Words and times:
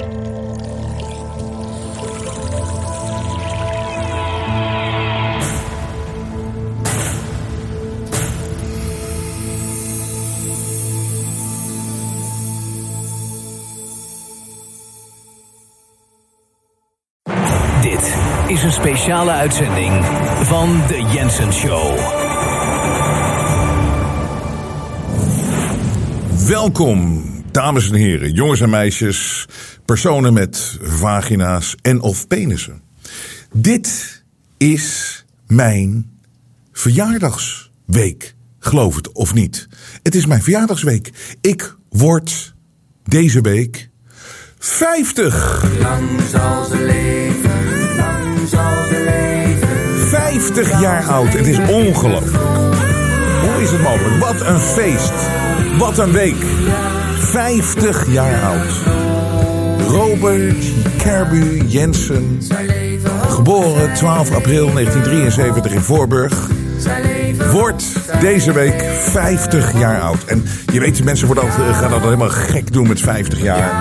Dit 0.00 0.08
is 18.46 18.62
een 18.62 18.72
speciale 18.72 19.30
uitzending 19.30 20.04
van 20.42 20.80
de 20.88 21.08
Jensen 21.12 21.52
Show. 21.52 21.98
Welkom, 26.46 27.24
dames 27.50 27.90
en 27.90 27.94
heren, 27.94 28.32
jongens 28.32 28.60
en 28.60 28.70
meisjes, 28.70 29.46
personen 29.90 30.32
met 30.32 30.78
vagina's 30.82 31.74
en 31.82 32.00
of 32.00 32.26
penissen. 32.26 32.82
Dit 33.52 34.22
is 34.56 35.24
mijn 35.46 36.10
verjaardagsweek, 36.72 38.34
geloof 38.58 38.96
het 38.96 39.12
of 39.12 39.34
niet. 39.34 39.68
Het 40.02 40.14
is 40.14 40.26
mijn 40.26 40.42
verjaardagsweek. 40.42 41.10
Ik 41.40 41.76
word 41.88 42.54
deze 43.02 43.40
week 43.40 43.90
50. 44.58 45.64
Lang 45.80 46.08
zal 46.30 46.64
ze 46.64 46.76
leven, 46.76 47.96
lang 47.96 48.48
zal 48.48 48.86
ze 48.86 49.02
leven. 49.04 50.08
50 50.08 50.80
jaar 50.80 51.04
oud. 51.04 51.32
Het 51.32 51.46
is 51.46 51.58
ongelooflijk. 51.58 52.44
Hoe 53.40 53.62
is 53.62 53.70
het 53.70 53.82
mogelijk? 53.82 54.18
Wat 54.18 54.40
een 54.40 54.60
feest. 54.60 55.28
Wat 55.78 55.98
een 55.98 56.12
week. 56.12 56.44
50 57.18 58.12
jaar 58.12 58.42
oud. 58.42 59.19
Robert 59.90 60.64
Kerby 60.96 61.62
Jensen. 61.66 62.38
Geboren 63.28 63.94
12 63.94 64.34
april 64.34 64.72
1973 64.72 65.72
in 65.72 65.80
Voorburg. 65.80 66.48
Wordt 67.52 67.84
deze 68.20 68.52
week 68.52 68.82
50 69.00 69.78
jaar 69.78 70.00
oud. 70.00 70.24
En 70.24 70.44
je 70.72 70.80
weet, 70.80 71.04
mensen 71.04 71.26
worden 71.26 71.44
altijd, 71.44 71.76
gaan 71.76 71.90
dat 71.90 72.00
helemaal 72.00 72.28
gek 72.28 72.72
doen 72.72 72.88
met 72.88 73.00
50 73.00 73.42
jaar. 73.42 73.72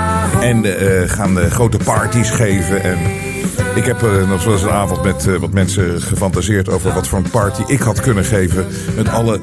En 0.42 0.66
eh, 0.66 1.10
gaan 1.10 1.40
eh, 1.40 1.52
grote 1.52 1.78
parties 1.78 2.30
geven. 2.30 2.84
En 2.84 2.98
ik 3.75 3.86
heb 3.86 4.02
uh, 4.02 4.30
nog 4.30 4.42
zoals 4.42 4.62
een 4.62 4.70
avond 4.70 5.03
met 5.03 5.25
uh, 5.25 5.36
wat 5.36 5.52
mensen 5.52 6.02
gefantaseerd 6.02 6.70
over 6.70 6.94
wat 6.94 7.08
voor 7.08 7.17
een 7.17 7.30
party 7.30 7.62
ik 7.67 7.80
had 7.80 8.00
kunnen 8.00 8.26
geven. 8.26 8.66
Met 8.95 9.09
alle 9.09 9.39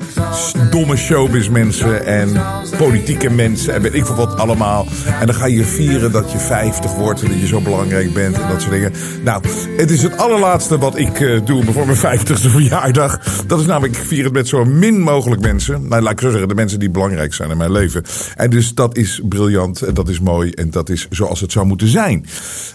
domme 0.71 0.97
showbiz 0.97 1.49
mensen 1.49 2.07
en 2.07 2.43
politieke 2.79 3.31
mensen 3.31 3.75
en 3.75 3.83
weet 3.83 3.95
ik 3.95 4.07
veel 4.07 4.15
wat 4.15 4.37
allemaal. 4.37 4.87
En 5.21 5.27
dan 5.27 5.35
ga 5.35 5.47
je 5.47 5.65
vieren 5.65 6.13
dat 6.13 6.33
je 6.33 6.39
50 6.39 6.95
wordt 6.95 7.23
en 7.23 7.29
dat 7.29 7.41
je 7.41 7.47
zo 7.47 7.61
belangrijk 7.61 8.13
bent 8.13 8.41
en 8.41 8.49
dat 8.49 8.61
soort 8.61 8.73
dingen. 8.73 8.93
Nou, 9.25 9.43
het 9.77 9.91
is 9.91 10.03
het 10.03 10.19
allerlaatste 10.19 10.79
wat 10.79 10.99
ik 10.99 11.21
uh, 11.21 11.41
doe 11.45 11.65
voor 11.65 11.87
mijn 11.87 12.19
50ste 12.19 12.51
verjaardag. 12.51 13.19
Dat 13.47 13.61
is 13.61 13.67
namelijk, 13.67 13.97
ik 13.97 14.05
vier 14.05 14.25
het 14.25 14.33
met 14.33 14.49
zo 14.49 14.65
min 14.65 15.01
mogelijk 15.01 15.41
mensen. 15.41 15.89
Nou, 15.89 16.03
laat 16.03 16.13
ik 16.13 16.21
zo 16.21 16.31
zeggen, 16.31 16.49
de 16.49 16.55
mensen 16.55 16.79
die 16.79 16.91
belangrijk 16.91 17.35
zijn 17.35 17.51
in 17.51 17.57
mijn 17.57 17.73
leven. 17.73 18.03
En 18.37 18.51
dus 18.51 18.75
dat 18.75 18.97
is 18.97 19.21
briljant 19.29 19.83
en 19.83 19.95
dat 19.95 20.09
is 20.09 20.21
mooi 20.21 20.51
en 20.51 20.71
dat 20.71 20.89
is 20.89 21.07
zoals 21.11 21.41
het 21.41 21.53
zou 21.53 21.67
moeten 21.67 21.89
zijn. 21.89 22.27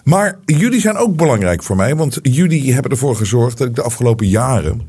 Maar 0.03 0.38
jullie 0.45 0.80
zijn 0.80 0.97
ook 0.97 1.15
belangrijk 1.15 1.39
voor 1.64 1.75
mij. 1.75 1.95
Want 1.95 2.20
jullie 2.22 2.73
hebben 2.73 2.92
ervoor 2.92 3.16
gezorgd 3.16 3.58
dat 3.58 3.67
ik 3.67 3.75
de 3.75 3.81
afgelopen 3.81 4.28
jaren 4.28 4.81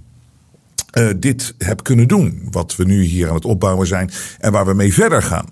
uh, 0.99 1.09
dit 1.17 1.55
heb 1.59 1.83
kunnen 1.83 2.09
doen. 2.09 2.49
Wat 2.51 2.77
we 2.77 2.85
nu 2.85 3.03
hier 3.03 3.29
aan 3.29 3.35
het 3.35 3.45
opbouwen 3.45 3.87
zijn 3.87 4.11
en 4.39 4.53
waar 4.53 4.67
we 4.67 4.75
mee 4.75 4.93
verder 4.93 5.23
gaan. 5.23 5.47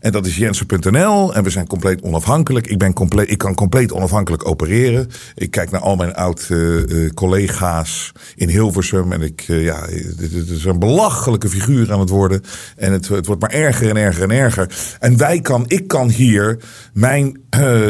En 0.00 0.12
dat 0.12 0.26
is 0.26 0.36
jensen.nl 0.36 1.34
en 1.34 1.42
we 1.42 1.50
zijn 1.50 1.66
compleet 1.66 2.02
onafhankelijk. 2.02 2.66
Ik, 2.66 2.78
ben 2.78 2.92
compleet, 2.92 3.30
ik 3.30 3.38
kan 3.38 3.54
compleet 3.54 3.92
onafhankelijk 3.92 4.48
opereren. 4.48 5.08
Ik 5.34 5.50
kijk 5.50 5.70
naar 5.70 5.80
al 5.80 5.96
mijn 5.96 6.14
oud 6.14 6.46
uh, 6.50 7.10
collega's 7.10 8.12
in 8.36 8.48
Hilversum. 8.48 9.12
En 9.12 9.22
ik, 9.22 9.48
uh, 9.48 9.64
ja, 9.64 9.80
het 10.16 10.50
is 10.50 10.64
een 10.64 10.78
belachelijke 10.78 11.48
figuur 11.48 11.92
aan 11.92 12.00
het 12.00 12.08
worden. 12.08 12.42
En 12.76 12.92
het, 12.92 13.08
het 13.08 13.26
wordt 13.26 13.40
maar 13.40 13.50
erger 13.50 13.88
en 13.88 13.96
erger 13.96 14.22
en 14.22 14.30
erger. 14.30 14.96
En 14.98 15.16
wij 15.16 15.40
kan, 15.40 15.64
ik 15.66 15.88
kan 15.88 16.08
hier 16.08 16.58
mijn 16.92 17.38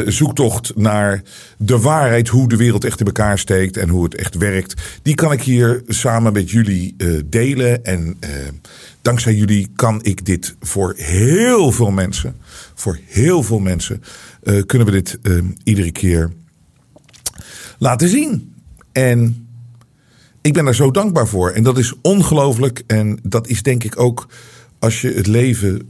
zoektocht 0.05 0.75
naar 0.75 1.21
de 1.57 1.79
waarheid, 1.79 2.27
hoe 2.27 2.49
de 2.49 2.55
wereld 2.55 2.83
echt 2.83 2.99
in 2.99 3.05
elkaar 3.05 3.39
steekt 3.39 3.77
en 3.77 3.89
hoe 3.89 4.03
het 4.03 4.15
echt 4.15 4.35
werkt. 4.35 4.81
Die 5.01 5.15
kan 5.15 5.31
ik 5.31 5.41
hier 5.41 5.81
samen 5.87 6.33
met 6.33 6.51
jullie 6.51 6.95
delen. 7.25 7.83
En 7.83 8.17
dankzij 9.01 9.33
jullie 9.33 9.67
kan 9.75 10.03
ik 10.03 10.25
dit 10.25 10.55
voor 10.59 10.93
heel 10.97 11.71
veel 11.71 11.91
mensen, 11.91 12.35
voor 12.75 12.99
heel 13.05 13.43
veel 13.43 13.59
mensen, 13.59 14.03
uh, 14.43 14.63
kunnen 14.65 14.87
we 14.87 14.93
dit 14.93 15.19
uh, 15.23 15.43
iedere 15.63 15.91
keer 15.91 16.31
laten 17.77 18.09
zien. 18.09 18.53
En 18.91 19.47
ik 20.41 20.53
ben 20.53 20.65
daar 20.65 20.75
zo 20.75 20.91
dankbaar 20.91 21.27
voor. 21.27 21.51
En 21.51 21.63
dat 21.63 21.77
is 21.77 21.93
ongelooflijk. 22.01 22.83
En 22.87 23.19
dat 23.23 23.47
is 23.47 23.63
denk 23.63 23.83
ik 23.83 23.99
ook 23.99 24.27
als 24.79 25.01
je 25.01 25.13
het 25.13 25.27
leven 25.27 25.81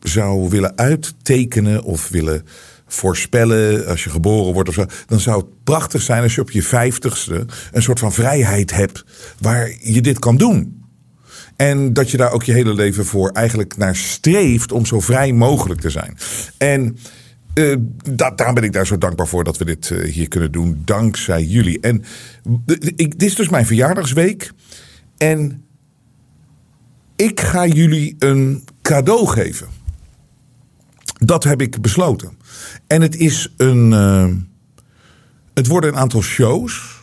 zou 0.00 0.48
willen 0.48 0.76
uittekenen 0.78 1.82
of 1.82 2.08
willen 2.08 2.42
voorspellen 2.86 3.86
als 3.86 4.04
je 4.04 4.10
geboren 4.10 4.52
wordt 4.52 4.68
of 4.68 4.74
zo. 4.74 4.86
Dan 5.06 5.20
zou 5.20 5.40
het 5.40 5.64
prachtig 5.64 6.02
zijn 6.02 6.22
als 6.22 6.34
je 6.34 6.40
op 6.40 6.50
je 6.50 6.62
vijftigste 6.62 7.46
een 7.72 7.82
soort 7.82 7.98
van 7.98 8.12
vrijheid 8.12 8.70
hebt 8.70 9.04
waar 9.40 9.72
je 9.80 10.00
dit 10.00 10.18
kan 10.18 10.36
doen. 10.36 10.85
En 11.56 11.92
dat 11.92 12.10
je 12.10 12.16
daar 12.16 12.32
ook 12.32 12.42
je 12.42 12.52
hele 12.52 12.74
leven 12.74 13.04
voor 13.04 13.30
eigenlijk 13.30 13.76
naar 13.76 13.96
streeft 13.96 14.72
om 14.72 14.86
zo 14.86 15.00
vrij 15.00 15.32
mogelijk 15.32 15.80
te 15.80 15.90
zijn. 15.90 16.16
En 16.58 16.98
uh, 17.54 17.76
daarom 18.10 18.54
ben 18.54 18.64
ik 18.64 18.72
daar 18.72 18.86
zo 18.86 18.98
dankbaar 18.98 19.28
voor 19.28 19.44
dat 19.44 19.58
we 19.58 19.64
dit 19.64 19.90
uh, 19.90 20.12
hier 20.12 20.28
kunnen 20.28 20.52
doen. 20.52 20.82
Dankzij 20.84 21.44
jullie. 21.44 21.80
En 21.80 22.04
dit 22.94 23.22
is 23.22 23.34
dus 23.34 23.48
mijn 23.48 23.66
verjaardagsweek. 23.66 24.52
En 25.16 25.64
ik 27.16 27.40
ga 27.40 27.66
jullie 27.66 28.16
een 28.18 28.64
cadeau 28.82 29.26
geven. 29.26 29.66
Dat 31.18 31.44
heb 31.44 31.60
ik 31.60 31.80
besloten. 31.80 32.38
En 32.86 33.02
het 33.02 33.16
is 33.16 33.52
een. 33.56 33.90
Uh, 33.92 34.28
het 35.54 35.66
worden 35.66 35.90
een 35.90 35.98
aantal 35.98 36.22
shows 36.22 36.95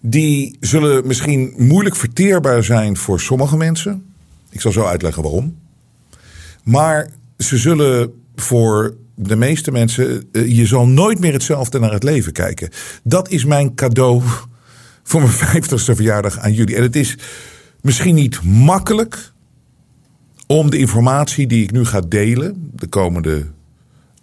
die 0.00 0.56
zullen 0.60 1.06
misschien 1.06 1.54
moeilijk 1.56 1.96
verteerbaar 1.96 2.64
zijn 2.64 2.96
voor 2.96 3.20
sommige 3.20 3.56
mensen. 3.56 4.04
Ik 4.50 4.60
zal 4.60 4.72
zo 4.72 4.84
uitleggen 4.84 5.22
waarom. 5.22 5.56
Maar 6.62 7.10
ze 7.38 7.56
zullen 7.56 8.12
voor 8.34 8.96
de 9.14 9.36
meeste 9.36 9.70
mensen, 9.70 10.28
eh, 10.32 10.56
je 10.56 10.66
zal 10.66 10.86
nooit 10.86 11.18
meer 11.18 11.32
hetzelfde 11.32 11.78
naar 11.78 11.92
het 11.92 12.02
leven 12.02 12.32
kijken. 12.32 12.70
Dat 13.02 13.28
is 13.28 13.44
mijn 13.44 13.74
cadeau 13.74 14.22
voor 15.02 15.20
mijn 15.20 15.32
vijftigste 15.32 15.94
verjaardag 15.94 16.38
aan 16.38 16.52
jullie. 16.52 16.76
En 16.76 16.82
het 16.82 16.96
is 16.96 17.16
misschien 17.80 18.14
niet 18.14 18.42
makkelijk 18.42 19.32
om 20.46 20.70
de 20.70 20.78
informatie 20.78 21.46
die 21.46 21.62
ik 21.62 21.72
nu 21.72 21.84
ga 21.84 22.00
delen, 22.00 22.70
de 22.74 22.86
komende 22.86 23.46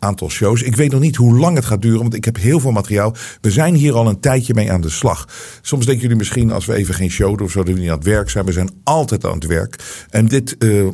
aantal 0.06 0.30
shows. 0.30 0.62
Ik 0.62 0.76
weet 0.76 0.92
nog 0.92 1.02
niet 1.02 1.16
hoe 1.16 1.38
lang 1.38 1.56
het 1.56 1.66
gaat 1.66 1.82
duren, 1.82 2.00
want 2.00 2.14
ik 2.14 2.26
heb 2.26 2.38
heel 2.38 2.60
veel 2.60 2.72
materiaal. 2.72 3.16
We 3.42 3.52
zijn 3.52 3.76
hier 3.76 3.94
al 3.94 4.08
een 4.08 4.20
tijdje 4.20 4.54
mee 4.54 4.72
aan 4.72 4.82
de 4.82 4.90
slag. 4.90 5.28
Soms 5.62 5.86
denken 5.86 6.02
jullie 6.02 6.18
misschien, 6.18 6.52
als 6.52 6.66
we 6.66 6.74
even 6.76 6.94
geen 6.94 7.10
show 7.10 7.38
doen 7.38 7.46
of 7.46 7.52
zo, 7.52 7.64
dat 7.64 7.74
we 7.74 7.80
niet 7.80 7.90
aan 7.90 7.98
het 7.98 8.06
werk 8.06 8.30
zijn. 8.30 8.46
We 8.46 8.52
zijn 8.52 8.70
altijd 8.84 9.26
aan 9.26 9.34
het 9.34 9.46
werk. 9.46 10.06
En 10.10 10.28
dit, 10.28 10.56
uh, 10.60 10.84
uh, 10.84 10.92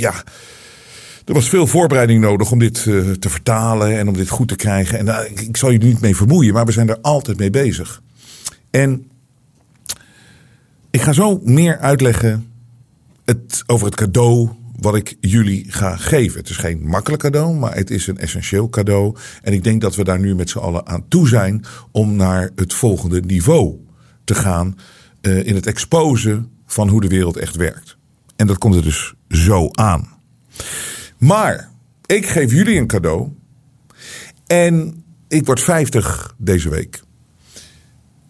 ja. 0.00 0.14
Er 1.24 1.34
was 1.34 1.48
veel 1.48 1.66
voorbereiding 1.66 2.20
nodig 2.20 2.50
om 2.50 2.58
dit 2.58 2.84
uh, 2.84 3.10
te 3.10 3.30
vertalen 3.30 3.98
en 3.98 4.08
om 4.08 4.14
dit 4.14 4.28
goed 4.28 4.48
te 4.48 4.56
krijgen. 4.56 4.98
En 4.98 5.30
ik 5.34 5.56
zal 5.56 5.70
er 5.70 5.78
niet 5.78 6.00
mee 6.00 6.16
vermoeien, 6.16 6.54
maar 6.54 6.66
we 6.66 6.72
zijn 6.72 6.88
er 6.88 6.98
altijd 7.00 7.38
mee 7.38 7.50
bezig. 7.50 8.02
En 8.70 9.10
ik 10.90 11.00
ga 11.00 11.12
zo 11.12 11.40
meer 11.42 11.78
uitleggen 11.78 12.52
het, 13.24 13.62
over 13.66 13.86
het 13.86 13.96
cadeau 13.96 14.48
wat 14.80 14.94
ik 14.94 15.16
jullie 15.20 15.64
ga 15.68 15.96
geven. 15.96 16.38
Het 16.38 16.48
is 16.48 16.56
geen 16.56 16.86
makkelijk 16.86 17.22
cadeau, 17.22 17.54
maar 17.54 17.74
het 17.74 17.90
is 17.90 18.06
een 18.06 18.18
essentieel 18.18 18.68
cadeau. 18.68 19.16
En 19.42 19.52
ik 19.52 19.64
denk 19.64 19.80
dat 19.80 19.94
we 19.94 20.04
daar 20.04 20.20
nu 20.20 20.34
met 20.34 20.50
z'n 20.50 20.58
allen 20.58 20.86
aan 20.86 21.08
toe 21.08 21.28
zijn 21.28 21.64
om 21.90 22.16
naar 22.16 22.50
het 22.54 22.74
volgende 22.74 23.20
niveau 23.20 23.78
te 24.24 24.34
gaan 24.34 24.78
uh, 25.22 25.46
in 25.46 25.54
het 25.54 25.66
exposen 25.66 26.50
van 26.66 26.88
hoe 26.88 27.00
de 27.00 27.08
wereld 27.08 27.36
echt 27.36 27.56
werkt. 27.56 27.96
En 28.36 28.46
dat 28.46 28.58
komt 28.58 28.74
er 28.74 28.82
dus 28.82 29.14
zo 29.28 29.68
aan. 29.70 30.08
Maar 31.18 31.70
ik 32.06 32.26
geef 32.26 32.52
jullie 32.52 32.78
een 32.78 32.86
cadeau. 32.86 33.28
En 34.46 35.04
ik 35.28 35.46
word 35.46 35.60
50 35.60 36.34
deze 36.38 36.68
week. 36.68 37.00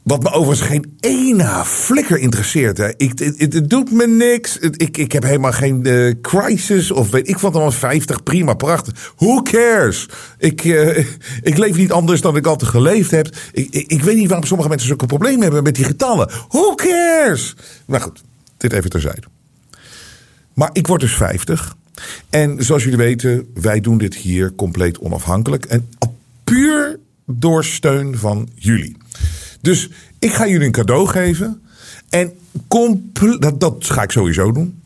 Wat 0.03 0.23
me 0.23 0.31
overigens 0.31 0.69
geen 0.69 0.97
ene 1.01 1.63
flikker 1.65 2.19
interesseert. 2.19 2.79
Hè. 2.79 2.89
Ik, 2.97 3.19
het, 3.39 3.71
doet 3.71 3.93
me 3.93 4.07
niks. 4.07 4.59
Ik, 4.59 4.97
ik 4.97 5.13
heb 5.13 5.23
helemaal 5.23 5.53
geen 5.53 5.87
uh, 5.87 6.15
crisis. 6.23 6.91
Of 6.91 7.11
weet 7.11 7.29
ik 7.29 7.39
vond 7.39 7.55
allemaal 7.55 7.73
50 7.73 8.23
prima, 8.23 8.55
prachtig. 8.55 9.13
Who 9.17 9.43
cares? 9.43 10.09
Ik, 10.39 10.65
uh, 10.65 10.99
ik 11.43 11.59
leef 11.59 11.77
niet 11.77 11.93
anders 11.93 12.21
dan 12.21 12.37
ik 12.37 12.47
altijd 12.47 12.71
geleefd 12.71 13.11
heb. 13.11 13.29
Ik, 13.53 13.75
ik, 13.75 14.03
weet 14.03 14.17
niet 14.17 14.29
waarom 14.29 14.47
sommige 14.47 14.69
mensen 14.69 14.89
zulke 14.89 15.07
problemen 15.07 15.43
hebben 15.43 15.63
met 15.63 15.75
die 15.75 15.85
getallen. 15.85 16.31
Who 16.49 16.75
cares? 16.75 17.57
Maar 17.87 18.01
goed, 18.01 18.23
dit 18.57 18.73
even 18.73 18.91
terzijde. 18.91 19.27
Maar 20.55 20.71
ik 20.73 20.87
word 20.87 21.01
dus 21.01 21.15
50. 21.15 21.77
En 22.31 22.65
zoals 22.65 22.83
jullie 22.83 22.99
weten, 22.99 23.47
wij 23.55 23.81
doen 23.81 23.99
dit 23.99 24.15
hier 24.15 24.55
compleet 24.55 24.99
onafhankelijk. 24.99 25.65
En 25.65 25.89
puur 26.45 26.99
door 27.27 27.65
steun 27.65 28.19
van 28.19 28.49
jullie. 28.55 28.97
Dus 29.61 29.91
ik 30.19 30.33
ga 30.33 30.47
jullie 30.47 30.67
een 30.67 30.73
cadeau 30.73 31.07
geven. 31.07 31.63
En 32.09 32.33
dat, 33.39 33.61
dat 33.61 33.85
ga 33.85 34.03
ik 34.03 34.11
sowieso 34.11 34.53
doen. 34.53 34.83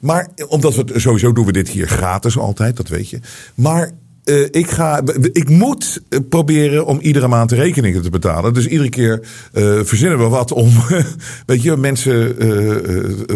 Maar 0.00 0.28
omdat 0.48 0.74
we 0.74 1.00
sowieso 1.00 1.32
doen 1.32 1.46
we 1.46 1.52
dit 1.52 1.68
hier 1.68 1.88
gratis 1.88 2.38
altijd, 2.38 2.76
dat 2.76 2.88
weet 2.88 3.10
je. 3.10 3.20
Maar 3.54 3.90
eh, 4.24 4.42
ik, 4.50 4.70
ga, 4.70 5.02
ik 5.32 5.48
moet 5.48 6.02
eh, 6.08 6.18
proberen 6.28 6.86
om 6.86 7.00
iedere 7.00 7.28
maand 7.28 7.52
rekeningen 7.52 8.02
te 8.02 8.10
betalen. 8.10 8.54
Dus 8.54 8.66
iedere 8.66 8.88
keer 8.88 9.20
eh, 9.52 9.80
verzinnen 9.82 10.18
we 10.18 10.28
wat 10.28 10.52
om 10.52 10.72
weet 11.46 11.62
je, 11.62 11.76
mensen 11.76 12.36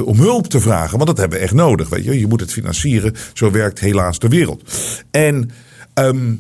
om 0.05 0.19
hulp 0.19 0.47
te 0.47 0.61
vragen. 0.61 0.97
Want 0.97 1.09
dat 1.09 1.19
hebben 1.19 1.39
we 1.39 1.45
echt 1.45 1.55
nodig. 1.55 1.89
Weet 1.89 2.05
je. 2.05 2.19
je 2.19 2.27
moet 2.27 2.41
het 2.41 2.53
financieren. 2.53 3.15
Zo 3.33 3.51
werkt 3.51 3.81
helaas 3.81 4.19
de 4.19 4.29
wereld. 4.29 4.63
En 5.11 5.51
ehm, 5.95 6.33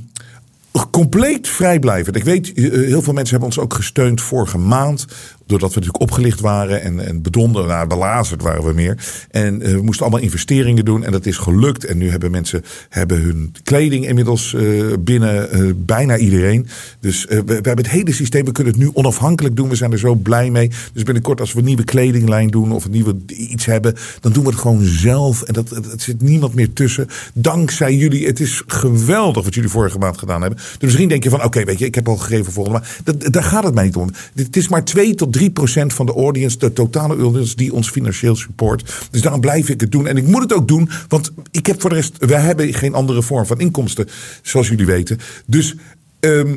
compleet 0.90 1.48
vrijblijvend. 1.48 2.16
Ik 2.16 2.24
weet, 2.24 2.52
eh, 2.52 2.70
heel 2.70 3.02
veel 3.02 3.12
mensen 3.12 3.30
hebben 3.30 3.48
ons 3.48 3.58
ook 3.58 3.74
gesteund 3.74 4.20
vorige 4.20 4.58
maand. 4.58 5.06
Doordat 5.46 5.68
we 5.68 5.74
natuurlijk 5.74 6.02
opgelicht 6.02 6.40
waren 6.40 6.82
en, 6.82 7.06
en 7.06 7.22
bedonderd, 7.22 7.66
nou, 7.66 7.86
belazerd 7.86 8.42
waren 8.42 8.64
we 8.64 8.72
meer. 8.72 8.98
En 9.30 9.62
eh, 9.62 9.72
we 9.72 9.82
moesten 9.82 10.02
allemaal 10.06 10.22
investeringen 10.22 10.84
doen 10.84 11.04
en 11.04 11.12
dat 11.12 11.26
is 11.26 11.36
gelukt. 11.36 11.84
En 11.84 11.98
nu 11.98 12.10
hebben 12.10 12.30
mensen 12.30 12.64
hebben 12.88 13.20
hun 13.20 13.54
kleding 13.62 14.06
inmiddels 14.06 14.54
eh, 14.54 14.62
binnen 15.00 15.50
eh, 15.50 15.60
bijna 15.76 16.16
iedereen. 16.16 16.66
Dus 17.00 17.24
we, 17.24 17.44
hebben 17.46 17.76
het 17.76 17.88
hele 17.88 18.12
systeem, 18.12 18.44
we 18.44 18.52
kunnen 18.52 18.72
het 18.72 18.82
nu 18.82 18.90
onafhankelijk 18.92 19.56
doen. 19.56 19.68
We 19.68 19.74
zijn 19.74 19.92
er 19.92 19.98
zo 19.98 20.14
blij 20.14 20.50
mee. 20.50 20.70
Dus 20.92 21.02
binnenkort 21.02 21.40
als 21.40 21.52
we 21.52 21.58
een 21.58 21.64
nieuwe 21.64 21.84
kledinglijn 21.84 22.50
doen 22.50 22.72
of 22.72 22.84
een 22.84 22.90
nieuwe 22.90 23.16
iets 23.26 23.64
hebben, 23.64 23.94
dan 24.20 24.32
doen 24.32 24.44
we 24.44 24.50
het 24.50 24.58
gewoon 24.58 24.82
zelf. 24.82 25.42
En 25.42 25.52
dat, 25.52 25.70
er 25.70 25.82
zit 25.96 26.22
niemand 26.22 26.54
meer 26.54 26.72
tussen. 26.72 27.06
Dankzij 27.32 27.94
jullie. 27.94 28.26
Het 28.26 28.40
is 28.40 28.62
geweldig 28.66 29.44
wat 29.44 29.54
jullie 29.54 29.70
vorige 29.70 29.98
maand 29.98 30.18
gedaan 30.18 30.40
hebben. 30.40 30.58
Dus 30.58 30.78
misschien 30.80 31.08
denk 31.08 31.22
je 31.22 31.30
van, 31.30 31.44
oké, 31.44 31.64
weet 31.64 31.78
je, 31.78 31.84
ik 31.84 31.94
heb 31.94 32.08
al 32.08 32.16
gegeven 32.16 32.52
volgende 32.52 32.78
maand. 32.78 33.00
Dat, 33.04 33.32
daar 33.32 33.42
gaat 33.42 33.64
het 33.64 33.74
mij 33.74 33.84
niet 33.84 33.96
om. 33.96 34.10
Het 34.34 34.56
is 34.56 34.68
maar 34.68 34.84
2 34.84 35.14
tot 35.14 35.32
3 35.34 35.50
procent 35.50 35.92
van 35.92 36.06
de 36.06 36.12
audience, 36.12 36.58
de 36.58 36.72
totale 36.72 37.16
audience, 37.16 37.56
die 37.56 37.72
ons 37.72 37.90
financieel 37.90 38.36
support. 38.36 39.08
Dus 39.10 39.20
daarom 39.20 39.40
blijf 39.40 39.68
ik 39.68 39.80
het 39.80 39.92
doen. 39.92 40.06
En 40.06 40.16
ik 40.16 40.26
moet 40.26 40.42
het 40.42 40.52
ook 40.52 40.68
doen, 40.68 40.90
want 41.08 41.32
ik 41.50 41.66
heb 41.66 41.80
voor 41.80 41.90
de 41.90 41.96
rest, 41.96 42.16
we 42.18 42.34
hebben 42.34 42.74
geen 42.74 42.94
andere 42.94 43.22
vorm 43.22 43.46
van 43.46 43.60
inkomsten, 43.60 44.08
zoals 44.42 44.68
jullie 44.68 44.86
weten. 44.86 45.18
Dus 45.46 45.74
ehm, 46.20 46.56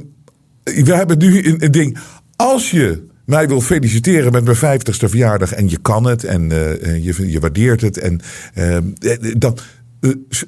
we 0.64 0.96
hebben 0.96 1.18
nu 1.18 1.58
een, 1.60 1.72
ding. 1.72 1.98
Als 2.36 2.72
je 2.72 3.08
mij 3.26 3.48
wil 3.48 3.62
feliciteren 3.62 4.32
met 4.32 4.44
mijn 4.44 4.80
50ste 4.80 5.10
verjaardag 5.10 5.54
en 5.54 5.70
je 5.70 5.78
kan 5.78 6.04
het 6.04 6.24
en 6.24 6.52
eh, 6.52 7.04
je, 7.04 7.32
je 7.32 7.40
waardeert 7.40 7.82
het 7.82 7.98
en 7.98 8.20
eh, 8.54 8.78
dan. 9.38 9.58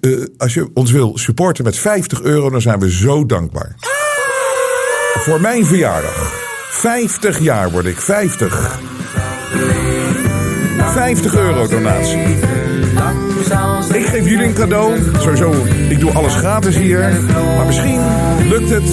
eh, 0.01 0.11
als 0.37 0.53
je 0.53 0.69
ons 0.73 0.91
wil 0.91 1.17
supporten 1.17 1.63
met 1.63 1.77
50 1.77 2.21
euro, 2.21 2.49
dan 2.49 2.61
zijn 2.61 2.79
we 2.79 2.91
zo 2.91 3.25
dankbaar. 3.25 3.75
Voor 5.13 5.41
mijn 5.41 5.65
verjaardag. 5.65 6.48
50 6.69 7.39
jaar 7.39 7.71
word 7.71 7.85
ik, 7.85 8.01
50. 8.01 8.79
50 10.91 11.35
euro 11.35 11.67
donatie. 11.67 12.19
Ik 13.93 14.05
geef 14.05 14.27
jullie 14.29 14.45
een 14.45 14.53
cadeau. 14.53 15.01
Sowieso, 15.19 15.53
ik 15.89 15.99
doe 15.99 16.11
alles 16.11 16.35
gratis 16.35 16.77
hier. 16.77 17.21
Maar 17.55 17.65
misschien 17.65 17.99
lukt 18.47 18.69
het. 18.69 18.89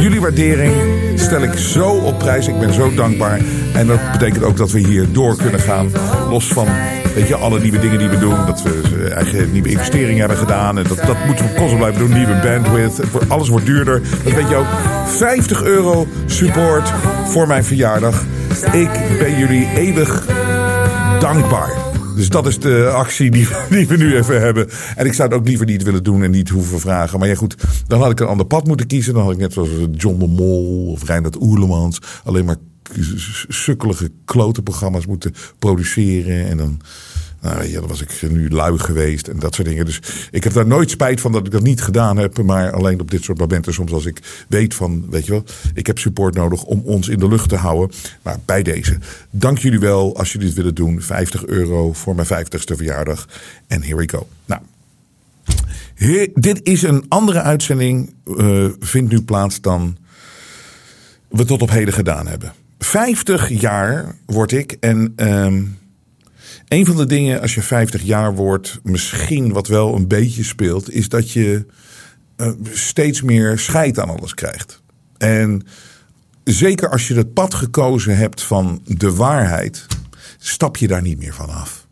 Jullie 0.00 0.20
waardering 0.20 0.97
stel 1.18 1.42
ik 1.42 1.58
zo 1.58 1.88
op 1.88 2.18
prijs. 2.18 2.48
Ik 2.48 2.58
ben 2.58 2.72
zo 2.72 2.94
dankbaar. 2.94 3.40
En 3.74 3.86
dat 3.86 4.12
betekent 4.12 4.44
ook 4.44 4.56
dat 4.56 4.70
we 4.70 4.78
hier 4.78 5.06
door 5.12 5.36
kunnen 5.36 5.60
gaan. 5.60 5.90
Los 6.30 6.46
van 6.46 6.66
weet 7.14 7.28
je, 7.28 7.36
alle 7.36 7.60
nieuwe 7.60 7.78
dingen 7.78 7.98
die 7.98 8.08
we 8.08 8.18
doen. 8.18 8.46
Dat 8.46 8.62
we 8.62 8.80
eh, 8.82 9.16
eigen 9.16 9.52
nieuwe 9.52 9.68
investeringen 9.68 10.18
hebben 10.18 10.36
gedaan. 10.36 10.78
En 10.78 10.84
dat, 10.88 10.98
dat 11.06 11.16
moeten 11.26 11.44
we 11.44 11.54
constant 11.54 11.78
blijven 11.78 12.00
doen. 12.00 12.12
Nieuwe 12.12 12.40
bandwidth. 12.42 13.00
Alles 13.28 13.48
wordt 13.48 13.66
duurder. 13.66 14.02
Dat 14.24 14.32
weet 14.32 14.48
je 14.48 14.56
ook. 14.56 14.66
50 15.06 15.62
euro 15.62 16.06
support 16.26 16.92
voor 17.26 17.46
mijn 17.46 17.64
verjaardag. 17.64 18.24
Ik 18.72 18.90
ben 19.18 19.38
jullie 19.38 19.68
eeuwig 19.76 20.26
dankbaar. 21.20 21.87
Dus 22.16 22.28
dat 22.28 22.46
is 22.46 22.58
de 22.58 22.90
actie 22.94 23.30
die, 23.30 23.48
die 23.70 23.86
we 23.86 23.96
nu 23.96 24.16
even 24.16 24.40
hebben. 24.40 24.68
En 24.96 25.06
ik 25.06 25.12
zou 25.12 25.28
het 25.28 25.38
ook 25.38 25.46
liever 25.46 25.66
niet 25.66 25.82
willen 25.82 26.04
doen 26.04 26.22
en 26.22 26.30
niet 26.30 26.48
hoeven 26.48 26.80
vragen. 26.80 27.18
Maar 27.18 27.28
ja 27.28 27.34
goed, 27.34 27.56
dan 27.86 28.00
had 28.00 28.10
ik 28.10 28.20
een 28.20 28.26
ander 28.26 28.46
pad 28.46 28.66
moeten 28.66 28.86
kiezen. 28.86 29.14
Dan 29.14 29.22
had 29.22 29.32
ik 29.32 29.38
net 29.38 29.52
zoals 29.52 29.70
John 29.92 30.18
de 30.18 30.26
Mol 30.26 30.86
of 30.90 31.04
Reinhard 31.04 31.40
Oerlemans... 31.40 32.00
alleen 32.24 32.44
maar 32.44 32.56
sukkelige 33.48 34.10
klote 34.24 34.62
programma's 34.62 35.06
moeten 35.06 35.34
produceren. 35.58 36.46
En 36.46 36.56
dan... 36.56 36.80
Nou, 37.40 37.64
ja, 37.64 37.80
dan 37.80 37.88
was 37.88 38.00
ik 38.02 38.22
nu 38.30 38.50
lui 38.50 38.78
geweest 38.78 39.28
en 39.28 39.38
dat 39.38 39.54
soort 39.54 39.68
dingen. 39.68 39.84
Dus 39.84 40.00
ik 40.30 40.44
heb 40.44 40.52
daar 40.52 40.66
nooit 40.66 40.90
spijt 40.90 41.20
van 41.20 41.32
dat 41.32 41.46
ik 41.46 41.52
dat 41.52 41.62
niet 41.62 41.82
gedaan 41.82 42.16
heb. 42.16 42.42
Maar 42.42 42.72
alleen 42.72 43.00
op 43.00 43.10
dit 43.10 43.22
soort 43.24 43.38
momenten, 43.38 43.74
soms 43.74 43.92
als 43.92 44.06
ik 44.06 44.44
weet 44.48 44.74
van, 44.74 45.10
weet 45.10 45.26
je 45.26 45.30
wel, 45.30 45.44
ik 45.74 45.86
heb 45.86 45.98
support 45.98 46.34
nodig 46.34 46.64
om 46.64 46.82
ons 46.84 47.08
in 47.08 47.18
de 47.18 47.28
lucht 47.28 47.48
te 47.48 47.56
houden. 47.56 47.96
Maar 48.22 48.38
bij 48.44 48.62
deze, 48.62 48.98
dank 49.30 49.58
jullie 49.58 49.80
wel 49.80 50.16
als 50.16 50.32
jullie 50.32 50.46
dit 50.46 50.56
willen 50.56 50.74
doen. 50.74 51.02
50 51.02 51.46
euro 51.46 51.92
voor 51.92 52.14
mijn 52.14 52.26
50ste 52.26 52.76
verjaardag. 52.76 53.28
En 53.66 53.82
here 53.82 53.96
we 53.96 54.08
go. 54.08 54.28
Nou, 54.44 54.60
dit 56.34 56.60
is 56.62 56.82
een 56.82 57.04
andere 57.08 57.40
uitzending, 57.40 58.14
eh, 58.36 58.66
vindt 58.80 59.12
nu 59.12 59.22
plaats 59.22 59.60
dan 59.60 59.96
we 61.28 61.44
tot 61.44 61.62
op 61.62 61.70
heden 61.70 61.94
gedaan 61.94 62.26
hebben. 62.26 62.52
50 62.78 63.60
jaar 63.60 64.14
word 64.26 64.52
ik 64.52 64.76
en 64.80 65.12
ehm, 65.16 65.62
een 66.68 66.86
van 66.86 66.96
de 66.96 67.06
dingen 67.06 67.40
als 67.40 67.54
je 67.54 67.62
50 67.62 68.02
jaar 68.02 68.34
wordt, 68.34 68.80
misschien 68.82 69.52
wat 69.52 69.66
wel 69.66 69.94
een 69.94 70.08
beetje 70.08 70.42
speelt, 70.42 70.90
is 70.90 71.08
dat 71.08 71.30
je 71.30 71.66
eh, 72.36 72.50
steeds 72.70 73.22
meer 73.22 73.58
scheid 73.58 73.98
aan 73.98 74.16
alles 74.18 74.34
krijgt. 74.34 74.82
En 75.18 75.62
zeker 76.44 76.90
als 76.90 77.08
je 77.08 77.14
het 77.14 77.32
pad 77.32 77.54
gekozen 77.54 78.16
hebt 78.16 78.42
van 78.42 78.82
de 78.84 79.14
waarheid, 79.14 79.86
stap 80.38 80.76
je 80.76 80.88
daar 80.88 81.02
niet 81.02 81.18
meer 81.18 81.34
van 81.34 81.48
af. 81.48 81.87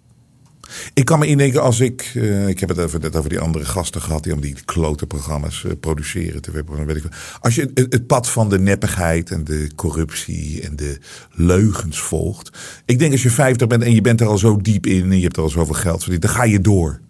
Ik 0.94 1.04
kan 1.04 1.18
me 1.18 1.26
indenken 1.26 1.62
als 1.62 1.80
ik, 1.80 2.12
eh, 2.14 2.48
ik 2.48 2.60
heb 2.60 2.68
het 2.68 2.78
even 2.78 3.00
net 3.00 3.16
over 3.16 3.30
die 3.30 3.40
andere 3.40 3.64
gasten 3.64 4.02
gehad 4.02 4.22
die 4.22 4.32
om 4.32 4.40
die 4.40 4.56
klote 4.64 5.06
programma's 5.06 5.64
eh, 5.64 5.72
produceren, 5.80 6.42
tv-programma's, 6.42 6.92
weet 6.92 7.04
ik. 7.04 7.12
Als 7.40 7.54
je 7.54 7.70
het, 7.74 8.06
pad 8.06 8.28
van 8.28 8.48
de 8.48 8.58
neppigheid 8.58 9.30
en 9.30 9.44
de 9.44 9.70
corruptie 9.76 10.62
en 10.62 10.76
de 10.76 10.98
leugens 11.32 12.00
volgt. 12.00 12.58
Ik 12.84 12.98
denk 12.98 13.12
als 13.12 13.22
je 13.22 13.30
50 13.30 13.66
bent 13.66 13.82
en 13.82 13.94
je 13.94 14.00
bent 14.00 14.20
er 14.20 14.26
al 14.26 14.38
zo 14.38 14.56
diep 14.56 14.86
in 14.86 15.10
en 15.10 15.16
je 15.16 15.22
hebt 15.22 15.36
er 15.36 15.42
al 15.42 15.48
zoveel 15.48 15.74
geld 15.74 16.02
verdiend, 16.02 16.22
dan 16.22 16.30
ga 16.30 16.44
je 16.44 16.60
door. 16.60 17.00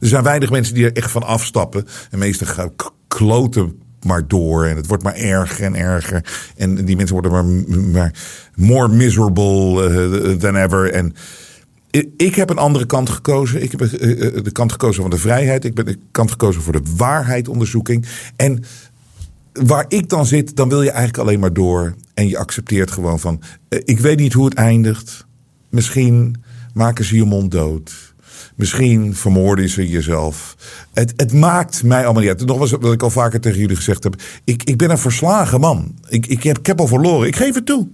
Er 0.00 0.08
zijn 0.08 0.22
weinig 0.22 0.50
mensen 0.50 0.74
die 0.74 0.84
er 0.84 0.96
echt 0.96 1.10
van 1.10 1.22
afstappen. 1.22 1.86
En 2.10 2.18
meestal 2.18 2.46
gaan 2.46 2.72
kloten 3.08 3.78
maar 4.02 4.28
door. 4.28 4.64
En 4.64 4.76
het 4.76 4.86
wordt 4.86 5.02
maar 5.02 5.14
erger 5.14 5.64
en 5.64 5.74
erger. 5.74 6.24
En 6.56 6.84
die 6.84 6.96
mensen 6.96 7.14
worden 7.20 7.32
maar, 7.32 7.44
maar 7.92 8.12
more 8.54 8.88
miserable 8.88 9.88
eh, 9.88 10.32
than 10.32 10.56
ever. 10.56 10.92
En 10.92 11.14
ik 12.16 12.34
heb 12.34 12.50
een 12.50 12.58
andere 12.58 12.86
kant 12.86 13.10
gekozen. 13.10 13.62
Ik 13.62 13.70
heb 13.70 13.80
eh, 13.80 14.26
eh, 14.26 14.44
de 14.44 14.52
kant 14.52 14.72
gekozen 14.72 15.02
van 15.02 15.10
de 15.10 15.18
vrijheid. 15.18 15.64
Ik 15.64 15.74
ben 15.74 15.84
de 15.84 15.98
kant 16.10 16.30
gekozen 16.30 16.62
voor 16.62 16.72
de 16.72 16.82
waarheidonderzoeking. 16.96 18.06
En 18.36 18.64
waar 19.52 19.84
ik 19.88 20.08
dan 20.08 20.26
zit, 20.26 20.56
dan 20.56 20.68
wil 20.68 20.82
je 20.82 20.90
eigenlijk 20.90 21.18
alleen 21.18 21.40
maar 21.40 21.52
door. 21.52 21.94
En 22.14 22.28
je 22.28 22.38
accepteert 22.38 22.90
gewoon 22.90 23.20
van, 23.20 23.42
eh, 23.68 23.80
ik 23.84 23.98
weet 23.98 24.18
niet 24.18 24.32
hoe 24.32 24.44
het 24.44 24.54
eindigt. 24.54 25.26
Misschien 25.70 26.42
maken 26.74 27.04
ze 27.04 27.16
je 27.16 27.24
mond 27.24 27.50
dood. 27.50 28.14
Misschien 28.54 29.14
vermoorden 29.14 29.68
ze 29.68 29.88
jezelf. 29.88 30.56
Het, 30.92 31.12
het 31.16 31.32
maakt 31.32 31.82
mij 31.82 32.04
allemaal 32.04 32.22
niet 32.22 32.30
uit. 32.30 32.46
Nogmaals, 32.46 32.70
wat 32.70 32.92
ik 32.92 33.02
al 33.02 33.10
vaker 33.10 33.40
tegen 33.40 33.58
jullie 33.58 33.76
gezegd 33.76 34.02
heb. 34.04 34.22
Ik, 34.44 34.62
ik 34.62 34.76
ben 34.76 34.90
een 34.90 34.98
verslagen 34.98 35.60
man. 35.60 35.94
Ik, 36.08 36.26
ik, 36.26 36.42
heb, 36.42 36.58
ik 36.58 36.66
heb 36.66 36.80
al 36.80 36.86
verloren. 36.86 37.26
Ik 37.26 37.36
geef 37.36 37.54
het 37.54 37.66
toe. 37.66 37.88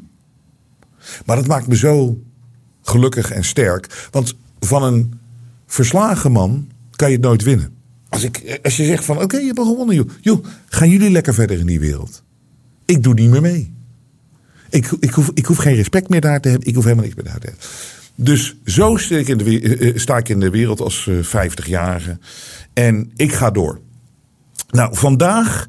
Maar 1.27 1.37
dat 1.37 1.47
maakt 1.47 1.67
me 1.67 1.77
zo 1.77 2.19
gelukkig 2.85 3.31
en 3.31 3.45
sterk. 3.45 4.09
Want 4.11 4.35
van 4.61 4.83
een 4.83 5.21
verslagen 5.67 6.33
man 6.33 6.69
kan 6.91 7.09
je 7.09 7.14
het 7.14 7.25
nooit 7.25 7.43
winnen. 7.43 7.73
Als, 8.09 8.23
ik, 8.23 8.61
als 8.62 8.76
je 8.76 8.85
zegt 8.85 9.05
van 9.05 9.23
oké, 9.23 9.37
je 9.37 9.47
hebt 9.47 9.59
gewonnen 9.59 9.95
joh. 9.95 10.11
joh. 10.21 10.45
Gaan 10.69 10.88
jullie 10.88 11.11
lekker 11.11 11.35
verder 11.35 11.59
in 11.59 11.67
die 11.67 11.81
wereld. 11.81 12.23
Ik 12.85 13.03
doe 13.03 13.14
niet 13.14 13.31
meer 13.31 13.41
mee. 13.41 13.73
Ik, 14.71 14.91
ik, 15.00 15.11
hoef, 15.11 15.31
ik 15.35 15.47
hoef 15.47 15.57
geen 15.57 15.75
respect 15.75 16.09
meer 16.09 16.21
daar 16.21 16.41
te 16.41 16.49
hebben. 16.49 16.69
Ik 16.69 16.75
hoef 16.75 16.85
helemaal 16.85 17.05
niks 17.05 17.17
meer 17.17 17.25
daar 17.25 17.38
te 17.38 17.47
hebben. 17.47 17.64
Dus 18.14 18.57
zo 18.64 18.97
sta 18.97 19.17
ik 19.17 19.29
in 19.29 19.38
de, 19.38 19.61
eh, 19.61 19.88
eh, 19.88 19.97
sta 19.97 20.17
ik 20.17 20.29
in 20.29 20.41
de 20.41 20.50
wereld 20.50 20.81
als 20.81 21.07
eh, 21.07 21.14
50-jarige. 21.23 22.19
En 22.73 23.12
ik 23.17 23.33
ga 23.33 23.50
door. 23.50 23.81
Nou, 24.71 24.97
vandaag 24.97 25.67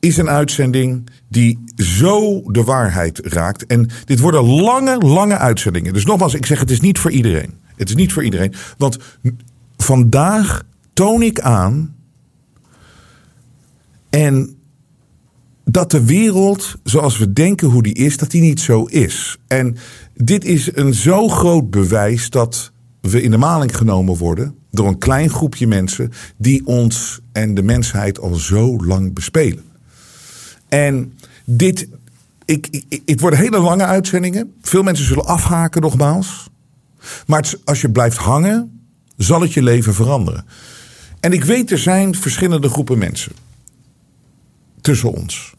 is 0.00 0.16
een 0.16 0.28
uitzending 0.28 1.08
die 1.28 1.64
zo 1.76 2.42
de 2.52 2.64
waarheid 2.64 3.18
raakt. 3.22 3.66
En 3.66 3.88
dit 4.04 4.18
worden 4.18 4.44
lange, 4.44 4.98
lange 4.98 5.38
uitzendingen. 5.38 5.92
Dus 5.92 6.04
nogmaals, 6.04 6.34
ik 6.34 6.46
zeg 6.46 6.60
het 6.60 6.70
is 6.70 6.80
niet 6.80 6.98
voor 6.98 7.10
iedereen. 7.10 7.54
Het 7.76 7.88
is 7.88 7.94
niet 7.94 8.12
voor 8.12 8.24
iedereen. 8.24 8.54
Want 8.78 8.98
vandaag 9.76 10.62
toon 10.92 11.22
ik 11.22 11.40
aan. 11.40 11.94
En 14.10 14.56
dat 15.64 15.90
de 15.90 16.04
wereld 16.04 16.74
zoals 16.82 17.18
we 17.18 17.32
denken 17.32 17.68
hoe 17.68 17.82
die 17.82 17.94
is, 17.94 18.16
dat 18.16 18.30
die 18.30 18.42
niet 18.42 18.60
zo 18.60 18.84
is. 18.84 19.38
En 19.46 19.76
dit 20.14 20.44
is 20.44 20.76
een 20.76 20.94
zo 20.94 21.28
groot 21.28 21.70
bewijs 21.70 22.30
dat 22.30 22.72
we 23.00 23.22
in 23.22 23.30
de 23.30 23.36
maling 23.36 23.76
genomen 23.76 24.16
worden 24.16 24.54
door 24.70 24.88
een 24.88 24.98
klein 24.98 25.30
groepje 25.30 25.66
mensen 25.66 26.10
die 26.36 26.66
ons 26.66 27.20
en 27.32 27.54
de 27.54 27.62
mensheid 27.62 28.18
al 28.20 28.34
zo 28.34 28.84
lang 28.84 29.14
bespelen. 29.14 29.65
En 30.68 31.18
dit, 31.44 31.88
ik, 32.44 32.84
ik, 32.88 33.02
het 33.04 33.20
worden 33.20 33.38
hele 33.38 33.58
lange 33.58 33.84
uitzendingen. 33.84 34.54
Veel 34.60 34.82
mensen 34.82 35.06
zullen 35.06 35.26
afhaken 35.26 35.82
nogmaals. 35.82 36.48
Maar 37.26 37.54
als 37.64 37.80
je 37.80 37.90
blijft 37.90 38.16
hangen, 38.16 38.80
zal 39.16 39.40
het 39.40 39.52
je 39.52 39.62
leven 39.62 39.94
veranderen. 39.94 40.44
En 41.20 41.32
ik 41.32 41.44
weet, 41.44 41.70
er 41.70 41.78
zijn 41.78 42.14
verschillende 42.14 42.68
groepen 42.68 42.98
mensen 42.98 43.32
tussen 44.80 45.12
ons. 45.12 45.54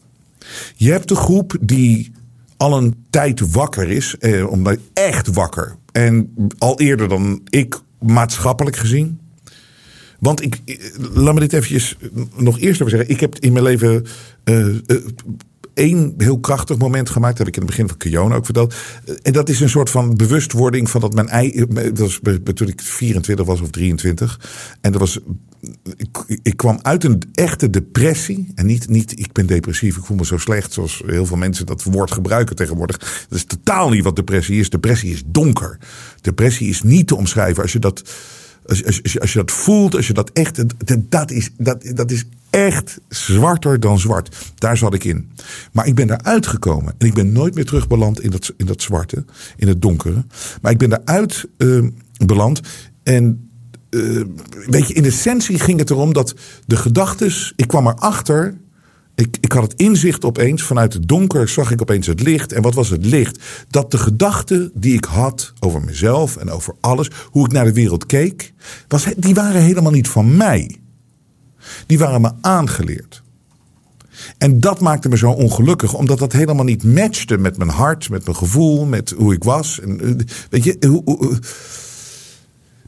Je 0.76 0.90
hebt 0.90 1.08
de 1.08 1.14
groep 1.14 1.56
die 1.60 2.12
al 2.56 2.76
een 2.76 3.04
tijd 3.10 3.52
wakker 3.52 3.88
is, 3.90 4.16
eh, 4.18 4.50
omdat 4.50 4.78
echt 4.92 5.26
wakker. 5.26 5.76
En 5.92 6.34
al 6.58 6.80
eerder 6.80 7.08
dan 7.08 7.40
ik, 7.48 7.80
maatschappelijk 8.00 8.76
gezien. 8.76 9.20
Want 10.18 10.42
ik, 10.42 10.60
eh, 10.64 10.76
laat 11.12 11.34
me 11.34 11.40
dit 11.40 11.52
eventjes 11.52 11.96
nog 12.36 12.58
eerst 12.58 12.80
even 12.80 12.90
zeggen. 12.90 13.10
Ik 13.10 13.20
heb 13.20 13.38
in 13.38 13.52
mijn 13.52 13.64
leven 13.64 14.06
eh, 14.44 14.66
één 15.78 16.14
heel 16.16 16.38
krachtig 16.40 16.78
moment 16.78 17.10
gemaakt. 17.10 17.36
Dat 17.36 17.46
heb 17.46 17.56
ik 17.56 17.62
in 17.62 17.66
het 17.66 17.70
begin 17.70 17.88
van 17.88 17.96
Kiona 17.96 18.34
ook 18.34 18.44
verteld. 18.44 18.74
En 19.22 19.32
dat 19.32 19.48
is 19.48 19.60
een 19.60 19.68
soort 19.68 19.90
van 19.90 20.16
bewustwording 20.16 20.90
van 20.90 21.00
dat 21.00 21.14
mijn 21.14 21.28
ei. 21.28 21.66
Dat 21.68 21.98
was 21.98 22.20
toen 22.54 22.68
ik 22.68 22.80
24 22.82 23.46
was 23.46 23.60
of 23.60 23.70
23. 23.70 24.40
En 24.80 24.92
dat 24.92 25.00
was. 25.00 25.18
Ik, 25.96 26.38
ik 26.42 26.56
kwam 26.56 26.78
uit 26.82 27.04
een 27.04 27.22
echte 27.32 27.70
depressie. 27.70 28.52
En 28.54 28.66
niet, 28.66 28.88
niet, 28.88 29.18
ik 29.18 29.32
ben 29.32 29.46
depressief, 29.46 29.96
ik 29.96 30.04
voel 30.04 30.16
me 30.16 30.24
zo 30.24 30.38
slecht. 30.38 30.72
Zoals 30.72 31.02
heel 31.06 31.26
veel 31.26 31.36
mensen 31.36 31.66
dat 31.66 31.82
woord 31.82 32.10
gebruiken 32.10 32.56
tegenwoordig. 32.56 32.98
Dat 33.28 33.38
is 33.38 33.44
totaal 33.44 33.90
niet 33.90 34.04
wat 34.04 34.16
depressie 34.16 34.60
is. 34.60 34.70
Depressie 34.70 35.12
is 35.12 35.22
donker. 35.26 35.78
Depressie 36.20 36.68
is 36.68 36.82
niet 36.82 37.06
te 37.06 37.16
omschrijven. 37.16 37.62
Als 37.62 37.72
je 37.72 37.78
dat 37.78 38.02
als, 38.68 38.84
als, 38.84 39.20
als, 39.20 39.32
je, 39.32 39.38
dat 39.38 39.50
voelt, 39.50 39.94
als 39.94 40.06
je 40.06 40.12
dat 40.12 40.30
echt. 40.30 40.64
Dat, 41.10 41.30
is, 41.30 41.50
dat, 41.56 41.90
dat 41.94 42.10
is 42.10 42.24
echt 42.50 43.00
zwarter 43.08 43.80
dan 43.80 43.98
zwart. 43.98 44.36
Daar 44.54 44.76
zat 44.76 44.94
ik 44.94 45.04
in. 45.04 45.30
Maar 45.72 45.86
ik 45.86 45.94
ben 45.94 46.10
eruit 46.10 46.46
gekomen. 46.46 46.94
En 46.98 47.06
ik 47.06 47.14
ben 47.14 47.32
nooit 47.32 47.54
meer 47.54 47.64
terugbeland 47.64 48.20
in 48.20 48.30
dat, 48.30 48.52
in 48.56 48.66
dat 48.66 48.82
zwarte, 48.82 49.24
in 49.56 49.68
het 49.68 49.82
donkere. 49.82 50.24
Maar 50.62 50.72
ik 50.72 50.78
ben 50.78 50.92
eruit 50.92 51.44
eh, 51.56 51.86
beland. 52.26 52.60
En 53.02 53.50
eh, 53.90 54.00
weet 54.66 54.88
je, 54.88 54.94
in 54.94 55.04
essentie 55.04 55.58
ging 55.58 55.78
het 55.78 55.90
erom 55.90 56.12
dat 56.12 56.34
de 56.66 56.76
gedachtes. 56.76 57.52
Ik 57.56 57.66
kwam 57.66 57.86
erachter. 57.86 58.56
Ik, 59.18 59.36
ik 59.40 59.52
had 59.52 59.62
het 59.62 59.74
inzicht 59.80 60.24
opeens. 60.24 60.62
Vanuit 60.62 60.92
het 60.92 61.08
donker 61.08 61.48
zag 61.48 61.70
ik 61.70 61.80
opeens 61.80 62.06
het 62.06 62.20
licht. 62.20 62.52
En 62.52 62.62
wat 62.62 62.74
was 62.74 62.88
het 62.88 63.04
licht? 63.04 63.44
Dat 63.70 63.90
de 63.90 63.98
gedachten 63.98 64.70
die 64.74 64.94
ik 64.94 65.04
had 65.04 65.52
over 65.60 65.82
mezelf 65.84 66.36
en 66.36 66.50
over 66.50 66.74
alles, 66.80 67.10
hoe 67.30 67.46
ik 67.46 67.52
naar 67.52 67.64
de 67.64 67.72
wereld 67.72 68.06
keek, 68.06 68.52
was, 68.88 69.06
die 69.16 69.34
waren 69.34 69.62
helemaal 69.62 69.92
niet 69.92 70.08
van 70.08 70.36
mij. 70.36 70.76
Die 71.86 71.98
waren 71.98 72.20
me 72.20 72.32
aangeleerd. 72.40 73.22
En 74.38 74.60
dat 74.60 74.80
maakte 74.80 75.08
me 75.08 75.16
zo 75.16 75.30
ongelukkig, 75.30 75.94
omdat 75.94 76.18
dat 76.18 76.32
helemaal 76.32 76.64
niet 76.64 76.84
matchte 76.84 77.38
met 77.38 77.56
mijn 77.56 77.70
hart, 77.70 78.10
met 78.10 78.24
mijn 78.24 78.36
gevoel, 78.36 78.86
met 78.86 79.14
hoe 79.16 79.34
ik 79.34 79.44
was. 79.44 79.80
En, 79.80 80.00
eh, 80.00 80.26
weet 80.50 80.64
je, 80.64 80.86
hoe, 80.88 81.38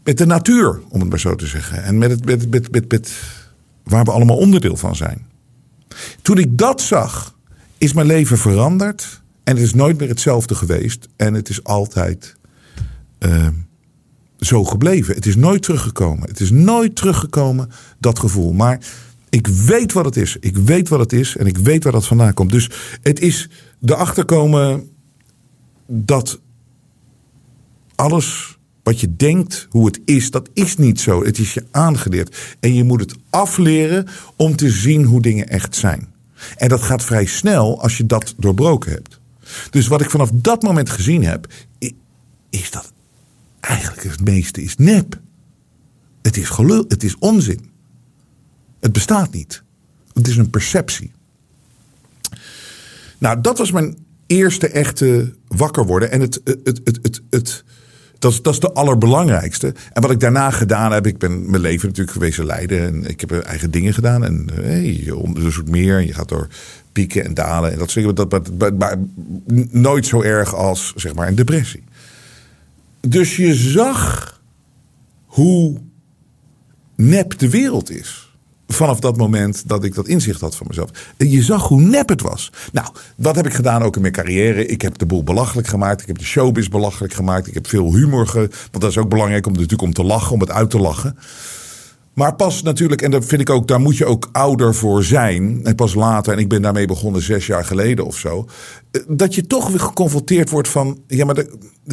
met 0.04 0.18
de 0.18 0.26
natuur, 0.26 0.80
om 0.88 1.00
het 1.00 1.08
maar 1.08 1.20
zo 1.20 1.34
te 1.34 1.46
zeggen. 1.46 1.82
En 1.82 1.98
met, 1.98 2.10
het, 2.10 2.24
met, 2.24 2.50
met, 2.50 2.70
met, 2.70 2.90
met 2.90 3.12
waar 3.82 4.04
we 4.04 4.10
allemaal 4.10 4.36
onderdeel 4.36 4.76
van 4.76 4.96
zijn. 4.96 5.28
Toen 6.22 6.38
ik 6.38 6.58
dat 6.58 6.80
zag, 6.80 7.38
is 7.78 7.92
mijn 7.92 8.06
leven 8.06 8.38
veranderd. 8.38 9.22
En 9.44 9.56
het 9.56 9.64
is 9.64 9.74
nooit 9.74 9.98
meer 9.98 10.08
hetzelfde 10.08 10.54
geweest. 10.54 11.08
En 11.16 11.34
het 11.34 11.48
is 11.48 11.64
altijd 11.64 12.36
eh, 13.18 13.48
zo 14.38 14.64
gebleven. 14.64 15.14
Het 15.14 15.26
is 15.26 15.36
nooit 15.36 15.62
teruggekomen. 15.62 16.28
Het 16.28 16.40
is 16.40 16.50
nooit 16.50 16.96
teruggekomen, 16.96 17.70
dat 17.98 18.18
gevoel. 18.18 18.52
Maar 18.52 18.80
ik 19.28 19.46
weet 19.46 19.92
wat 19.92 20.04
het 20.04 20.16
is. 20.16 20.36
Ik 20.40 20.56
weet 20.56 20.88
wat 20.88 21.00
het 21.00 21.12
is. 21.12 21.36
En 21.36 21.46
ik 21.46 21.58
weet 21.58 21.84
waar 21.84 21.92
dat 21.92 22.06
vandaan 22.06 22.34
komt. 22.34 22.50
Dus 22.50 22.70
het 23.02 23.20
is 23.20 23.48
erachter 23.84 24.24
komen 24.24 24.90
dat 25.86 26.40
alles 27.94 28.58
wat 28.90 29.00
je 29.00 29.16
denkt, 29.16 29.66
hoe 29.70 29.86
het 29.86 30.00
is, 30.04 30.30
dat 30.30 30.48
is 30.52 30.76
niet 30.76 31.00
zo. 31.00 31.24
Het 31.24 31.38
is 31.38 31.54
je 31.54 31.64
aangeleerd. 31.70 32.56
En 32.60 32.74
je 32.74 32.84
moet 32.84 33.00
het 33.00 33.14
afleren 33.30 34.06
om 34.36 34.56
te 34.56 34.70
zien 34.70 35.04
hoe 35.04 35.22
dingen 35.22 35.48
echt 35.48 35.76
zijn. 35.76 36.08
En 36.56 36.68
dat 36.68 36.82
gaat 36.82 37.04
vrij 37.04 37.24
snel 37.24 37.82
als 37.82 37.96
je 37.96 38.06
dat 38.06 38.34
doorbroken 38.38 38.92
hebt. 38.92 39.20
Dus 39.70 39.86
wat 39.86 40.00
ik 40.00 40.10
vanaf 40.10 40.30
dat 40.34 40.62
moment 40.62 40.90
gezien 40.90 41.24
heb, 41.24 41.52
is 42.50 42.70
dat 42.70 42.92
eigenlijk 43.60 44.02
het 44.02 44.24
meeste 44.24 44.62
is 44.62 44.76
nep. 44.76 45.20
Het 46.22 46.36
is 46.36 46.48
gelul, 46.48 46.84
het 46.88 47.04
is 47.04 47.18
onzin. 47.18 47.70
Het 48.80 48.92
bestaat 48.92 49.32
niet. 49.32 49.62
Het 50.12 50.28
is 50.28 50.36
een 50.36 50.50
perceptie. 50.50 51.12
Nou, 53.18 53.40
dat 53.40 53.58
was 53.58 53.70
mijn 53.70 53.96
eerste 54.26 54.68
echte 54.68 55.34
wakker 55.48 55.86
worden. 55.86 56.10
En 56.10 56.20
het, 56.20 56.40
het, 56.44 56.80
het, 56.84 56.98
het, 57.02 57.22
het- 57.30 57.64
dat, 58.20 58.38
dat 58.42 58.52
is 58.52 58.60
de 58.60 58.72
allerbelangrijkste. 58.72 59.74
En 59.92 60.02
wat 60.02 60.10
ik 60.10 60.20
daarna 60.20 60.50
gedaan 60.50 60.92
heb, 60.92 61.06
ik 61.06 61.18
ben 61.18 61.50
mijn 61.50 61.62
leven 61.62 61.88
natuurlijk 61.88 62.16
geweest 62.16 62.38
leiden. 62.38 62.86
En 62.86 63.08
ik 63.08 63.20
heb 63.20 63.32
eigen 63.32 63.70
dingen 63.70 63.94
gedaan. 63.94 64.24
En 64.24 64.48
hey, 64.52 65.00
je 65.04 65.16
onderzoekt 65.16 65.68
meer. 65.68 65.96
En 65.96 66.06
je 66.06 66.12
gaat 66.12 66.28
door 66.28 66.48
pieken 66.92 67.24
en 67.24 67.34
dalen. 67.34 67.72
En 67.72 67.78
dat 67.78 67.90
soort. 67.90 68.16
Dat, 68.16 68.58
maar, 68.58 68.74
maar 68.74 68.96
nooit 69.70 70.06
zo 70.06 70.22
erg 70.22 70.54
als 70.54 70.92
zeg 70.96 71.14
maar 71.14 71.28
een 71.28 71.34
depressie. 71.34 71.84
Dus 73.00 73.36
je 73.36 73.54
zag 73.54 74.40
hoe 75.24 75.80
nep 76.96 77.38
de 77.38 77.50
wereld 77.50 77.90
is. 77.90 78.29
Vanaf 78.72 79.00
dat 79.00 79.16
moment 79.16 79.68
dat 79.68 79.84
ik 79.84 79.94
dat 79.94 80.08
inzicht 80.08 80.40
had 80.40 80.56
van 80.56 80.66
mezelf. 80.68 80.90
Je 81.16 81.42
zag 81.42 81.68
hoe 81.68 81.80
nep 81.80 82.08
het 82.08 82.20
was. 82.22 82.52
Nou, 82.72 82.88
wat 83.16 83.36
heb 83.36 83.46
ik 83.46 83.54
gedaan 83.54 83.82
ook 83.82 83.94
in 83.96 84.00
mijn 84.00 84.12
carrière? 84.12 84.66
Ik 84.66 84.82
heb 84.82 84.98
de 84.98 85.06
boel 85.06 85.24
belachelijk 85.24 85.68
gemaakt. 85.68 86.00
Ik 86.00 86.06
heb 86.06 86.18
de 86.18 86.24
showbiz 86.24 86.68
belachelijk 86.68 87.12
gemaakt. 87.12 87.46
Ik 87.46 87.54
heb 87.54 87.66
veel 87.66 87.94
humor. 87.94 88.26
Ge... 88.26 88.38
Want 88.38 88.80
dat 88.80 88.90
is 88.90 88.98
ook 88.98 89.08
belangrijk 89.08 89.46
om 89.46 89.52
natuurlijk 89.52 89.82
om 89.82 89.92
te 89.92 90.04
lachen, 90.04 90.32
om 90.32 90.40
het 90.40 90.50
uit 90.50 90.70
te 90.70 90.78
lachen. 90.78 91.16
Maar 92.14 92.34
pas 92.34 92.62
natuurlijk, 92.62 93.02
en 93.02 93.10
dat 93.10 93.24
vind 93.24 93.40
ik 93.40 93.50
ook, 93.50 93.68
daar 93.68 93.80
moet 93.80 93.96
je 93.96 94.04
ook 94.04 94.28
ouder 94.32 94.74
voor 94.74 95.04
zijn. 95.04 95.60
En 95.64 95.74
pas 95.74 95.94
later, 95.94 96.32
en 96.32 96.38
ik 96.38 96.48
ben 96.48 96.62
daarmee 96.62 96.86
begonnen 96.86 97.22
zes 97.22 97.46
jaar 97.46 97.64
geleden 97.64 98.06
of 98.06 98.16
zo. 98.16 98.46
eh, 98.90 99.00
Dat 99.08 99.34
je 99.34 99.46
toch 99.46 99.68
weer 99.68 99.80
geconfronteerd 99.80 100.50
wordt 100.50 100.68
van. 100.68 101.00
Ja, 101.06 101.24
maar 101.24 101.36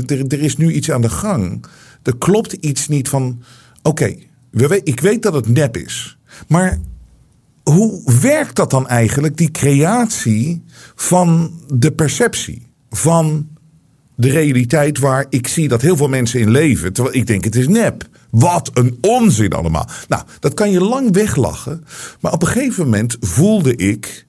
er, 0.07 0.41
is 0.41 0.57
nu 0.57 0.71
iets 0.71 0.91
aan 0.91 1.01
de 1.01 1.09
gang. 1.09 1.65
Er 2.03 2.17
klopt 2.17 2.53
iets 2.53 2.87
niet 2.87 3.09
van. 3.09 3.41
Oké, 3.81 4.15
ik 4.83 4.99
weet 4.99 5.21
dat 5.21 5.33
het 5.33 5.47
nep 5.49 5.77
is. 5.77 6.16
Maar 6.47 6.79
hoe 7.63 8.01
werkt 8.21 8.55
dat 8.55 8.69
dan 8.69 8.87
eigenlijk, 8.87 9.37
die 9.37 9.51
creatie 9.51 10.63
van 10.95 11.51
de 11.73 11.91
perceptie? 11.91 12.65
Van 12.89 13.47
de 14.15 14.29
realiteit 14.29 14.99
waar 14.99 15.25
ik 15.29 15.47
zie 15.47 15.67
dat 15.67 15.81
heel 15.81 15.97
veel 15.97 16.07
mensen 16.09 16.39
in 16.39 16.49
leven. 16.49 16.93
Terwijl 16.93 17.15
ik 17.15 17.27
denk, 17.27 17.43
het 17.43 17.55
is 17.55 17.67
nep. 17.67 18.07
Wat 18.29 18.71
een 18.73 18.97
onzin 19.01 19.53
allemaal. 19.53 19.89
Nou, 20.07 20.23
dat 20.39 20.53
kan 20.53 20.71
je 20.71 20.79
lang 20.81 21.13
weglachen. 21.13 21.83
Maar 22.21 22.31
op 22.33 22.41
een 22.41 22.47
gegeven 22.47 22.83
moment 22.83 23.17
voelde 23.19 23.75
ik 23.75 24.25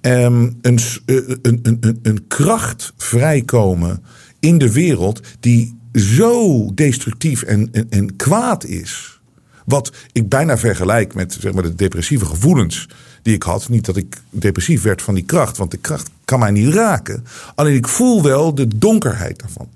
ehm, 0.00 0.50
een, 0.60 0.78
s- 0.78 1.02
eh, 1.06 1.16
een, 1.16 1.58
een, 1.62 1.76
een, 1.80 1.98
een 2.02 2.26
kracht 2.26 2.92
vrijkomen 2.96 4.02
in 4.40 4.58
de 4.58 4.72
wereld 4.72 5.20
die 5.40 5.78
zo 5.92 6.66
destructief 6.74 7.42
en, 7.42 7.70
en 7.90 8.16
kwaad 8.16 8.64
is. 8.64 9.20
Wat 9.64 9.92
ik 10.12 10.28
bijna 10.28 10.58
vergelijk 10.58 11.14
met 11.14 11.36
zeg 11.40 11.52
maar, 11.52 11.62
de 11.62 11.74
depressieve 11.74 12.24
gevoelens 12.24 12.88
die 13.22 13.34
ik 13.34 13.42
had. 13.42 13.68
Niet 13.68 13.84
dat 13.84 13.96
ik 13.96 14.20
depressief 14.30 14.82
werd 14.82 15.02
van 15.02 15.14
die 15.14 15.24
kracht, 15.24 15.56
want 15.56 15.70
de 15.70 15.76
kracht 15.76 16.10
kan 16.24 16.38
mij 16.38 16.50
niet 16.50 16.74
raken. 16.74 17.24
Alleen 17.54 17.74
ik 17.74 17.88
voel 17.88 18.22
wel 18.22 18.54
de 18.54 18.78
donkerheid 18.78 19.40
daarvan. 19.40 19.68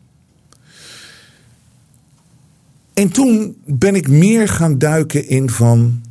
En 2.94 3.10
toen 3.10 3.56
ben 3.64 3.94
ik 3.94 4.08
meer 4.08 4.48
gaan 4.48 4.78
duiken 4.78 5.28
in 5.28 5.50
van. 5.50 6.04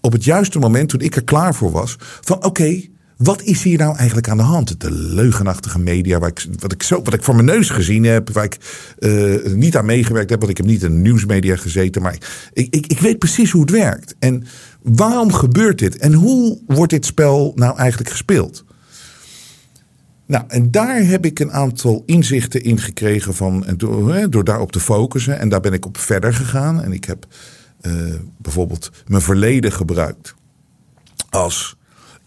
Op 0.00 0.12
het 0.12 0.24
juiste 0.24 0.58
moment, 0.58 0.88
toen 0.88 1.00
ik 1.00 1.16
er 1.16 1.24
klaar 1.24 1.54
voor 1.54 1.70
was. 1.70 1.96
Van 2.20 2.44
oké, 2.44 2.82
wat 3.18 3.42
is 3.42 3.62
hier 3.62 3.78
nou 3.78 3.96
eigenlijk 3.96 4.28
aan 4.28 4.36
de 4.36 4.42
hand? 4.42 4.80
De 4.80 4.90
leugenachtige 4.90 5.78
media, 5.78 6.18
waar 6.18 6.28
ik, 6.28 6.46
wat, 6.58 6.72
ik 6.72 6.82
zo, 6.82 7.02
wat 7.02 7.14
ik 7.14 7.22
voor 7.22 7.34
mijn 7.34 7.46
neus 7.46 7.70
gezien 7.70 8.04
heb. 8.04 8.30
Waar 8.30 8.44
ik 8.44 8.58
eh, 8.98 9.52
niet 9.52 9.76
aan 9.76 9.84
meegewerkt 9.84 10.30
heb. 10.30 10.38
Want 10.38 10.50
ik 10.50 10.56
heb 10.56 10.66
niet 10.66 10.82
in 10.82 10.90
de 10.90 10.96
nieuwsmedia 10.96 11.56
gezeten. 11.56 12.02
Maar 12.02 12.18
ik, 12.52 12.74
ik, 12.74 12.86
ik 12.86 13.00
weet 13.00 13.18
precies 13.18 13.50
hoe 13.50 13.60
het 13.60 13.70
werkt. 13.70 14.14
En 14.18 14.44
waarom 14.82 15.32
gebeurt 15.32 15.78
dit? 15.78 15.96
En 15.96 16.12
hoe 16.12 16.58
wordt 16.66 16.92
dit 16.92 17.06
spel 17.06 17.52
nou 17.54 17.78
eigenlijk 17.78 18.10
gespeeld? 18.10 18.64
Nou, 20.26 20.44
en 20.48 20.70
daar 20.70 21.02
heb 21.02 21.24
ik 21.24 21.38
een 21.38 21.52
aantal 21.52 22.02
inzichten 22.06 22.62
in 22.62 22.80
gekregen 22.80 23.34
van, 23.34 23.64
door, 23.76 24.30
door 24.30 24.44
daarop 24.44 24.72
te 24.72 24.80
focussen. 24.80 25.38
En 25.38 25.48
daar 25.48 25.60
ben 25.60 25.72
ik 25.72 25.86
op 25.86 25.98
verder 25.98 26.34
gegaan. 26.34 26.82
En 26.82 26.92
ik 26.92 27.04
heb 27.04 27.26
eh, 27.80 27.92
bijvoorbeeld 28.36 28.90
mijn 29.06 29.22
verleden 29.22 29.72
gebruikt 29.72 30.34
als 31.30 31.77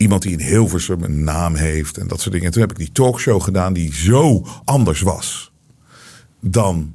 iemand 0.01 0.21
die 0.21 0.31
in 0.31 0.45
Hilversum 0.45 1.03
een 1.03 1.23
naam 1.23 1.55
heeft 1.55 1.97
en 1.97 2.07
dat 2.07 2.19
soort 2.19 2.31
dingen. 2.31 2.47
En 2.47 2.51
toen 2.51 2.61
heb 2.61 2.71
ik 2.71 2.77
die 2.77 2.91
talkshow 2.91 3.41
gedaan 3.41 3.73
die 3.73 3.93
zo 3.93 4.45
anders 4.63 5.01
was 5.01 5.51
dan 6.39 6.93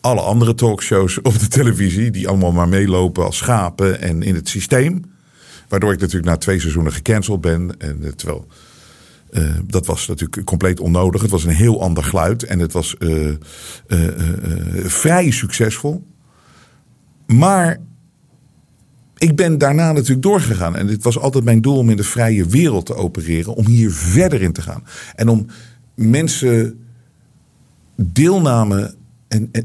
alle 0.00 0.20
andere 0.20 0.54
talkshows 0.54 1.20
op 1.20 1.38
de 1.38 1.48
televisie, 1.48 2.10
die 2.10 2.28
allemaal 2.28 2.52
maar 2.52 2.68
meelopen 2.68 3.24
als 3.24 3.36
schapen 3.36 4.00
en 4.00 4.22
in 4.22 4.34
het 4.34 4.48
systeem. 4.48 5.12
Waardoor 5.68 5.92
ik 5.92 6.00
natuurlijk 6.00 6.26
na 6.26 6.36
twee 6.36 6.60
seizoenen 6.60 6.92
gecanceld 6.92 7.40
ben. 7.40 7.74
En, 7.78 8.04
eh, 8.04 8.10
terwijl 8.10 8.46
eh, 9.30 9.54
dat 9.66 9.86
was 9.86 10.06
natuurlijk 10.06 10.46
compleet 10.46 10.80
onnodig. 10.80 11.22
Het 11.22 11.30
was 11.30 11.44
een 11.44 11.50
heel 11.50 11.82
ander 11.82 12.04
geluid 12.04 12.42
en 12.42 12.58
het 12.58 12.72
was 12.72 12.96
eh, 12.96 13.28
vrij 14.84 15.30
succesvol. 15.30 16.06
Maar 17.26 17.80
ik 19.18 19.36
ben 19.36 19.58
daarna 19.58 19.92
natuurlijk 19.92 20.22
doorgegaan. 20.22 20.76
En 20.76 20.86
het 20.88 21.02
was 21.02 21.18
altijd 21.18 21.44
mijn 21.44 21.60
doel 21.60 21.76
om 21.76 21.90
in 21.90 21.96
de 21.96 22.04
vrije 22.04 22.46
wereld 22.46 22.86
te 22.86 22.94
opereren. 22.94 23.54
Om 23.54 23.66
hier 23.66 23.90
verder 23.92 24.42
in 24.42 24.52
te 24.52 24.62
gaan. 24.62 24.84
En 25.14 25.28
om 25.28 25.46
mensen 25.94 26.78
deelname 27.96 28.94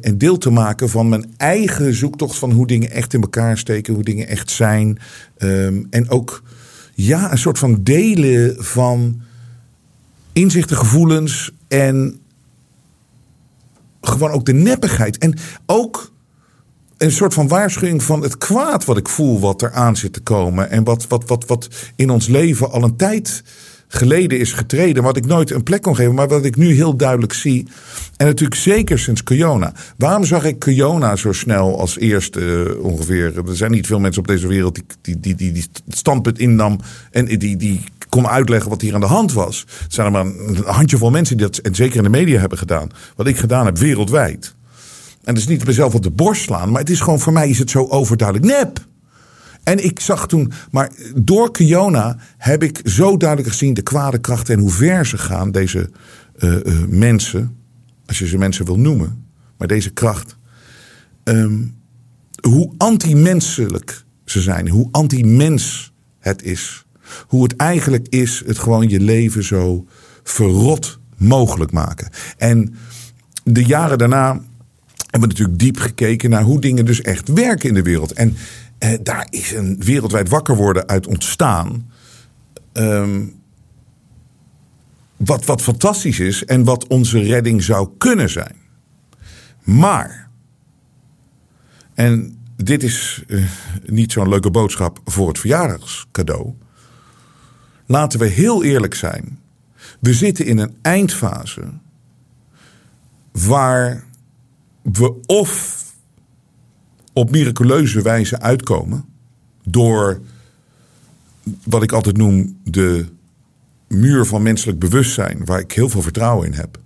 en 0.01 0.17
deel 0.17 0.37
te 0.37 0.49
maken 0.49 0.89
van 0.89 1.09
mijn 1.09 1.25
eigen 1.37 1.93
zoektocht 1.93 2.37
van 2.37 2.51
hoe 2.51 2.67
dingen 2.67 2.91
echt 2.91 3.13
in 3.13 3.21
elkaar 3.21 3.57
steken, 3.57 3.93
hoe 3.93 4.03
dingen 4.03 4.27
echt 4.27 4.51
zijn. 4.51 4.97
Ehm, 5.37 5.83
en 5.89 6.09
ook 6.09 6.43
ja, 6.93 7.31
een 7.31 7.37
soort 7.37 7.57
van 7.57 7.83
delen 7.83 8.63
van 8.63 9.21
inzichten, 10.33 10.77
gevoelens 10.77 11.51
en 11.67 12.19
gewoon 14.01 14.31
ook 14.31 14.45
de 14.45 14.53
neppigheid. 14.53 15.17
En 15.17 15.33
ook 15.65 16.13
een 16.99 17.11
soort 17.11 17.33
van 17.33 17.47
waarschuwing 17.47 18.03
van 18.03 18.21
het 18.21 18.37
kwaad 18.37 18.85
wat 18.85 18.97
ik 18.97 19.09
voel 19.09 19.39
wat 19.39 19.61
er 19.61 19.71
aan 19.71 19.95
zit 19.95 20.13
te 20.13 20.19
komen. 20.19 20.69
En 20.69 20.83
wat, 20.83 21.07
wat, 21.07 21.27
wat, 21.27 21.45
wat 21.45 21.67
in 21.95 22.09
ons 22.09 22.27
leven 22.27 22.71
al 22.71 22.83
een 22.83 22.95
tijd 22.95 23.43
geleden 23.87 24.39
is 24.39 24.53
getreden. 24.53 25.03
Wat 25.03 25.17
ik 25.17 25.25
nooit 25.25 25.51
een 25.51 25.63
plek 25.63 25.81
kon 25.81 25.95
geven, 25.95 26.13
maar 26.13 26.27
wat 26.27 26.45
ik 26.45 26.55
nu 26.55 26.73
heel 26.73 26.95
duidelijk 26.95 27.33
zie. 27.33 27.67
En 28.17 28.25
natuurlijk 28.25 28.59
zeker 28.59 28.99
sinds 28.99 29.23
Kiona. 29.23 29.73
Waarom 29.97 30.25
zag 30.25 30.43
ik 30.43 30.59
Kiona 30.59 31.15
zo 31.15 31.31
snel 31.31 31.79
als 31.79 31.97
eerste 31.97 32.39
uh, 32.39 32.83
ongeveer? 32.83 33.47
Er 33.47 33.55
zijn 33.55 33.71
niet 33.71 33.87
veel 33.87 33.99
mensen 33.99 34.21
op 34.21 34.27
deze 34.27 34.47
wereld 34.47 34.75
die, 34.75 34.85
die, 35.01 35.19
die, 35.19 35.35
die, 35.35 35.51
die 35.51 35.65
standpunt 35.87 36.39
innam. 36.39 36.79
En 37.11 37.25
die, 37.25 37.55
die 37.55 37.81
kon 38.09 38.27
uitleggen 38.27 38.69
wat 38.69 38.81
hier 38.81 38.93
aan 38.93 38.99
de 38.99 39.05
hand 39.05 39.33
was. 39.33 39.65
Er 39.67 39.85
zijn 39.87 40.05
er 40.05 40.11
maar 40.11 40.25
een 40.25 40.63
handjevol 40.65 41.09
mensen 41.09 41.37
die 41.37 41.45
dat, 41.45 41.57
en 41.57 41.75
zeker 41.75 41.97
in 41.97 42.03
de 42.03 42.09
media 42.09 42.39
hebben 42.39 42.57
gedaan. 42.57 42.89
Wat 43.15 43.27
ik 43.27 43.37
gedaan 43.37 43.65
heb 43.65 43.77
wereldwijd. 43.77 44.57
En 45.29 45.35
dat 45.35 45.43
is 45.43 45.49
niet 45.49 45.65
mezelf 45.65 45.95
op 45.95 46.03
de 46.03 46.11
borst 46.11 46.41
slaan, 46.41 46.71
maar 46.71 46.81
het 46.81 46.89
is 46.89 46.99
gewoon 46.99 47.19
voor 47.19 47.33
mij 47.33 47.49
is 47.49 47.59
het 47.59 47.69
zo 47.69 47.87
overduidelijk 47.87 48.53
nep. 48.53 48.87
En 49.63 49.83
ik 49.83 49.99
zag 49.99 50.27
toen, 50.27 50.51
maar 50.71 50.91
door 51.15 51.51
Kiona 51.51 52.17
heb 52.37 52.63
ik 52.63 52.81
zo 52.83 53.17
duidelijk 53.17 53.49
gezien 53.49 53.73
de 53.73 53.81
kwade 53.81 54.19
krachten 54.19 54.53
en 54.53 54.59
hoe 54.59 54.71
ver 54.71 55.05
ze 55.05 55.17
gaan, 55.17 55.51
deze 55.51 55.89
uh, 56.39 56.55
uh, 56.63 56.85
mensen, 56.87 57.57
als 58.05 58.19
je 58.19 58.27
ze 58.27 58.37
mensen 58.37 58.65
wil 58.65 58.79
noemen, 58.79 59.25
maar 59.57 59.67
deze 59.67 59.89
kracht. 59.89 60.37
Um, 61.23 61.75
hoe 62.41 62.73
anti-menselijk 62.77 64.03
ze 64.25 64.41
zijn, 64.41 64.69
hoe 64.69 64.87
anti-mens 64.91 65.93
het 66.19 66.43
is. 66.43 66.85
Hoe 67.27 67.43
het 67.43 67.55
eigenlijk 67.55 68.07
is, 68.07 68.43
het 68.45 68.59
gewoon 68.59 68.89
je 68.89 68.99
leven 68.99 69.43
zo 69.43 69.85
verrot 70.23 70.99
mogelijk 71.17 71.71
maken. 71.71 72.09
En 72.37 72.75
de 73.43 73.63
jaren 73.63 73.97
daarna 73.97 74.41
hebben 75.09 75.29
natuurlijk 75.29 75.59
diep 75.59 75.77
gekeken 75.77 76.29
naar 76.29 76.43
hoe 76.43 76.61
dingen 76.61 76.85
dus 76.85 77.01
echt 77.01 77.27
werken 77.27 77.69
in 77.69 77.75
de 77.75 77.81
wereld. 77.81 78.13
En 78.13 78.35
eh, 78.77 78.93
daar 79.03 79.27
is 79.29 79.51
een 79.51 79.75
wereldwijd 79.79 80.29
wakker 80.29 80.55
worden 80.55 80.87
uit 80.87 81.07
ontstaan. 81.07 81.91
Um, 82.73 83.37
wat, 85.17 85.45
wat 85.45 85.61
fantastisch 85.61 86.19
is 86.19 86.45
en 86.45 86.63
wat 86.63 86.87
onze 86.87 87.19
redding 87.19 87.63
zou 87.63 87.89
kunnen 87.97 88.29
zijn. 88.29 88.55
Maar, 89.63 90.29
en 91.93 92.37
dit 92.55 92.83
is 92.83 93.23
uh, 93.27 93.49
niet 93.85 94.11
zo'n 94.11 94.29
leuke 94.29 94.51
boodschap 94.51 95.01
voor 95.05 95.27
het 95.27 95.39
verjaardagscadeau. 95.39 96.53
Laten 97.85 98.19
we 98.19 98.25
heel 98.25 98.63
eerlijk 98.63 98.95
zijn. 98.95 99.39
We 99.99 100.13
zitten 100.13 100.45
in 100.45 100.57
een 100.57 100.75
eindfase 100.81 101.63
waar 103.31 104.03
we 104.81 105.21
of 105.25 105.83
op 107.13 107.31
miraculeuze 107.31 108.01
wijze 108.01 108.39
uitkomen 108.39 109.05
door 109.63 110.21
wat 111.63 111.83
ik 111.83 111.91
altijd 111.91 112.17
noem 112.17 112.59
de 112.63 113.05
muur 113.87 114.25
van 114.25 114.41
menselijk 114.41 114.79
bewustzijn, 114.79 115.45
waar 115.45 115.59
ik 115.59 115.71
heel 115.71 115.89
veel 115.89 116.01
vertrouwen 116.01 116.47
in 116.47 116.53
heb. 116.53 116.79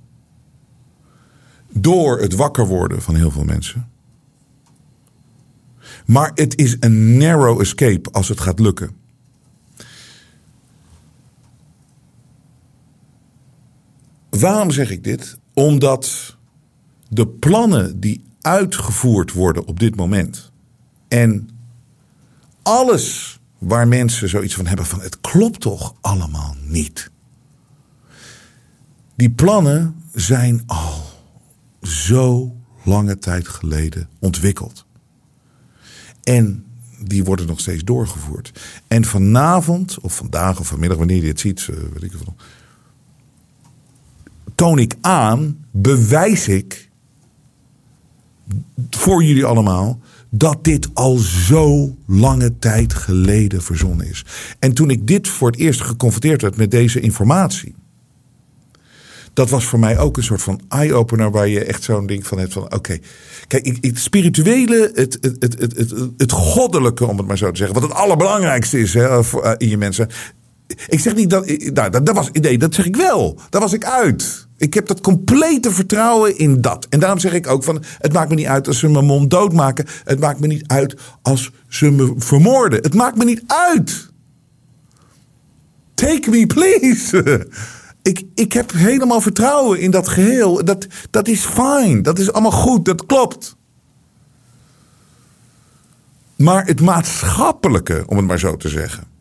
Door 1.70 2.20
het 2.20 2.34
wakker 2.34 2.68
worden 2.68 3.02
van 3.02 3.16
heel 3.16 3.32
veel 3.32 3.44
mensen. 3.44 3.90
Maar 6.06 6.32
het 6.36 6.58
is 6.58 6.78
een 6.80 7.18
narrow 7.18 7.62
escape 7.62 8.12
als 8.12 8.28
het 8.28 8.40
gaat 8.40 8.60
lukken. 8.60 8.96
Waarom 14.30 14.72
zeg 14.72 14.92
ik 14.92 15.04
dit? 15.04 15.38
Omdat 15.54 16.38
de 17.14 17.28
plannen 17.28 18.00
die 18.00 18.24
uitgevoerd 18.42 19.34
worden 19.34 19.66
op 19.66 19.80
dit 19.80 19.96
moment. 19.96 20.52
En 21.08 21.50
alles 22.62 23.40
waar 23.58 23.88
mensen 23.88 24.30
zoiets 24.30 24.56
van 24.56 24.68
hebben 24.68 24.86
van 24.86 25.02
het 25.02 25.22
klopt 25.22 25.62
toch 25.62 25.96
allemaal 26.02 26.56
niet. 26.62 27.12
Die 29.16 29.32
plannen 29.32 29.96
zijn 30.14 30.64
al 30.66 31.04
zo 31.82 32.56
lange 32.84 33.18
tijd 33.18 33.48
geleden 33.48 34.10
ontwikkeld. 34.20 34.86
En 36.24 36.66
die 37.00 37.24
worden 37.24 37.46
nog 37.46 37.60
steeds 37.60 37.84
doorgevoerd. 37.84 38.62
En 38.88 39.06
vanavond, 39.06 40.00
of 40.00 40.16
vandaag 40.16 40.60
of 40.60 40.68
vanmiddag, 40.68 40.98
wanneer 40.98 41.22
je 41.22 41.28
het 41.28 41.40
ziet, 41.40 41.68
eh, 41.70 41.76
weet 41.76 42.04
ik 42.04 42.12
veel, 42.12 42.36
toon 44.56 44.80
ik 44.80 44.96
aan, 45.02 45.66
bewijs 45.72 46.48
ik 46.48 46.92
voor 48.90 49.24
jullie 49.24 49.46
allemaal 49.46 50.00
dat 50.30 50.64
dit 50.64 50.90
al 50.94 51.18
zo 51.18 51.96
lange 52.06 52.60
tijd 52.60 52.94
geleden 52.94 53.62
verzonnen 53.62 54.10
is. 54.10 54.26
En 54.60 54.74
toen 54.74 54.90
ik 54.90 55.08
dit 55.08 55.28
voor 55.28 55.52
het 55.52 55.60
eerst 55.60 55.82
geconfronteerd 55.82 56.42
werd 56.42 56.58
met 56.58 56.72
deze 56.72 57.00
informatie. 57.00 57.76
Dat 59.34 59.50
was 59.50 59.66
voor 59.66 59.80
mij 59.80 59.98
ook 59.98 60.18
een 60.18 60.24
soort 60.24 60.42
van 60.42 60.62
eye-opener 60.68 61.32
waar 61.32 61.48
je 61.48 61.64
echt 61.64 61.84
zo'n 61.84 62.06
ding 62.06 62.28
van 62.28 62.38
hebt 62.38 62.54
van 62.54 62.74
oké. 62.74 62.98
Kijk, 63.48 63.78
het 63.82 64.00
spirituele, 64.00 64.92
het, 64.94 65.18
het, 65.22 65.36
het, 65.40 65.60
het, 65.60 65.78
het, 65.78 65.94
het 66.18 66.32
goddelijke 66.32 67.06
om 67.06 67.18
het 67.18 67.28
maar 67.28 67.38
zo 67.38 67.52
te 67.52 67.58
zeggen. 67.58 67.80
Wat 67.80 67.90
het 67.90 67.98
allerbelangrijkste 67.98 68.80
is 68.80 68.94
hè, 68.94 69.20
in 69.58 69.70
je 69.70 69.78
mensen. 69.78 70.10
Ik 70.88 71.00
zeg 71.00 71.16
niet 71.16 71.30
dat, 71.30 71.48
nou, 71.74 72.04
dat, 72.04 72.16
was, 72.16 72.32
nee, 72.32 72.58
dat 72.58 72.76
zeg 72.76 72.86
ik 72.86 72.96
wel. 72.96 73.40
Daar 73.50 73.62
was 73.62 73.74
ik 73.74 73.86
uit. 73.86 74.48
Ik 74.58 74.74
heb 74.74 74.88
dat 74.88 75.02
complete 75.02 75.72
vertrouwen 75.72 76.38
in 76.38 76.62
dat. 76.62 76.88
En 76.90 77.00
daarom 77.00 77.20
zeg 77.20 77.34
ik 77.34 77.48
ook 77.48 77.64
van, 77.64 77.84
het 77.98 78.14
maakt 78.14 78.30
me 78.30 78.36
niet 78.36 78.46
uit 78.46 78.68
als 78.68 78.80
ze 78.80 78.90
mijn 78.90 79.06
mond 79.06 79.30
doodmaken. 79.30 79.86
Het 80.04 80.20
maakt 80.20 80.40
me 80.40 80.48
niet 80.48 80.68
uit 80.68 80.96
als 81.22 81.52
ze 81.68 81.92
me 81.92 82.14
vermoorden. 82.18 82.82
Het 82.82 82.94
maakt 82.94 83.18
me 83.18 83.24
niet 83.24 83.44
uit. 83.48 84.12
Take 85.94 86.30
me, 86.30 86.48
please. 86.48 87.48
Ik, 88.02 88.24
ik 88.36 88.54
heb 88.54 88.72
helemaal 88.72 89.22
vertrouwen 89.22 89.80
in 89.80 89.92
dat 89.92 90.08
geheel. 90.08 90.66
Dat, 90.66 90.88
dat 91.10 91.28
is 91.28 91.46
fijn. 91.46 92.02
Dat 92.02 92.20
is 92.20 92.32
allemaal 92.32 92.52
goed. 92.52 92.86
Dat 92.86 93.06
klopt. 93.06 93.56
Maar 96.36 96.66
het 96.66 96.82
maatschappelijke, 96.82 98.04
om 98.08 98.18
het 98.18 98.26
maar 98.26 98.40
zo 98.40 98.58
te 98.58 98.70
zeggen. 98.70 99.13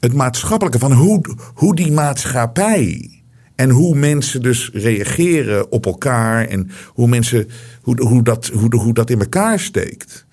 Het 0.00 0.12
maatschappelijke 0.12 0.78
van 0.78 0.92
hoe, 0.92 1.36
hoe 1.54 1.74
die 1.74 1.92
maatschappij 1.92 3.10
en 3.54 3.70
hoe 3.70 3.94
mensen 3.94 4.42
dus 4.42 4.70
reageren 4.72 5.72
op 5.72 5.86
elkaar 5.86 6.46
en 6.46 6.70
hoe 6.86 7.08
mensen 7.08 7.48
hoe, 7.82 8.02
hoe, 8.02 8.22
dat, 8.22 8.46
hoe, 8.46 8.76
hoe 8.76 8.94
dat 8.94 9.10
in 9.10 9.20
elkaar 9.20 9.60
steekt. 9.60 10.26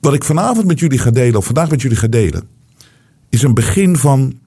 Wat 0.00 0.14
ik 0.14 0.24
vanavond 0.24 0.66
met 0.66 0.78
jullie 0.78 0.98
ga 0.98 1.10
delen, 1.10 1.36
of 1.36 1.44
vandaag 1.44 1.70
met 1.70 1.82
jullie 1.82 1.96
ga 1.96 2.06
delen, 2.06 2.48
is 3.28 3.42
een 3.42 3.54
begin 3.54 3.96
van 3.96 4.38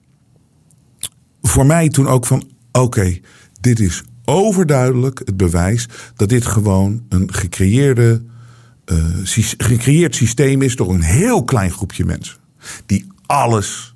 voor 1.41 1.65
mij 1.65 1.89
toen 1.89 2.07
ook 2.07 2.25
van 2.25 2.49
oké, 2.71 3.19
dit 3.61 3.79
is 3.79 4.03
overduidelijk 4.25 5.21
het 5.25 5.37
bewijs 5.37 5.87
dat 6.15 6.29
dit 6.29 6.45
gewoon 6.45 7.03
een 7.09 7.33
gecreëerde, 7.33 8.21
uh, 8.85 9.05
gecreëerd 9.57 10.15
systeem 10.15 10.61
is 10.61 10.75
door 10.75 10.93
een 10.93 11.01
heel 11.01 11.43
klein 11.43 11.71
groepje 11.71 12.05
mensen. 12.05 12.37
Die 12.85 13.07
alles, 13.33 13.95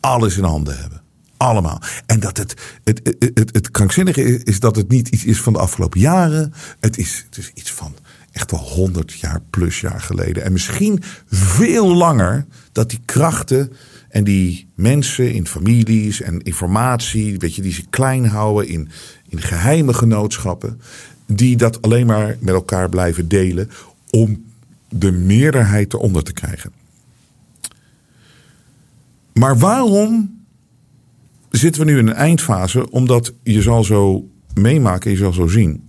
alles 0.00 0.36
in 0.36 0.44
handen 0.44 0.78
hebben. 0.78 1.02
Allemaal. 1.36 1.80
En 2.06 2.20
dat 2.20 2.36
het, 2.36 2.54
het, 2.84 3.00
het, 3.04 3.30
het, 3.34 3.54
het 3.54 3.70
krankzinnige 3.70 4.22
is, 4.22 4.42
is, 4.42 4.60
dat 4.60 4.76
het 4.76 4.88
niet 4.88 5.08
iets 5.08 5.24
is 5.24 5.40
van 5.40 5.52
de 5.52 5.58
afgelopen 5.58 6.00
jaren. 6.00 6.52
Het 6.80 6.98
is, 6.98 7.24
het 7.26 7.38
is 7.38 7.50
iets 7.54 7.72
van 7.72 7.94
echt 8.32 8.50
wel 8.50 8.60
honderd 8.60 9.12
jaar 9.12 9.40
plus 9.50 9.80
jaar 9.80 10.00
geleden. 10.00 10.44
En 10.44 10.52
misschien 10.52 11.02
veel 11.28 11.94
langer 11.94 12.46
dat 12.72 12.90
die 12.90 13.00
krachten 13.04 13.72
en 14.08 14.24
die 14.24 14.68
mensen 14.74 15.32
in 15.32 15.46
families 15.46 16.20
en 16.20 16.42
informatie, 16.42 17.38
weet 17.38 17.54
je, 17.54 17.62
die 17.62 17.72
ze 17.72 17.86
klein 17.90 18.26
houden 18.26 18.68
in, 18.68 18.88
in 19.28 19.40
geheime 19.40 19.94
genootschappen. 19.94 20.80
die 21.26 21.56
dat 21.56 21.82
alleen 21.82 22.06
maar 22.06 22.36
met 22.40 22.54
elkaar 22.54 22.88
blijven 22.88 23.28
delen 23.28 23.70
om 24.10 24.44
de 24.88 25.12
meerderheid 25.12 25.94
eronder 25.94 26.22
te 26.22 26.32
krijgen. 26.32 26.72
Maar 29.38 29.58
waarom 29.58 30.40
zitten 31.50 31.84
we 31.84 31.90
nu 31.90 31.98
in 31.98 32.06
een 32.06 32.14
eindfase? 32.14 32.90
Omdat 32.90 33.34
je 33.42 33.62
zal 33.62 33.84
zo 33.84 34.28
meemaken, 34.54 35.10
je 35.10 35.16
zal 35.16 35.32
zo 35.32 35.46
zien. 35.46 35.84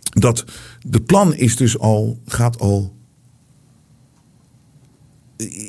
Dat 0.00 0.44
de 0.86 1.00
plan 1.00 1.34
is 1.34 1.56
dus 1.56 1.78
al, 1.78 2.20
gaat 2.26 2.58
al, 2.58 2.96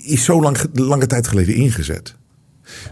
is 0.04 0.24
zo 0.24 0.42
lang, 0.42 0.58
lange 0.74 1.08
tijd 1.08 1.28
geleden 1.28 1.56
ingezet. 1.56 2.16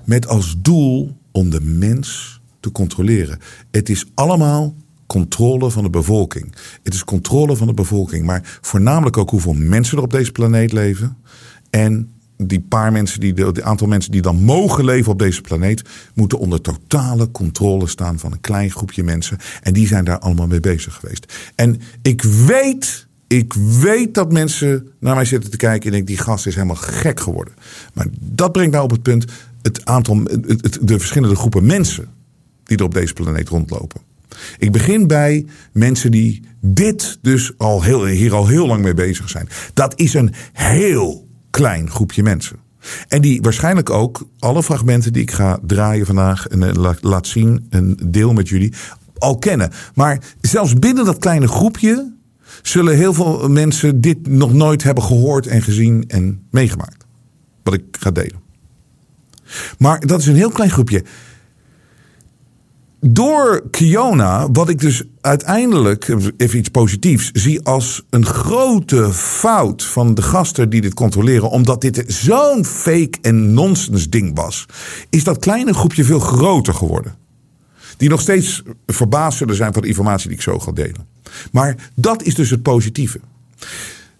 Met 0.05 0.27
als 0.27 0.55
doel 0.57 1.17
om 1.31 1.49
de 1.49 1.61
mens 1.61 2.39
te 2.59 2.71
controleren. 2.71 3.39
Het 3.71 3.89
is 3.89 4.05
allemaal 4.13 4.75
controle 5.07 5.71
van 5.71 5.83
de 5.83 5.89
bevolking. 5.89 6.55
Het 6.83 6.93
is 6.93 7.03
controle 7.03 7.55
van 7.55 7.67
de 7.67 7.73
bevolking, 7.73 8.25
maar 8.25 8.59
voornamelijk 8.61 9.17
ook 9.17 9.29
hoeveel 9.29 9.53
mensen 9.53 9.97
er 9.97 10.03
op 10.03 10.11
deze 10.11 10.31
planeet 10.31 10.71
leven. 10.71 11.17
En 11.69 12.11
die 12.47 12.59
paar 12.59 12.91
mensen, 12.91 13.19
die, 13.19 13.33
de, 13.33 13.63
aantal 13.63 13.87
mensen 13.87 14.11
die 14.11 14.21
dan 14.21 14.43
mogen 14.43 14.85
leven 14.85 15.11
op 15.11 15.19
deze 15.19 15.41
planeet, 15.41 15.81
moeten 16.13 16.39
onder 16.39 16.61
totale 16.61 17.31
controle 17.31 17.87
staan 17.87 18.19
van 18.19 18.31
een 18.31 18.41
klein 18.41 18.71
groepje 18.71 19.03
mensen. 19.03 19.37
En 19.61 19.73
die 19.73 19.87
zijn 19.87 20.05
daar 20.05 20.19
allemaal 20.19 20.47
mee 20.47 20.59
bezig 20.59 20.93
geweest. 20.93 21.33
En 21.55 21.81
ik 22.01 22.21
weet, 22.21 23.07
ik 23.27 23.53
weet 23.81 24.13
dat 24.13 24.31
mensen 24.31 24.87
naar 24.99 25.15
mij 25.15 25.25
zitten 25.25 25.51
te 25.51 25.57
kijken 25.57 25.85
en 25.85 25.91
denken, 25.91 26.15
die 26.15 26.23
gast 26.23 26.47
is 26.47 26.55
helemaal 26.55 26.75
gek 26.75 27.19
geworden. 27.19 27.53
Maar 27.93 28.07
dat 28.19 28.51
brengt 28.51 28.71
nou 28.71 28.83
op 28.83 28.91
het 28.91 29.01
punt 29.01 29.25
het 29.61 29.85
aantal, 29.85 30.23
de 30.81 30.99
verschillende 30.99 31.35
groepen 31.35 31.65
mensen 31.65 32.07
die 32.63 32.77
er 32.77 32.83
op 32.83 32.93
deze 32.93 33.13
planeet 33.13 33.49
rondlopen. 33.49 34.01
Ik 34.57 34.71
begin 34.71 35.07
bij 35.07 35.45
mensen 35.71 36.11
die 36.11 36.43
dit 36.61 37.17
dus 37.21 37.51
al 37.57 37.83
heel, 37.83 38.05
hier 38.05 38.33
al 38.33 38.47
heel 38.47 38.67
lang 38.67 38.83
mee 38.83 38.93
bezig 38.93 39.29
zijn. 39.29 39.49
Dat 39.73 39.99
is 39.99 40.13
een 40.13 40.33
heel 40.53 41.29
klein 41.51 41.89
groepje 41.89 42.23
mensen. 42.23 42.57
En 43.07 43.21
die 43.21 43.41
waarschijnlijk 43.41 43.89
ook 43.89 44.27
alle 44.39 44.63
fragmenten 44.63 45.13
die 45.13 45.21
ik 45.21 45.31
ga 45.31 45.59
draaien 45.65 46.05
vandaag 46.05 46.47
en 46.47 46.63
eh, 46.63 46.93
laat 47.01 47.27
zien, 47.27 47.67
een 47.69 47.99
deel 48.05 48.33
met 48.33 48.49
jullie, 48.49 48.73
al 49.17 49.37
kennen. 49.37 49.71
Maar 49.95 50.23
zelfs 50.41 50.73
binnen 50.73 51.05
dat 51.05 51.17
kleine 51.17 51.47
groepje 51.47 52.13
zullen 52.61 52.95
heel 52.95 53.13
veel 53.13 53.49
mensen 53.49 54.01
dit 54.01 54.27
nog 54.27 54.53
nooit 54.53 54.83
hebben 54.83 55.03
gehoord 55.03 55.47
en 55.47 55.61
gezien 55.61 56.03
en 56.07 56.47
meegemaakt. 56.49 57.05
Wat 57.63 57.73
ik 57.73 57.83
ga 57.91 58.11
delen. 58.11 58.39
Maar 59.77 59.99
dat 59.99 60.19
is 60.19 60.25
een 60.25 60.35
heel 60.35 60.51
klein 60.51 60.69
groepje 60.69 61.03
door 63.01 63.69
Kiona, 63.69 64.51
wat 64.51 64.69
ik 64.69 64.79
dus 64.79 65.03
uiteindelijk, 65.21 66.15
even 66.37 66.57
iets 66.57 66.69
positiefs, 66.69 67.31
zie 67.31 67.61
als 67.61 68.03
een 68.09 68.25
grote 68.25 69.13
fout 69.13 69.83
van 69.83 70.13
de 70.13 70.21
gasten 70.21 70.69
die 70.69 70.81
dit 70.81 70.93
controleren, 70.93 71.49
omdat 71.49 71.81
dit 71.81 72.03
zo'n 72.07 72.65
fake 72.65 73.17
en 73.21 73.53
nonsens 73.53 74.09
ding 74.09 74.35
was, 74.35 74.65
is 75.09 75.23
dat 75.23 75.39
kleine 75.39 75.73
groepje 75.73 76.03
veel 76.03 76.19
groter 76.19 76.73
geworden. 76.73 77.15
Die 77.97 78.09
nog 78.09 78.21
steeds 78.21 78.63
verbaasd 78.87 79.37
zullen 79.37 79.55
zijn 79.55 79.73
van 79.73 79.81
de 79.81 79.87
informatie 79.87 80.27
die 80.27 80.37
ik 80.37 80.43
zo 80.43 80.59
ga 80.59 80.71
delen. 80.71 81.07
Maar 81.51 81.75
dat 81.95 82.23
is 82.23 82.35
dus 82.35 82.49
het 82.49 82.61
positieve. 82.61 83.19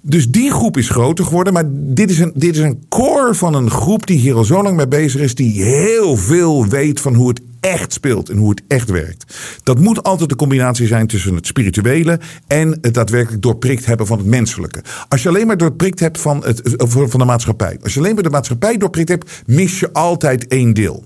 Dus 0.02 0.30
die 0.30 0.52
groep 0.52 0.78
is 0.78 0.90
groter 0.90 1.26
geworden. 1.26 1.54
Maar 1.54 1.66
dit 1.70 2.10
is, 2.10 2.20
een, 2.20 2.32
dit 2.36 2.56
is 2.56 2.62
een 2.62 2.84
core 2.90 3.36
van 3.36 3.54
een 3.54 3.72
groep 3.72 4.08
die 4.08 4.18
hier 4.18 4.36
al 4.36 4.44
zo 4.44 4.64
lang 4.64 4.76
mee 4.76 4.88
bezig 4.88 5.22
is. 5.22 5.36
Die 5.36 5.64
heel 5.64 6.18
veel 6.18 6.66
weet 6.68 7.00
van 7.00 7.14
hoe 7.14 7.30
het 7.30 7.42
echt 7.60 7.94
speelt 7.94 8.30
en 8.30 8.38
hoe 8.38 8.50
het 8.50 8.62
echt 8.68 8.90
werkt. 8.90 9.36
Dat 9.64 9.80
moet 9.80 10.04
altijd 10.04 10.30
de 10.30 10.36
combinatie 10.36 10.88
zijn 10.88 11.08
tussen 11.08 11.36
het 11.36 11.48
spirituele 11.48 12.20
en 12.48 12.78
het 12.82 12.94
daadwerkelijk 12.94 13.42
doorprikt 13.42 13.86
hebben 13.86 14.08
van 14.08 14.18
het 14.18 14.28
menselijke. 14.28 14.84
Als 15.08 15.24
je 15.24 15.30
alleen 15.30 15.48
maar 15.48 15.58
doorprikt 15.58 16.00
hebt 16.00 16.22
van, 16.22 16.44
het, 16.46 16.62
van 16.88 17.20
de 17.20 17.26
maatschappij. 17.26 17.78
Als 17.84 17.94
je 17.94 18.00
alleen 18.00 18.14
maar 18.14 18.24
de 18.24 18.30
maatschappij 18.30 18.78
doorprikt 18.78 19.10
hebt, 19.10 19.42
mis 19.46 19.80
je 19.80 19.94
altijd 19.94 20.48
één 20.48 20.74
deel. 20.74 21.06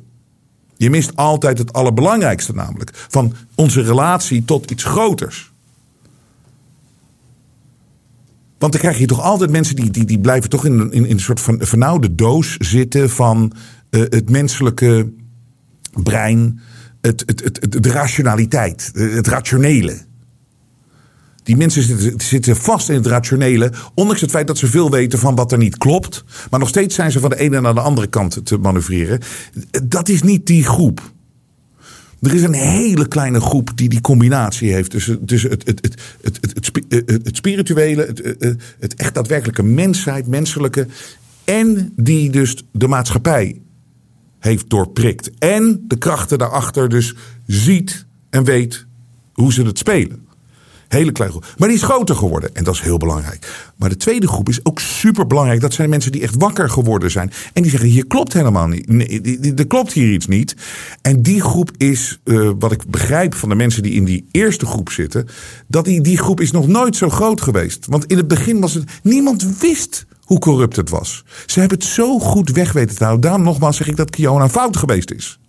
Je 0.78 0.90
mist 0.90 1.16
altijd 1.16 1.58
het 1.58 1.74
allerbelangrijkste 1.74 2.54
namelijk. 2.54 2.92
Van 2.94 3.34
onze 3.56 3.82
relatie 3.82 4.46
tot 4.46 4.72
iets 4.72 4.84
groters. 4.84 5.54
Want 8.58 8.72
dan 8.72 8.82
krijg 8.82 8.98
je 8.98 9.06
toch 9.06 9.22
altijd 9.22 9.52
mensen 9.52 9.76
die, 9.76 9.92
die, 9.92 10.06
die 10.06 10.20
blijven 10.20 10.50
toch 10.50 10.66
in, 10.66 10.92
in, 10.92 11.06
in 11.06 11.12
een 11.12 11.20
soort 11.20 11.42
van 11.42 11.58
vernauwde 11.60 12.16
doos 12.16 12.58
zitten 12.58 13.10
van 13.10 13.54
uh, 13.90 14.02
het 14.02 14.30
menselijke 14.30 15.12
brein, 16.04 16.60
het, 17.02 17.24
het, 17.26 17.44
het, 17.44 17.84
de 17.84 17.92
rationaliteit, 17.92 18.92
het 18.94 19.28
rationele. 19.28 19.98
Die 21.44 21.58
mensen 21.58 21.84
zitten, 21.84 22.22
zitten, 22.22 22.56
vast 22.56 22.90
in 22.90 22.96
het 22.96 23.06
rationele, 23.06 23.72
ondanks 23.94 24.22
het 24.22 24.30
feit 24.30 24.48
dat 24.48 24.58
ze 24.58 24.68
veel 24.68 24.92
weten 24.92 25.20
van 25.20 25.36
wat 25.36 25.52
er 25.52 25.58
niet 25.58 25.78
klopt. 25.78 26.24
Maar 26.50 26.60
nog 26.60 26.70
steeds 26.70 26.96
zijn 26.96 27.12
ze 27.12 27.20
van 27.20 27.30
de 27.30 27.40
ene 27.40 27.62
naar 27.62 27.74
de 27.74 27.82
andere 27.82 28.08
kant 28.08 28.46
te 28.46 28.58
manoeuvreren. 28.58 29.20
Dat 29.84 30.10
is 30.10 30.24
niet 30.24 30.46
die 30.46 30.64
groep. 30.64 31.14
Er 32.26 32.34
is 32.34 32.44
een 32.44 32.54
hele 32.54 33.08
kleine 33.08 33.40
groep 33.42 33.72
die 33.76 33.90
die 33.90 34.02
combinatie 34.02 34.74
heeft 34.74 34.92
tussen, 34.92 35.26
tussen 35.26 35.50
het, 35.50 35.66
het, 35.66 35.82
het, 35.82 36.02
het, 36.22 36.66
het, 36.90 37.26
het, 37.26 37.36
spirituele, 37.36 38.06
het, 38.06 38.58
het 38.80 38.96
echt 38.96 39.14
daadwerkelijke 39.14 39.64
mensheid, 39.64 40.28
menselijke. 40.28 40.88
En 41.44 41.94
die 41.96 42.30
dus 42.30 42.66
de 42.72 42.88
maatschappij 42.88 43.62
heeft 44.40 44.70
doorprikt. 44.70 45.32
En 45.38 45.84
de 45.88 45.98
krachten 45.98 46.38
daarachter 46.38 46.90
dus 46.90 47.16
ziet 47.46 48.06
en 48.30 48.44
weet 48.44 48.86
hoe 49.34 49.54
ze 49.54 49.64
het 49.64 49.78
spelen. 49.78 50.25
Hele 50.88 51.12
kleine 51.12 51.38
groep. 51.38 51.54
Maar 51.58 51.68
die 51.68 51.78
is 51.78 51.84
groter 51.84 52.16
geworden. 52.16 52.56
En 52.56 52.64
dat 52.64 52.74
is 52.74 52.82
heel 52.82 52.98
belangrijk. 52.98 53.72
Maar 53.76 53.90
de 53.90 53.98
tweede 53.98 54.28
groep 54.28 54.50
is 54.50 54.60
ook 54.64 54.80
super 54.80 55.28
belangrijk. 55.28 55.62
Dat 55.62 55.74
zijn 55.74 55.90
mensen 55.90 56.12
die 56.12 56.22
echt 56.22 56.36
wakker 56.38 56.70
geworden 56.70 57.12
zijn. 57.12 57.32
En 57.54 57.62
die 57.62 57.72
zeggen: 57.72 57.90
hier 57.90 58.08
klopt 58.08 58.34
helemaal 58.34 58.68
niet. 58.68 58.90
Nee, 58.90 59.54
er 59.56 59.68
klopt 59.68 59.94
hier 59.94 60.14
iets 60.14 60.28
niet. 60.28 60.56
En 61.02 61.22
die 61.22 61.42
groep 61.42 61.72
is, 61.78 62.20
uh, 62.24 62.52
wat 62.60 62.72
ik 62.72 62.88
begrijp 62.88 63.36
van 63.36 63.50
de 63.50 63.56
mensen 63.56 63.84
die 63.84 63.94
in 63.94 64.06
die 64.06 64.28
eerste 64.32 64.66
groep 64.66 64.90
zitten. 64.90 65.28
Dat 65.68 65.86
die, 65.86 66.02
die 66.02 66.18
groep 66.18 66.42
is 66.42 66.52
nog 66.52 66.68
nooit 66.68 66.96
zo 66.96 67.10
groot 67.10 67.42
geweest. 67.42 67.86
Want 67.86 68.06
in 68.06 68.18
het 68.18 68.28
begin 68.28 68.60
was 68.60 68.74
het. 68.74 68.84
Niemand 69.04 69.60
wist 69.60 70.06
hoe 70.24 70.40
corrupt 70.40 70.76
het 70.76 70.90
was. 70.90 71.24
Ze 71.46 71.60
hebben 71.60 71.78
het 71.78 71.88
zo 71.88 72.20
goed 72.20 72.52
weg 72.52 72.72
weten 72.72 72.96
te 72.96 73.04
houden. 73.04 73.22
Daarom 73.22 73.44
nogmaals 73.44 73.78
zeg 73.78 73.88
ik 73.88 73.96
dat 73.96 74.10
Kiona 74.10 74.50
fout 74.50 74.78
geweest 74.78 75.12
is. 75.12 75.40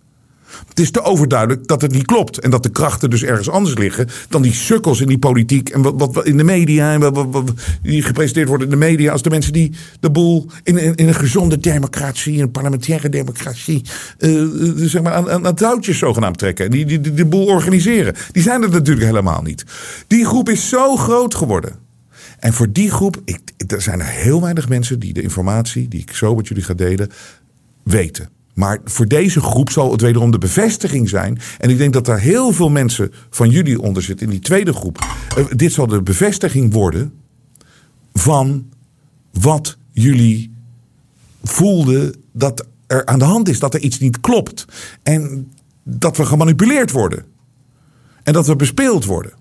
Het 0.67 0.79
is 0.79 0.91
te 0.91 1.01
overduidelijk 1.01 1.67
dat 1.67 1.81
het 1.81 1.91
niet 1.91 2.05
klopt. 2.05 2.39
En 2.39 2.49
dat 2.49 2.63
de 2.63 2.69
krachten 2.69 3.09
dus 3.09 3.23
ergens 3.23 3.49
anders 3.49 3.77
liggen 3.77 4.07
dan 4.29 4.41
die 4.41 4.53
sukkels 4.53 5.01
in 5.01 5.07
die 5.07 5.17
politiek. 5.17 5.69
En 5.69 5.81
wat, 5.81 6.13
wat 6.13 6.25
in 6.25 6.37
de 6.37 6.43
media. 6.43 6.93
En 6.93 6.99
wat, 6.99 7.25
wat, 7.31 7.53
die 7.81 8.01
gepresenteerd 8.01 8.47
worden 8.47 8.67
in 8.67 8.79
de 8.79 8.85
media. 8.85 9.11
Als 9.11 9.21
de 9.21 9.29
mensen 9.29 9.53
die 9.53 9.73
de 9.99 10.09
boel 10.09 10.45
in, 10.63 10.77
in, 10.77 11.07
een 11.07 11.15
gezonde 11.15 11.59
democratie. 11.59 12.41
Een 12.41 12.51
parlementaire 12.51 13.09
democratie. 13.09 13.81
Uh, 14.19 14.47
zeg 14.75 15.01
maar 15.01 15.13
aan, 15.13 15.29
aan, 15.29 15.45
aan 15.45 15.55
touwtjes 15.55 15.97
zogenaamd 15.97 16.37
trekken. 16.37 16.71
Die, 16.71 16.85
die, 16.85 17.01
die 17.01 17.13
de 17.13 17.25
boel 17.25 17.45
organiseren. 17.45 18.15
Die 18.31 18.43
zijn 18.43 18.63
er 18.63 18.69
natuurlijk 18.69 19.05
helemaal 19.05 19.41
niet. 19.41 19.63
Die 20.07 20.25
groep 20.25 20.49
is 20.49 20.69
zo 20.69 20.95
groot 20.95 21.35
geworden. 21.35 21.85
En 22.39 22.53
voor 22.53 22.71
die 22.71 22.91
groep, 22.91 23.21
ik, 23.25 23.39
er 23.67 23.81
zijn 23.81 23.99
er 23.99 24.05
heel 24.05 24.41
weinig 24.41 24.69
mensen 24.69 24.99
die 24.99 25.13
de 25.13 25.21
informatie 25.21 25.87
die 25.87 26.01
ik 26.01 26.11
zo 26.11 26.35
met 26.35 26.47
jullie 26.47 26.63
ga 26.63 26.73
delen, 26.73 27.09
weten. 27.83 28.29
Maar 28.57 28.79
voor 28.83 29.07
deze 29.07 29.41
groep 29.41 29.69
zal 29.69 29.91
het 29.91 30.01
wederom 30.01 30.31
de 30.31 30.37
bevestiging 30.37 31.09
zijn. 31.09 31.39
En 31.57 31.69
ik 31.69 31.77
denk 31.77 31.93
dat 31.93 32.05
daar 32.05 32.19
heel 32.19 32.53
veel 32.53 32.69
mensen 32.69 33.11
van 33.29 33.49
jullie 33.49 33.81
onder 33.81 34.03
zitten 34.03 34.25
in 34.25 34.31
die 34.31 34.41
tweede 34.41 34.73
groep. 34.73 35.05
Eh, 35.35 35.45
dit 35.55 35.73
zal 35.73 35.87
de 35.87 36.01
bevestiging 36.01 36.73
worden 36.73 37.13
van 38.13 38.69
wat 39.31 39.77
jullie 39.91 40.51
voelden 41.43 42.15
dat 42.31 42.67
er 42.87 43.05
aan 43.05 43.19
de 43.19 43.25
hand 43.25 43.49
is. 43.49 43.59
Dat 43.59 43.73
er 43.73 43.79
iets 43.79 43.99
niet 43.99 44.19
klopt. 44.19 44.65
En 45.03 45.51
dat 45.83 46.17
we 46.17 46.25
gemanipuleerd 46.25 46.91
worden. 46.91 47.25
En 48.23 48.33
dat 48.33 48.47
we 48.47 48.55
bespeeld 48.55 49.05
worden. 49.05 49.33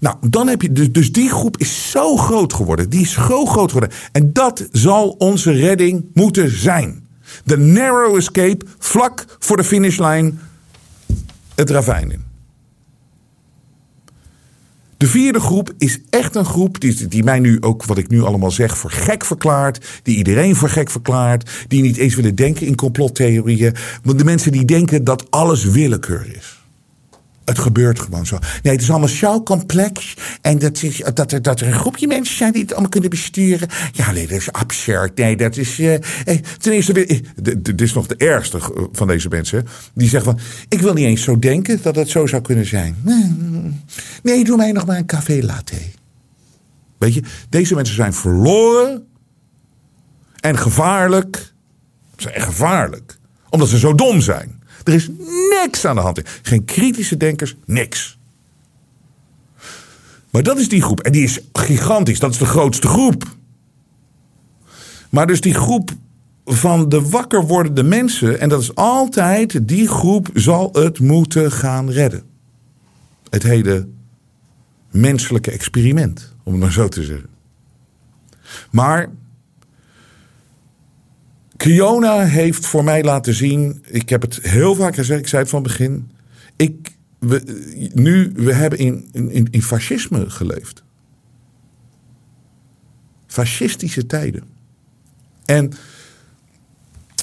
Nou, 0.00 0.16
dan 0.30 0.48
heb 0.48 0.62
je. 0.62 0.72
Dus, 0.72 0.92
dus 0.92 1.12
die 1.12 1.30
groep 1.30 1.56
is 1.56 1.90
zo 1.90 2.16
groot 2.16 2.52
geworden. 2.52 2.90
Die 2.90 3.00
is 3.00 3.12
zo 3.12 3.46
groot 3.46 3.72
geworden. 3.72 3.96
En 4.12 4.32
dat 4.32 4.68
zal 4.72 5.08
onze 5.08 5.50
redding 5.50 6.04
moeten 6.12 6.50
zijn. 6.50 7.06
De 7.44 7.56
narrow 7.56 8.16
escape, 8.16 8.66
vlak 8.78 9.24
voor 9.38 9.56
de 9.56 9.64
finishlijn, 9.64 10.40
het 11.54 11.70
ravijn 11.70 12.10
in. 12.10 12.26
De 14.98 15.06
vierde 15.06 15.40
groep 15.40 15.72
is 15.78 15.98
echt 16.10 16.34
een 16.34 16.44
groep 16.44 16.80
die, 16.80 17.08
die 17.08 17.24
mij 17.24 17.38
nu 17.38 17.60
ook, 17.60 17.84
wat 17.84 17.98
ik 17.98 18.08
nu 18.08 18.22
allemaal 18.22 18.50
zeg, 18.50 18.78
voor 18.78 18.90
gek 18.90 19.24
verklaart. 19.24 20.00
Die 20.02 20.16
iedereen 20.16 20.56
voor 20.56 20.68
gek 20.68 20.90
verklaart. 20.90 21.50
Die 21.68 21.82
niet 21.82 21.96
eens 21.96 22.14
willen 22.14 22.34
denken 22.34 22.66
in 22.66 22.74
complottheorieën. 22.74 23.74
Want 24.02 24.18
de 24.18 24.24
mensen 24.24 24.52
die 24.52 24.64
denken 24.64 25.04
dat 25.04 25.30
alles 25.30 25.64
willekeur 25.64 26.36
is. 26.36 26.57
Het 27.48 27.58
gebeurt 27.58 28.00
gewoon 28.00 28.26
zo. 28.26 28.38
Nee, 28.62 28.72
het 28.72 28.82
is 28.82 28.90
allemaal 28.90 29.08
zo 29.08 29.42
complex. 29.42 30.16
En 30.40 30.58
dat, 30.58 30.82
is, 30.82 31.02
dat, 31.14 31.32
er, 31.32 31.42
dat 31.42 31.60
er 31.60 31.66
een 31.66 31.72
groepje 31.72 32.06
mensen 32.06 32.36
zijn 32.36 32.52
die 32.52 32.62
het 32.62 32.70
allemaal 32.72 32.90
kunnen 32.90 33.10
besturen. 33.10 33.68
Ja, 33.92 34.10
nee, 34.12 34.26
dat 34.26 34.38
is 34.38 34.52
absurd. 34.52 35.16
Nee, 35.16 35.36
dat 35.36 35.56
is. 35.56 35.78
eh, 35.78 35.94
eh, 35.94 36.00
ten 36.58 36.72
eerste, 36.72 37.06
eh, 37.06 37.20
dit 37.58 37.80
is 37.80 37.92
nog 37.92 38.06
de 38.06 38.16
ergste 38.16 38.58
van 38.92 39.06
deze 39.06 39.28
mensen. 39.28 39.66
Die 39.94 40.08
zeggen 40.08 40.32
van: 40.32 40.40
Ik 40.68 40.80
wil 40.80 40.92
niet 40.92 41.04
eens 41.04 41.22
zo 41.22 41.38
denken 41.38 41.78
dat 41.82 41.96
het 41.96 42.08
zo 42.08 42.26
zou 42.26 42.42
kunnen 42.42 42.66
zijn. 42.66 42.96
Nee, 44.22 44.44
doe 44.44 44.56
mij 44.56 44.72
nog 44.72 44.86
maar 44.86 44.96
een 44.96 45.06
café 45.06 45.38
latte. 45.42 45.76
Weet 46.98 47.14
je, 47.14 47.22
deze 47.48 47.74
mensen 47.74 47.94
zijn 47.94 48.14
verloren. 48.14 49.06
En 50.40 50.58
gevaarlijk. 50.58 51.52
Ze 52.16 52.28
zijn 52.30 52.42
gevaarlijk. 52.42 53.18
Omdat 53.50 53.68
ze 53.68 53.78
zo 53.78 53.94
dom 53.94 54.20
zijn. 54.20 54.57
Er 54.88 54.94
is 54.94 55.08
niks 55.50 55.84
aan 55.84 55.94
de 55.94 56.00
hand. 56.00 56.20
Geen 56.42 56.64
kritische 56.64 57.16
denkers, 57.16 57.56
niks. 57.64 58.18
Maar 60.30 60.42
dat 60.42 60.58
is 60.58 60.68
die 60.68 60.82
groep. 60.82 61.00
En 61.00 61.12
die 61.12 61.22
is 61.22 61.40
gigantisch. 61.52 62.18
Dat 62.18 62.30
is 62.30 62.38
de 62.38 62.46
grootste 62.46 62.86
groep. 62.86 63.24
Maar 65.10 65.26
dus 65.26 65.40
die 65.40 65.54
groep 65.54 65.90
van 66.44 66.88
de 66.88 67.08
wakker 67.08 67.46
wordende 67.46 67.82
mensen. 67.82 68.40
En 68.40 68.48
dat 68.48 68.60
is 68.60 68.74
altijd, 68.74 69.68
die 69.68 69.88
groep 69.88 70.28
zal 70.34 70.68
het 70.72 71.00
moeten 71.00 71.52
gaan 71.52 71.90
redden. 71.90 72.22
Het 73.30 73.42
hele 73.42 73.88
menselijke 74.90 75.50
experiment. 75.50 76.34
Om 76.42 76.52
het 76.52 76.60
maar 76.60 76.72
zo 76.72 76.88
te 76.88 77.04
zeggen. 77.04 77.28
Maar 78.70 79.08
Kiona 81.58 82.24
heeft 82.24 82.66
voor 82.66 82.84
mij 82.84 83.02
laten 83.02 83.34
zien. 83.34 83.82
Ik 83.86 84.08
heb 84.08 84.22
het 84.22 84.38
heel 84.42 84.74
vaak 84.74 84.94
gezegd, 84.94 85.20
ik 85.20 85.28
zei 85.28 85.42
het 85.42 85.50
van 85.50 85.62
begin. 85.62 86.10
Ik, 86.56 86.96
we, 87.18 87.42
nu, 87.94 88.32
we 88.34 88.54
hebben 88.54 88.78
in, 88.78 89.08
in, 89.12 89.48
in 89.50 89.62
fascisme 89.62 90.30
geleefd. 90.30 90.82
Fascistische 93.26 94.06
tijden. 94.06 94.42
En 95.44 95.72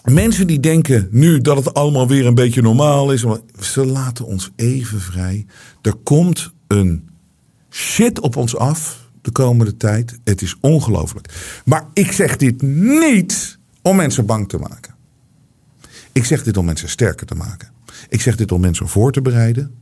mensen 0.03 0.47
die 0.47 0.59
denken 0.59 1.07
nu 1.11 1.41
dat 1.41 1.57
het 1.57 1.73
allemaal 1.73 2.07
weer 2.07 2.25
een 2.25 2.35
beetje 2.35 2.61
normaal 2.61 3.11
is. 3.11 3.25
Ze 3.59 3.85
laten 3.85 4.25
ons 4.25 4.51
even 4.55 5.01
vrij. 5.01 5.45
Er 5.81 5.95
komt 5.95 6.53
een 6.67 7.09
shit 7.69 8.19
op 8.19 8.35
ons 8.35 8.55
af 8.55 9.09
de 9.21 9.31
komende 9.31 9.77
tijd. 9.77 10.19
Het 10.23 10.41
is 10.41 10.55
ongelooflijk. 10.61 11.61
Maar 11.65 11.87
ik 11.93 12.11
zeg 12.11 12.37
dit 12.37 12.61
niet 12.61 13.54
om 13.87 13.95
mensen 13.95 14.25
bang 14.25 14.49
te 14.49 14.57
maken. 14.57 14.95
Ik 16.11 16.25
zeg 16.25 16.43
dit 16.43 16.57
om 16.57 16.65
mensen 16.65 16.89
sterker 16.89 17.25
te 17.25 17.35
maken. 17.35 17.69
Ik 18.09 18.21
zeg 18.21 18.35
dit 18.35 18.51
om 18.51 18.61
mensen 18.61 18.87
voor 18.87 19.11
te 19.11 19.21
bereiden. 19.21 19.75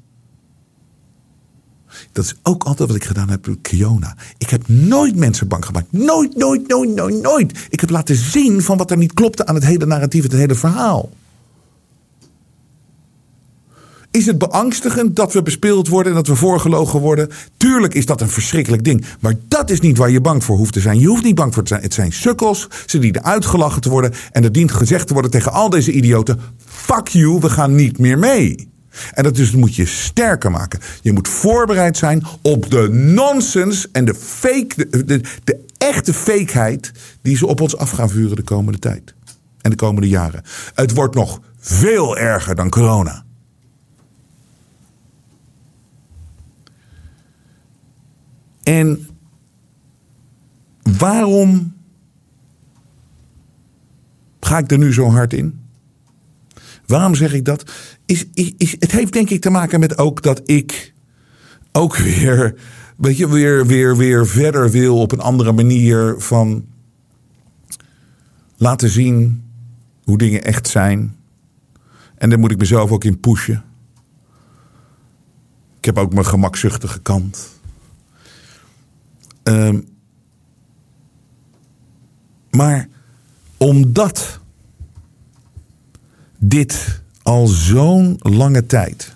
Dat 2.12 2.26
is 2.26 2.36
ook 2.44 2.64
altijd 2.64 2.88
wat 2.88 2.98
ik 2.98 3.04
gedaan 3.04 3.30
heb 3.30 3.48
met 3.48 3.62
Kiona. 3.62 4.16
Ik 4.38 4.50
heb 4.50 4.68
nooit 4.68 5.16
mensen 5.16 5.48
bang 5.48 5.66
gemaakt. 5.66 5.92
Nooit, 5.92 6.36
nooit, 6.36 6.68
nooit, 6.68 6.96
nooit, 6.96 7.22
nooit. 7.22 7.68
Ik 7.70 7.80
heb 7.80 7.90
laten 7.90 8.16
zien 8.16 8.62
van 8.62 8.78
wat 8.78 8.92
er 8.92 8.98
niet 8.98 9.14
klopte 9.14 9.46
aan 9.46 9.56
het 9.56 9.66
hele 9.66 9.86
narratief, 9.86 10.24
het 10.24 10.32
hele 10.32 10.56
verhaal. 10.56 11.10
Is 14.14 14.26
het 14.26 14.38
beangstigend 14.38 15.16
dat 15.16 15.34
we 15.34 15.42
bespeeld 15.42 15.88
worden 15.88 16.12
en 16.12 16.18
dat 16.18 16.28
we 16.28 16.36
voorgelogen 16.36 17.00
worden? 17.00 17.30
Tuurlijk 17.58 17.94
is 17.94 18.06
dat 18.06 18.22
een 18.22 18.30
verschrikkelijk 18.30 18.84
ding. 18.84 19.06
Maar 19.20 19.34
dat 19.48 19.70
is 19.70 19.80
niet 19.80 19.98
waar 19.98 20.10
je 20.10 20.22
bang 20.22 20.44
voor 20.44 20.58
hoeft 20.58 20.74
te 20.74 20.80
zijn. 20.80 21.00
Je 21.00 21.08
hoeft 21.08 21.24
niet 21.24 21.36
bang 21.36 21.54
voor 21.54 21.64
te 21.64 21.70
zijn. 21.70 21.82
Het 21.82 21.94
zijn 21.94 22.12
sukkels. 22.12 22.68
Ze 22.86 23.00
dienen 23.00 23.24
uitgelachen 23.24 23.82
te 23.82 23.90
worden. 23.90 24.14
En 24.32 24.44
er 24.44 24.52
dient 24.52 24.72
gezegd 24.72 25.08
te 25.08 25.14
worden 25.14 25.32
tegen 25.32 25.52
al 25.52 25.70
deze 25.70 25.92
idioten: 25.92 26.40
fuck 26.66 27.08
you, 27.08 27.40
we 27.40 27.50
gaan 27.50 27.76
niet 27.76 28.00
meer 28.00 28.20
mee. 28.20 28.70
En 29.14 29.24
dat 29.24 29.36
dus 29.36 29.52
moet 29.52 29.76
je 29.76 29.86
sterker 29.86 30.52
maken. 30.52 30.80
Je 31.02 31.12
moet 31.12 31.28
voorbereid 31.28 31.98
zijn 31.98 32.26
op 32.42 32.72
de 32.72 32.90
nonsens 32.90 33.92
en 33.92 34.06
de 34.06 34.16
fake, 34.16 34.88
de, 34.90 35.06
de, 35.06 35.22
de 35.44 35.66
echte 35.78 36.14
fakeheid 36.14 36.92
die 37.22 37.38
ze 37.38 37.48
op 37.48 37.62
ons 37.62 37.78
af 37.78 37.90
gaan 37.90 38.10
vuren 38.10 38.36
de 38.36 38.44
komende 38.44 38.80
tijd. 38.80 39.14
En 39.62 39.70
de 39.70 39.76
komende 39.76 40.10
jaren. 40.10 40.44
Het 40.74 40.94
wordt 40.94 41.16
nog 41.16 41.40
veel 41.60 42.18
erger 42.18 42.56
dan 42.56 42.70
corona. 42.70 43.23
En 48.64 49.08
waarom 50.98 51.74
ga 54.40 54.58
ik 54.58 54.72
er 54.72 54.78
nu 54.78 54.94
zo 54.94 55.10
hard 55.10 55.34
in? 55.34 55.60
Waarom 56.86 57.16
zeg 57.16 57.34
ik 57.34 57.46
dat? 57.46 57.72
Is, 58.06 58.26
is, 58.34 58.54
is, 58.58 58.72
het 58.80 58.92
heeft 58.92 59.14
denk 59.14 59.30
ik 59.30 59.42
te 59.42 59.50
maken 59.50 59.80
met 59.80 59.98
ook 59.98 60.22
dat 60.22 60.42
ik 60.46 60.94
ook 61.72 61.98
weer, 61.98 62.56
weet 62.98 63.18
je, 63.18 63.30
weer, 63.30 63.66
weer, 63.66 63.98
weer 63.98 64.28
verder 64.28 64.70
wil 64.70 65.00
op 65.00 65.12
een 65.12 65.20
andere 65.20 65.52
manier 65.52 66.16
van 66.18 66.66
laten 68.58 68.90
zien 68.90 69.44
hoe 70.04 70.18
dingen 70.18 70.44
echt 70.44 70.68
zijn. 70.68 71.16
En 72.16 72.30
daar 72.30 72.40
moet 72.40 72.52
ik 72.52 72.58
mezelf 72.58 72.92
ook 72.92 73.04
in 73.04 73.20
pushen. 73.20 73.64
Ik 75.78 75.86
heb 75.86 75.98
ook 75.98 76.14
mijn 76.14 76.26
gemakzuchtige 76.26 77.00
kant. 77.02 77.62
Ehm, 79.44 79.82
maar 82.52 82.90
omdat 83.58 84.40
dit 86.38 87.02
al 87.22 87.48
zo'n 87.48 88.18
lange 88.20 88.66
tijd 88.66 89.16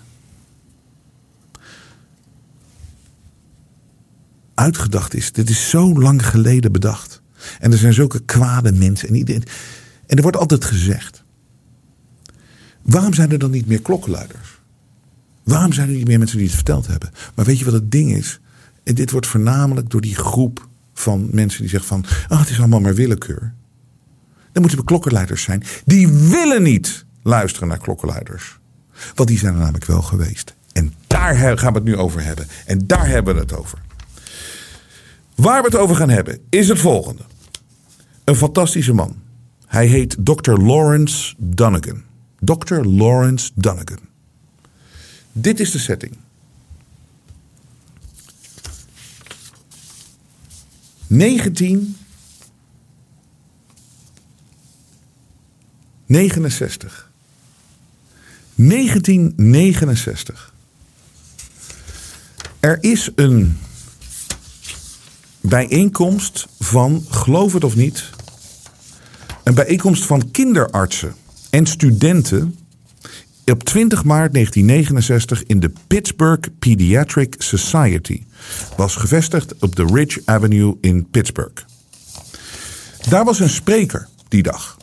uitgedacht 4.54 5.14
is. 5.14 5.32
Dit 5.32 5.50
is 5.50 5.70
zo 5.70 6.00
lang 6.00 6.26
geleden 6.26 6.72
bedacht. 6.72 7.22
En 7.58 7.72
er 7.72 7.78
zijn 7.78 7.92
zulke 7.92 8.20
kwade 8.20 8.72
mensen. 8.72 9.08
En, 9.08 9.14
iedereen, 9.14 9.44
en 10.06 10.16
er 10.16 10.22
wordt 10.22 10.36
altijd 10.36 10.64
gezegd. 10.64 11.24
Waarom 12.82 13.14
zijn 13.14 13.30
er 13.30 13.38
dan 13.38 13.50
niet 13.50 13.66
meer 13.66 13.82
klokkenluiders? 13.82 14.60
Waarom 15.44 15.72
zijn 15.72 15.88
er 15.88 15.94
niet 15.94 16.06
meer 16.06 16.18
mensen 16.18 16.36
die 16.36 16.46
het 16.46 16.56
verteld 16.56 16.86
hebben? 16.86 17.10
Maar 17.34 17.44
weet 17.44 17.58
je 17.58 17.64
wat 17.64 17.74
het 17.74 17.90
ding 17.90 18.16
is? 18.16 18.40
En 18.88 18.94
dit 18.94 19.10
wordt 19.10 19.26
voornamelijk 19.26 19.90
door 19.90 20.00
die 20.00 20.14
groep 20.14 20.68
van 20.94 21.28
mensen 21.32 21.60
die 21.60 21.70
zeggen 21.70 21.88
van... 21.88 22.04
Oh, 22.28 22.40
het 22.40 22.48
is 22.48 22.58
allemaal 22.58 22.80
maar 22.80 22.94
willekeur. 22.94 23.54
Dan 24.52 24.62
moeten 24.62 24.78
we 24.78 24.84
klokkenluiders 24.84 25.42
zijn. 25.42 25.62
Die 25.84 26.08
willen 26.08 26.62
niet 26.62 27.04
luisteren 27.22 27.68
naar 27.68 27.78
klokkenluiders. 27.78 28.58
Want 29.14 29.28
die 29.28 29.38
zijn 29.38 29.52
er 29.52 29.58
namelijk 29.58 29.84
wel 29.84 30.02
geweest. 30.02 30.54
En 30.72 30.92
daar 31.06 31.58
gaan 31.58 31.72
we 31.72 31.78
het 31.78 31.88
nu 31.88 31.96
over 31.96 32.24
hebben. 32.24 32.46
En 32.66 32.86
daar 32.86 33.06
hebben 33.06 33.34
we 33.34 33.40
het 33.40 33.56
over. 33.56 33.78
Waar 35.34 35.60
we 35.60 35.66
het 35.66 35.76
over 35.76 35.96
gaan 35.96 36.10
hebben 36.10 36.38
is 36.48 36.68
het 36.68 36.78
volgende. 36.78 37.22
Een 38.24 38.36
fantastische 38.36 38.92
man. 38.92 39.16
Hij 39.66 39.86
heet 39.86 40.16
Dr. 40.20 40.52
Lawrence 40.52 41.34
Donegan. 41.38 42.02
Dr. 42.38 42.74
Lawrence 42.74 43.50
Donegan. 43.54 43.98
Dit 45.32 45.60
is 45.60 45.70
de 45.70 45.78
setting. 45.78 46.16
19 51.08 51.96
69. 56.08 57.10
1969. 58.54 60.52
Er 62.60 62.78
is 62.80 63.10
een 63.14 63.58
bijeenkomst 65.40 66.46
van, 66.58 67.04
geloof 67.08 67.52
het 67.52 67.64
of 67.64 67.76
niet, 67.76 68.10
een 69.44 69.54
bijeenkomst 69.54 70.04
van 70.04 70.30
kinderartsen 70.30 71.14
en 71.50 71.66
studenten 71.66 72.57
op 73.50 73.64
20 73.64 74.04
maart 74.04 74.32
1969 74.32 75.44
in 75.44 75.60
de 75.60 75.72
Pittsburgh 75.86 76.48
Pediatric 76.58 77.34
Society. 77.38 78.22
Was 78.76 78.96
gevestigd 78.96 79.54
op 79.58 79.76
de 79.76 79.84
Ridge 79.92 80.22
Avenue 80.24 80.76
in 80.80 81.10
Pittsburgh. 81.10 81.64
Daar 83.08 83.24
was 83.24 83.40
een 83.40 83.48
spreker 83.48 84.08
die 84.28 84.42
dag. 84.42 84.76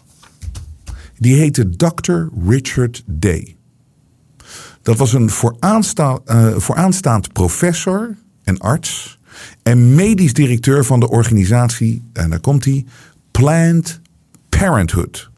Die 1.17 1.35
heette 1.35 1.69
Dr. 1.69 2.23
Richard 2.47 3.03
Day. 3.05 3.55
Dat 4.81 4.97
was 4.97 5.13
een 5.13 5.29
uh, 5.29 6.57
vooraanstaand 6.57 7.33
professor 7.33 8.15
en 8.43 8.59
arts 8.59 9.19
en 9.63 9.95
medisch 9.95 10.33
directeur 10.33 10.85
van 10.85 10.99
de 10.99 11.09
organisatie, 11.09 12.03
en 12.13 12.29
daar 12.29 12.39
komt 12.39 12.65
hij, 12.65 12.85
Planned 13.31 14.01
Parenthood. 14.49 15.29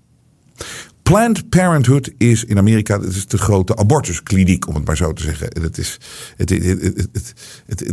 Planned 1.07 1.49
Parenthood 1.49 2.11
is 2.17 2.43
in 2.43 2.57
Amerika 2.57 2.97
dat 2.97 3.13
is 3.13 3.27
de 3.27 3.37
grote 3.37 3.75
abortuskliniek, 3.75 4.67
om 4.67 4.75
het 4.75 4.85
maar 4.85 4.97
zo 4.97 5.13
te 5.13 5.23
zeggen. 5.23 5.47
Het 5.61 5.77
is, 5.77 5.99
het, 6.37 6.49
het, 6.49 6.81
het, 7.65 7.85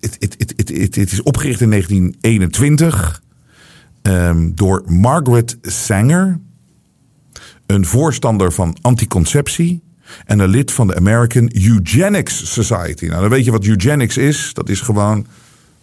het, 0.00 0.54
het, 0.56 0.94
het 0.96 1.12
is 1.12 1.22
opgericht 1.22 1.60
in 1.60 1.70
1921 1.70 3.22
um, 4.02 4.54
door 4.54 4.82
Margaret 4.86 5.58
Sanger, 5.62 6.40
een 7.66 7.86
voorstander 7.86 8.52
van 8.52 8.76
anticonceptie, 8.80 9.82
en 10.24 10.38
een 10.38 10.48
lid 10.48 10.72
van 10.72 10.86
de 10.86 10.96
American 10.96 11.50
Eugenics 11.54 12.52
Society. 12.52 13.06
Nou, 13.06 13.20
dan 13.20 13.30
weet 13.30 13.44
je 13.44 13.50
wat 13.50 13.64
eugenics 13.64 14.16
is. 14.16 14.50
Dat 14.52 14.68
is 14.68 14.80
gewoon 14.80 15.26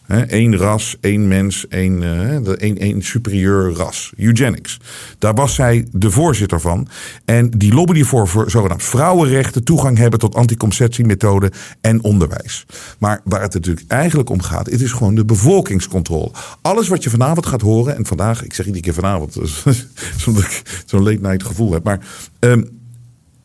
één 0.09 0.57
ras, 0.57 0.97
één 1.01 1.27
mens, 1.27 1.67
één, 1.67 2.03
eh, 2.03 2.35
één, 2.35 2.77
één 2.77 3.01
superieur 3.01 3.73
ras. 3.73 4.11
Eugenics. 4.17 4.79
Daar 5.19 5.33
was 5.33 5.55
zij 5.55 5.87
de 5.91 6.11
voorzitter 6.11 6.61
van. 6.61 6.87
En 7.25 7.49
die 7.49 7.73
lobbyde 7.73 8.05
voor, 8.05 8.27
voor 8.27 8.51
zogenaamd 8.51 8.83
vrouwenrechten, 8.83 9.63
toegang 9.63 9.97
hebben 9.97 10.19
tot 10.19 10.35
anticonceptiemethoden 10.35 11.51
en 11.81 12.03
onderwijs. 12.03 12.65
Maar 12.99 13.21
waar 13.23 13.41
het 13.41 13.53
natuurlijk 13.53 13.85
eigenlijk 13.87 14.29
om 14.29 14.41
gaat, 14.41 14.65
het 14.65 14.81
is 14.81 14.91
gewoon 14.91 15.15
de 15.15 15.25
bevolkingscontrole. 15.25 16.31
Alles 16.61 16.87
wat 16.87 17.03
je 17.03 17.09
vanavond 17.09 17.45
gaat 17.45 17.61
horen, 17.61 17.95
en 17.95 18.05
vandaag, 18.05 18.43
ik 18.43 18.53
zeg 18.53 18.65
iedere 18.65 18.83
keer 18.83 18.93
vanavond, 18.93 19.37
zonder 20.23 20.43
ik 20.43 20.83
zo'n 20.85 21.03
late 21.03 21.21
night 21.21 21.43
gevoel 21.43 21.71
heb, 21.71 21.83
maar 21.83 21.99
ehm, 22.39 22.63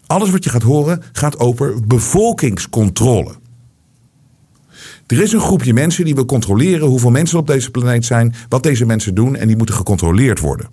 alles 0.07 0.31
wat 0.31 0.44
je 0.44 0.50
gaat 0.50 0.62
horen 0.62 1.03
gaat 1.12 1.38
over 1.38 1.87
bevolkingscontrole. 1.87 3.35
Er 5.07 5.23
is 5.23 5.33
een 5.33 5.40
groepje 5.40 5.73
mensen 5.73 6.05
die 6.05 6.14
wil 6.14 6.25
controleren 6.25 6.88
hoeveel 6.88 7.11
mensen 7.11 7.38
op 7.38 7.47
deze 7.47 7.71
planeet 7.71 8.05
zijn, 8.05 8.35
wat 8.49 8.62
deze 8.62 8.87
mensen 8.87 9.14
doen 9.14 9.37
en 9.37 9.47
die 9.47 9.57
moeten 9.57 9.75
gecontroleerd 9.75 10.40
worden. 10.40 10.69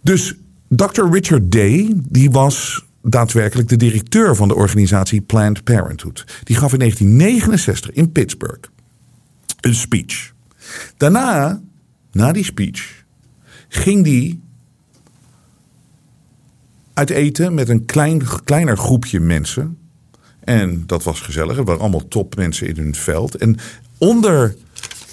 Dus 0.00 0.34
Dr. 0.68 1.04
Richard 1.10 1.52
Day, 1.52 1.94
die 2.08 2.30
was 2.30 2.84
daadwerkelijk 3.02 3.68
de 3.68 3.76
directeur 3.76 4.36
van 4.36 4.48
de 4.48 4.54
organisatie 4.54 5.20
Planned 5.20 5.64
Parenthood. 5.64 6.24
Die 6.44 6.56
gaf 6.56 6.72
in 6.72 6.78
1969 6.78 7.90
in 7.90 8.12
Pittsburgh 8.12 8.68
een 9.60 9.74
speech. 9.74 10.32
Daarna, 10.96 11.60
na 12.12 12.32
die 12.32 12.44
speech, 12.44 13.04
ging 13.68 14.04
die 14.04 14.42
uit 16.94 17.10
eten 17.10 17.54
met 17.54 17.68
een 17.68 17.84
klein, 17.84 18.22
kleiner 18.44 18.76
groepje 18.76 19.20
mensen. 19.20 19.78
En 20.44 20.82
dat 20.86 21.02
was 21.02 21.20
gezellig. 21.20 21.56
Het 21.56 21.66
waren 21.66 21.80
allemaal 21.80 22.08
topmensen 22.08 22.66
in 22.66 22.76
hun 22.76 22.94
veld. 22.94 23.34
En 23.34 23.56
onder 23.98 24.56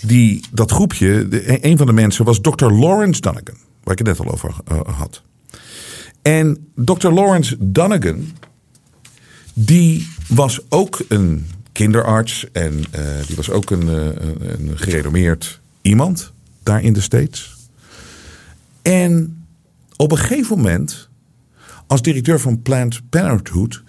die, 0.01 0.43
dat 0.51 0.71
groepje, 0.71 1.27
de, 1.27 1.65
een 1.65 1.77
van 1.77 1.85
de 1.85 1.93
mensen 1.93 2.25
was 2.25 2.41
Dr. 2.41 2.71
Lawrence 2.71 3.21
Dunnigan. 3.21 3.55
Waar 3.83 3.93
ik 3.99 4.05
het 4.05 4.07
net 4.07 4.19
al 4.19 4.33
over 4.33 4.55
uh, 4.71 4.79
had. 4.97 5.21
En 6.21 6.67
Dr. 6.75 7.09
Lawrence 7.09 7.55
Dunnigan, 7.59 8.31
die 9.53 10.07
was 10.27 10.59
ook 10.69 11.03
een 11.07 11.47
kinderarts. 11.71 12.51
En 12.51 12.73
uh, 12.73 13.05
die 13.27 13.35
was 13.35 13.49
ook 13.49 13.71
een, 13.71 13.85
uh, 13.85 14.05
een 14.39 14.71
gerenommeerd 14.77 15.61
iemand 15.81 16.33
daar 16.63 16.83
in 16.83 16.93
de 16.93 17.01
States. 17.01 17.55
En 18.81 19.43
op 19.95 20.11
een 20.11 20.17
gegeven 20.17 20.57
moment 20.57 21.09
als 21.87 22.01
directeur 22.01 22.39
van 22.39 22.61
Planned 22.61 23.01
Parenthood, 23.09 23.83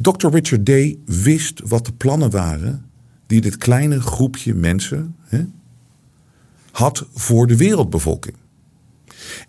Dr. 0.00 0.28
Richard 0.28 0.66
Day 0.66 0.98
wist 1.04 1.60
wat 1.64 1.86
de 1.86 1.92
plannen 1.92 2.30
waren 2.30 2.84
die 3.26 3.40
dit 3.40 3.56
kleine 3.56 4.00
groepje 4.00 4.54
mensen 4.54 5.16
hè, 5.22 5.44
had 6.70 7.06
voor 7.14 7.46
de 7.46 7.56
wereldbevolking. 7.56 8.34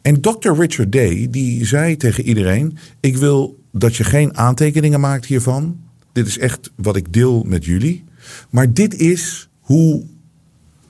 En 0.02 0.22
Dr. 0.22 0.52
Richard 0.52 0.92
Day 0.92 1.28
die 1.30 1.66
zei 1.66 1.98
tegen 1.98 2.24
iedereen: 2.24 2.78
Ik 3.00 3.18
wil 3.18 3.64
dat 3.72 3.96
je 3.96 4.04
geen 4.04 4.38
aantekeningen 4.38 5.00
maakt 5.00 5.26
hiervan. 5.26 5.80
Dit 6.12 6.28
is 6.28 6.38
echt 6.38 6.72
wat 6.76 6.96
ik 6.96 7.14
deel 7.14 7.44
met 7.44 7.66
jullie. 7.66 8.04
Maar 8.50 8.74
dit 8.74 8.96
is 8.96 9.50
hoe 9.60 10.06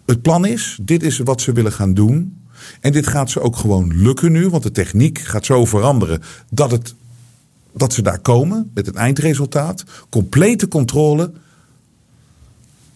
het 0.06 0.22
plan 0.22 0.46
is. 0.46 0.80
Dit 0.82 1.04
is 1.04 1.18
wat 1.18 1.42
ze 1.42 1.52
willen 1.52 1.72
gaan 1.72 1.94
doen. 1.94 2.38
En 2.82 2.92
dit 2.92 3.08
gaat 3.08 3.30
ze 3.30 3.40
ook 3.40 3.56
gewoon 3.56 4.02
lukken 4.02 4.32
nu, 4.32 4.50
want 4.50 4.64
de 4.64 4.72
techniek 4.72 5.20
gaat 5.20 5.46
zo 5.46 5.66
veranderen 5.66 6.22
dat 6.50 6.72
het 6.72 6.96
dat 7.80 7.94
ze 7.94 8.02
daar 8.02 8.20
komen 8.20 8.72
met 8.74 8.86
het 8.86 8.96
eindresultaat. 8.96 9.84
Complete 10.10 10.68
controle 10.68 11.32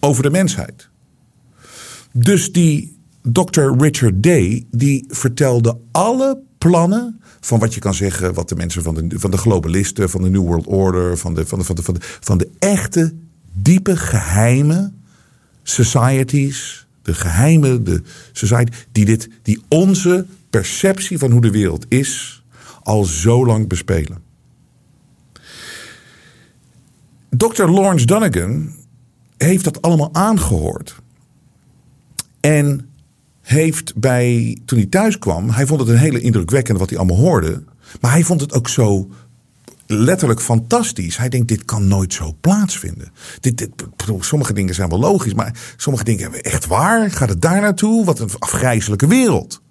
over 0.00 0.22
de 0.22 0.30
mensheid. 0.30 0.88
Dus 2.12 2.52
die 2.52 2.98
Dr. 3.22 3.76
Richard 3.78 4.22
Day, 4.22 4.66
die 4.70 5.04
vertelde 5.08 5.78
alle 5.92 6.38
plannen 6.58 7.20
van 7.40 7.58
wat 7.58 7.74
je 7.74 7.80
kan 7.80 7.94
zeggen, 7.94 8.34
wat 8.34 8.48
de 8.48 8.56
mensen 8.56 8.82
van 8.82 8.94
de, 8.94 9.18
van 9.18 9.30
de 9.30 9.36
globalisten, 9.36 10.10
van 10.10 10.22
de 10.22 10.30
New 10.30 10.42
World 10.42 10.66
Order, 10.66 11.18
van 11.18 11.34
de, 11.34 11.46
van 11.46 11.58
de, 11.58 11.64
van 11.64 11.74
de, 11.74 11.82
van 11.82 11.94
de, 11.94 12.00
van 12.20 12.38
de 12.38 12.50
echte, 12.58 13.14
diepe, 13.52 13.96
geheime 13.96 14.92
societies, 15.62 16.86
de 17.02 17.14
geheime 17.14 17.82
de 17.82 18.02
society, 18.32 18.72
die, 18.92 19.04
dit, 19.04 19.28
die 19.42 19.62
onze 19.68 20.26
perceptie 20.50 21.18
van 21.18 21.30
hoe 21.30 21.40
de 21.40 21.50
wereld 21.50 21.86
is, 21.88 22.42
al 22.82 23.04
zo 23.04 23.46
lang 23.46 23.68
bespelen. 23.68 24.18
Dr. 27.36 27.64
Lawrence 27.64 28.06
Dunnigan 28.06 28.74
heeft 29.36 29.64
dat 29.64 29.82
allemaal 29.82 30.08
aangehoord. 30.12 30.96
En 32.40 32.88
heeft 33.40 33.96
bij, 33.96 34.58
toen 34.64 34.78
hij 34.78 34.86
thuis 34.86 35.18
kwam, 35.18 35.50
hij 35.50 35.66
vond 35.66 35.80
het 35.80 35.88
een 35.88 35.98
hele 35.98 36.20
indrukwekkende 36.20 36.80
wat 36.80 36.88
hij 36.88 36.98
allemaal 36.98 37.16
hoorde. 37.16 37.62
Maar 38.00 38.10
hij 38.10 38.24
vond 38.24 38.40
het 38.40 38.54
ook 38.54 38.68
zo 38.68 39.10
letterlijk 39.86 40.40
fantastisch. 40.40 41.16
Hij 41.16 41.28
denkt, 41.28 41.48
dit 41.48 41.64
kan 41.64 41.88
nooit 41.88 42.12
zo 42.12 42.36
plaatsvinden. 42.40 43.12
Dit, 43.40 43.58
dit, 43.58 43.70
sommige 44.20 44.52
dingen 44.52 44.74
zijn 44.74 44.88
wel 44.88 44.98
logisch, 44.98 45.34
maar 45.34 45.74
sommige 45.76 46.04
dingen 46.04 46.22
hebben 46.22 46.42
echt 46.42 46.66
waar. 46.66 47.10
Gaat 47.10 47.28
het 47.28 47.42
daar 47.42 47.60
naartoe? 47.60 48.04
Wat 48.04 48.18
een 48.18 48.30
afgrijzelijke 48.38 49.06
wereld. 49.06 49.62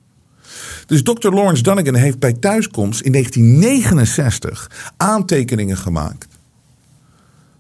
Dus 0.86 1.04
Dr. 1.04 1.30
Lawrence 1.30 1.64
Dunnigan 1.64 1.96
heeft 1.96 2.20
bij 2.20 2.34
thuiskomst 2.34 3.02
in 3.02 3.12
1969 3.12 4.94
aantekeningen 4.98 5.78
gemaakt 5.78 6.33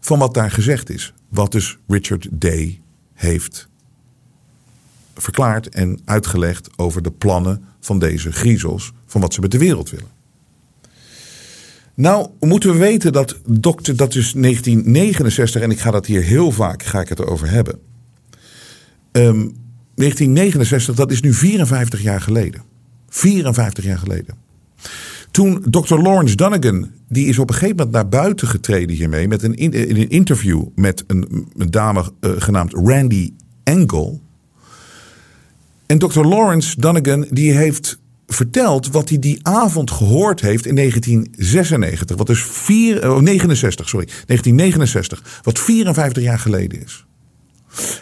van 0.05 0.19
wat 0.19 0.33
daar 0.33 0.51
gezegd 0.51 0.89
is. 0.89 1.13
Wat 1.29 1.51
dus 1.51 1.77
Richard 1.87 2.27
Day 2.31 2.81
heeft 3.13 3.67
verklaard 5.15 5.69
en 5.69 5.99
uitgelegd 6.05 6.69
over 6.77 7.01
de 7.01 7.11
plannen 7.11 7.63
van 7.79 7.99
deze 7.99 8.31
griezels, 8.31 8.91
van 9.05 9.21
wat 9.21 9.33
ze 9.33 9.41
met 9.41 9.51
de 9.51 9.57
wereld 9.57 9.89
willen. 9.89 10.11
Nou, 11.93 12.29
moeten 12.39 12.71
we 12.71 12.77
weten 12.77 13.13
dat 13.13 13.39
dokter, 13.47 13.95
dat 13.95 14.15
is 14.15 14.31
1969, 14.33 15.61
en 15.61 15.71
ik 15.71 15.79
ga 15.79 15.91
dat 15.91 16.05
hier 16.05 16.21
heel 16.21 16.51
vaak, 16.51 16.83
ga 16.83 17.01
ik 17.01 17.09
het 17.09 17.19
erover 17.19 17.49
hebben. 17.49 17.79
Um, 19.11 19.55
1969, 19.95 20.95
dat 20.95 21.11
is 21.11 21.21
nu 21.21 21.33
54 21.33 22.01
jaar 22.01 22.21
geleden. 22.21 22.63
54 23.09 23.83
jaar 23.83 23.97
geleden. 23.97 24.42
Toen 25.33 25.63
Dr. 25.69 25.95
Lawrence 25.95 26.35
Dunnigan, 26.35 26.91
die 27.09 27.27
is 27.27 27.39
op 27.39 27.49
een 27.49 27.55
gegeven 27.55 27.75
moment 27.75 27.93
naar 27.93 28.09
buiten 28.09 28.47
getreden 28.47 28.95
hiermee, 28.95 29.27
met 29.27 29.43
een, 29.43 29.55
in, 29.55 29.73
een 29.73 30.09
interview 30.09 30.63
met 30.75 31.03
een, 31.07 31.47
dame 31.69 32.11
uh, 32.21 32.31
genaamd 32.37 32.73
Randy 32.73 33.33
Engel. 33.63 34.21
En 35.85 35.97
Dr. 35.97 36.21
Lawrence 36.25 36.79
Dunnigan, 36.79 37.25
die 37.29 37.51
heeft 37.51 37.99
verteld 38.27 38.91
wat 38.91 39.09
hij 39.09 39.19
die 39.19 39.39
avond 39.41 39.91
gehoord 39.91 40.41
heeft 40.41 40.65
in 40.65 40.75
1996. 40.75 42.17
Wat 42.17 42.27
dus 42.27 42.43
vier, 42.43 43.11
oh, 43.11 43.19
69, 43.19 43.89
sorry, 43.89 44.05
1969. 44.05 45.41
Wat 45.43 45.59
54 45.59 46.23
jaar 46.23 46.39
geleden 46.39 46.83
is. 46.83 47.05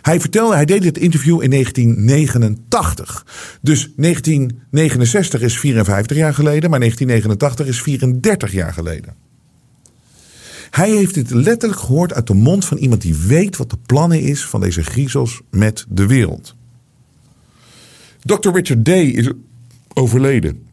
Hij 0.01 0.19
vertelde, 0.19 0.55
hij 0.55 0.65
deed 0.65 0.81
dit 0.81 0.97
interview 0.97 1.41
in 1.41 1.49
1989. 1.49 3.25
Dus 3.61 3.91
1969 3.95 5.41
is 5.41 5.59
54 5.59 6.17
jaar 6.17 6.33
geleden, 6.33 6.69
maar 6.69 6.79
1989 6.79 7.67
is 7.67 7.81
34 7.81 8.51
jaar 8.51 8.73
geleden. 8.73 9.15
Hij 10.69 10.89
heeft 10.89 11.13
dit 11.13 11.31
letterlijk 11.31 11.81
gehoord 11.81 12.13
uit 12.13 12.27
de 12.27 12.33
mond 12.33 12.65
van 12.65 12.77
iemand 12.77 13.01
die 13.01 13.15
weet 13.15 13.57
wat 13.57 13.69
de 13.69 13.77
plannen 13.85 14.21
is 14.21 14.45
van 14.45 14.61
deze 14.61 14.83
griezels 14.83 15.41
met 15.49 15.85
de 15.89 16.07
wereld. 16.07 16.55
Dr. 18.23 18.51
Richard 18.51 18.85
Day 18.85 19.03
is 19.03 19.29
overleden 19.93 20.67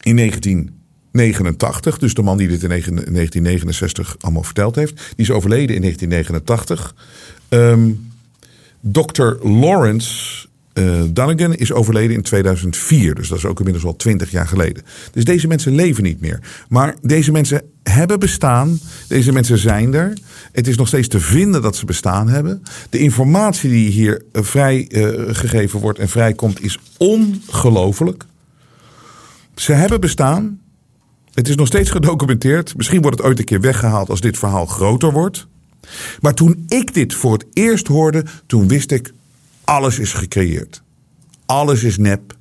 in 0.00 0.16
1989. 0.16 1.98
Dus 1.98 2.14
de 2.14 2.22
man 2.22 2.36
die 2.36 2.48
dit 2.48 2.62
in 2.62 2.68
1969 2.68 4.16
allemaal 4.20 4.42
verteld 4.42 4.74
heeft. 4.74 4.96
Die 4.96 5.26
is 5.26 5.30
overleden 5.30 5.74
in 5.74 5.80
1989. 5.80 6.94
Um, 7.48 8.09
Dr. 8.80 9.48
Lawrence 9.48 10.48
uh, 10.74 11.50
is 11.50 11.72
overleden 11.72 12.16
in 12.16 12.22
2004. 12.22 13.14
Dus 13.14 13.28
dat 13.28 13.38
is 13.38 13.44
ook 13.44 13.58
inmiddels 13.58 13.84
al 13.84 13.96
20 13.96 14.30
jaar 14.30 14.46
geleden. 14.46 14.82
Dus 15.12 15.24
deze 15.24 15.46
mensen 15.46 15.74
leven 15.74 16.02
niet 16.02 16.20
meer. 16.20 16.40
Maar 16.68 16.94
deze 17.02 17.32
mensen 17.32 17.62
hebben 17.82 18.18
bestaan. 18.18 18.78
Deze 19.08 19.32
mensen 19.32 19.58
zijn 19.58 19.94
er. 19.94 20.18
Het 20.52 20.66
is 20.66 20.76
nog 20.76 20.86
steeds 20.86 21.08
te 21.08 21.20
vinden 21.20 21.62
dat 21.62 21.76
ze 21.76 21.84
bestaan 21.84 22.28
hebben. 22.28 22.62
De 22.90 22.98
informatie 22.98 23.70
die 23.70 23.90
hier 23.90 24.22
uh, 24.32 24.42
vrijgegeven 24.42 25.76
uh, 25.76 25.82
wordt 25.82 25.98
en 25.98 26.08
vrijkomt 26.08 26.62
is 26.62 26.78
ongelooflijk. 26.96 28.24
Ze 29.54 29.72
hebben 29.72 30.00
bestaan. 30.00 30.60
Het 31.34 31.48
is 31.48 31.54
nog 31.54 31.66
steeds 31.66 31.90
gedocumenteerd. 31.90 32.76
Misschien 32.76 33.02
wordt 33.02 33.16
het 33.16 33.26
ooit 33.26 33.38
een 33.38 33.44
keer 33.44 33.60
weggehaald 33.60 34.10
als 34.10 34.20
dit 34.20 34.38
verhaal 34.38 34.66
groter 34.66 35.12
wordt. 35.12 35.46
Maar 36.20 36.34
toen 36.34 36.64
ik 36.68 36.94
dit 36.94 37.14
voor 37.14 37.32
het 37.32 37.46
eerst 37.52 37.86
hoorde, 37.86 38.24
toen 38.46 38.68
wist 38.68 38.90
ik, 38.90 39.12
alles 39.64 39.98
is 39.98 40.12
gecreëerd. 40.12 40.82
Alles 41.46 41.82
is 41.82 41.96
nep. 41.96 42.36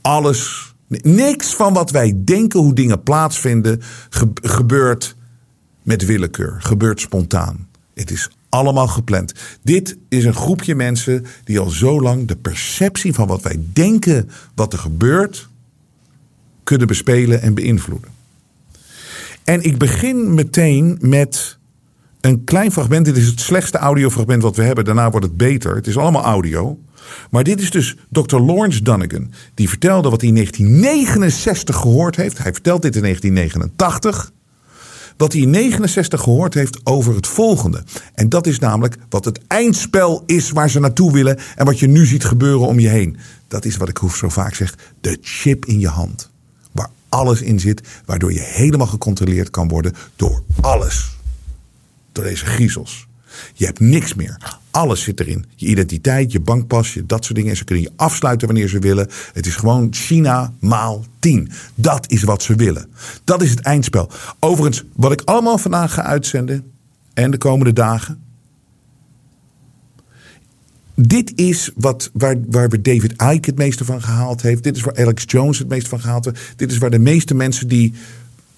Alles, 0.00 0.72
niks 0.88 1.54
van 1.54 1.72
wat 1.72 1.90
wij 1.90 2.12
denken 2.24 2.60
hoe 2.60 2.74
dingen 2.74 3.02
plaatsvinden, 3.02 3.82
gebeurt 4.42 5.16
met 5.82 6.04
willekeur, 6.04 6.56
gebeurt 6.58 7.00
spontaan. 7.00 7.68
Het 7.94 8.10
is 8.10 8.30
allemaal 8.48 8.88
gepland. 8.88 9.32
Dit 9.62 9.96
is 10.08 10.24
een 10.24 10.34
groepje 10.34 10.74
mensen 10.74 11.26
die 11.44 11.58
al 11.58 11.68
zo 11.68 12.00
lang 12.00 12.28
de 12.28 12.36
perceptie 12.36 13.12
van 13.12 13.26
wat 13.26 13.42
wij 13.42 13.60
denken 13.72 14.30
wat 14.54 14.72
er 14.72 14.78
gebeurt, 14.78 15.48
kunnen 16.62 16.86
bespelen 16.86 17.42
en 17.42 17.54
beïnvloeden. 17.54 18.10
En 19.44 19.62
ik 19.62 19.78
begin 19.78 20.34
meteen 20.34 20.98
met 21.00 21.58
een 22.22 22.44
klein 22.44 22.72
fragment. 22.72 23.04
Dit 23.04 23.16
is 23.16 23.26
het 23.26 23.40
slechtste 23.40 23.78
audiofragment 23.78 24.42
wat 24.42 24.56
we 24.56 24.62
hebben. 24.62 24.84
Daarna 24.84 25.10
wordt 25.10 25.26
het 25.26 25.36
beter. 25.36 25.74
Het 25.74 25.86
is 25.86 25.96
allemaal 25.96 26.22
audio. 26.22 26.78
Maar 27.30 27.44
dit 27.44 27.60
is 27.60 27.70
dus 27.70 27.96
Dr. 28.10 28.36
Lawrence 28.36 28.82
Dunnigan. 28.82 29.32
Die 29.54 29.68
vertelde 29.68 30.10
wat 30.10 30.20
hij 30.20 30.28
in 30.28 30.34
1969 30.34 31.76
gehoord 31.76 32.16
heeft. 32.16 32.38
Hij 32.38 32.52
vertelt 32.52 32.82
dit 32.82 32.96
in 32.96 33.02
1989. 33.02 34.32
Wat 35.16 35.32
hij 35.32 35.42
in 35.42 35.50
69 35.50 36.20
gehoord 36.20 36.54
heeft 36.54 36.80
over 36.84 37.14
het 37.14 37.26
volgende. 37.26 37.82
En 38.14 38.28
dat 38.28 38.46
is 38.46 38.58
namelijk 38.58 38.96
wat 39.08 39.24
het 39.24 39.40
eindspel 39.46 40.22
is 40.26 40.50
waar 40.50 40.70
ze 40.70 40.80
naartoe 40.80 41.12
willen. 41.12 41.38
En 41.56 41.64
wat 41.64 41.78
je 41.78 41.86
nu 41.86 42.06
ziet 42.06 42.24
gebeuren 42.24 42.66
om 42.66 42.78
je 42.78 42.88
heen. 42.88 43.16
Dat 43.48 43.64
is 43.64 43.76
wat 43.76 43.88
ik 43.88 44.00
zo 44.14 44.28
vaak 44.28 44.54
zeg. 44.54 44.74
De 45.00 45.18
chip 45.20 45.66
in 45.66 45.80
je 45.80 45.88
hand. 45.88 46.30
Waar 46.72 46.90
alles 47.08 47.42
in 47.42 47.60
zit. 47.60 47.88
Waardoor 48.04 48.32
je 48.32 48.40
helemaal 48.40 48.86
gecontroleerd 48.86 49.50
kan 49.50 49.68
worden 49.68 49.94
door 50.16 50.42
alles. 50.60 51.20
Door 52.12 52.24
deze 52.24 52.44
griezels. 52.44 53.06
Je 53.54 53.64
hebt 53.64 53.80
niks 53.80 54.14
meer. 54.14 54.58
Alles 54.70 55.02
zit 55.02 55.20
erin. 55.20 55.44
Je 55.56 55.66
identiteit, 55.66 56.32
je 56.32 56.40
bankpas, 56.40 56.94
je, 56.94 57.06
dat 57.06 57.24
soort 57.24 57.34
dingen. 57.34 57.50
En 57.50 57.56
ze 57.56 57.64
kunnen 57.64 57.84
je 57.84 57.92
afsluiten 57.96 58.46
wanneer 58.46 58.68
ze 58.68 58.78
willen. 58.78 59.08
Het 59.32 59.46
is 59.46 59.56
gewoon 59.56 59.94
China 59.94 60.52
maal 60.58 61.04
10. 61.18 61.50
Dat 61.74 62.10
is 62.10 62.22
wat 62.22 62.42
ze 62.42 62.54
willen. 62.54 62.86
Dat 63.24 63.42
is 63.42 63.50
het 63.50 63.60
eindspel. 63.60 64.10
Overigens, 64.38 64.84
wat 64.92 65.12
ik 65.12 65.22
allemaal 65.24 65.58
vandaag 65.58 65.94
ga 65.94 66.02
uitzenden. 66.02 66.72
En 67.14 67.30
de 67.30 67.38
komende 67.38 67.72
dagen. 67.72 68.20
Dit 70.94 71.32
is 71.34 71.70
wat, 71.74 72.10
waar, 72.12 72.36
waar 72.46 72.82
David 72.82 73.12
Icke 73.12 73.50
het 73.50 73.56
meeste 73.56 73.84
van 73.84 74.02
gehaald 74.02 74.42
heeft. 74.42 74.62
Dit 74.62 74.76
is 74.76 74.82
waar 74.82 74.96
Alex 74.96 75.24
Jones 75.26 75.58
het 75.58 75.68
meeste 75.68 75.88
van 75.88 76.00
gehaald 76.00 76.24
heeft. 76.24 76.52
Dit 76.56 76.70
is 76.70 76.78
waar 76.78 76.90
de 76.90 76.98
meeste 76.98 77.34
mensen 77.34 77.68
die 77.68 77.94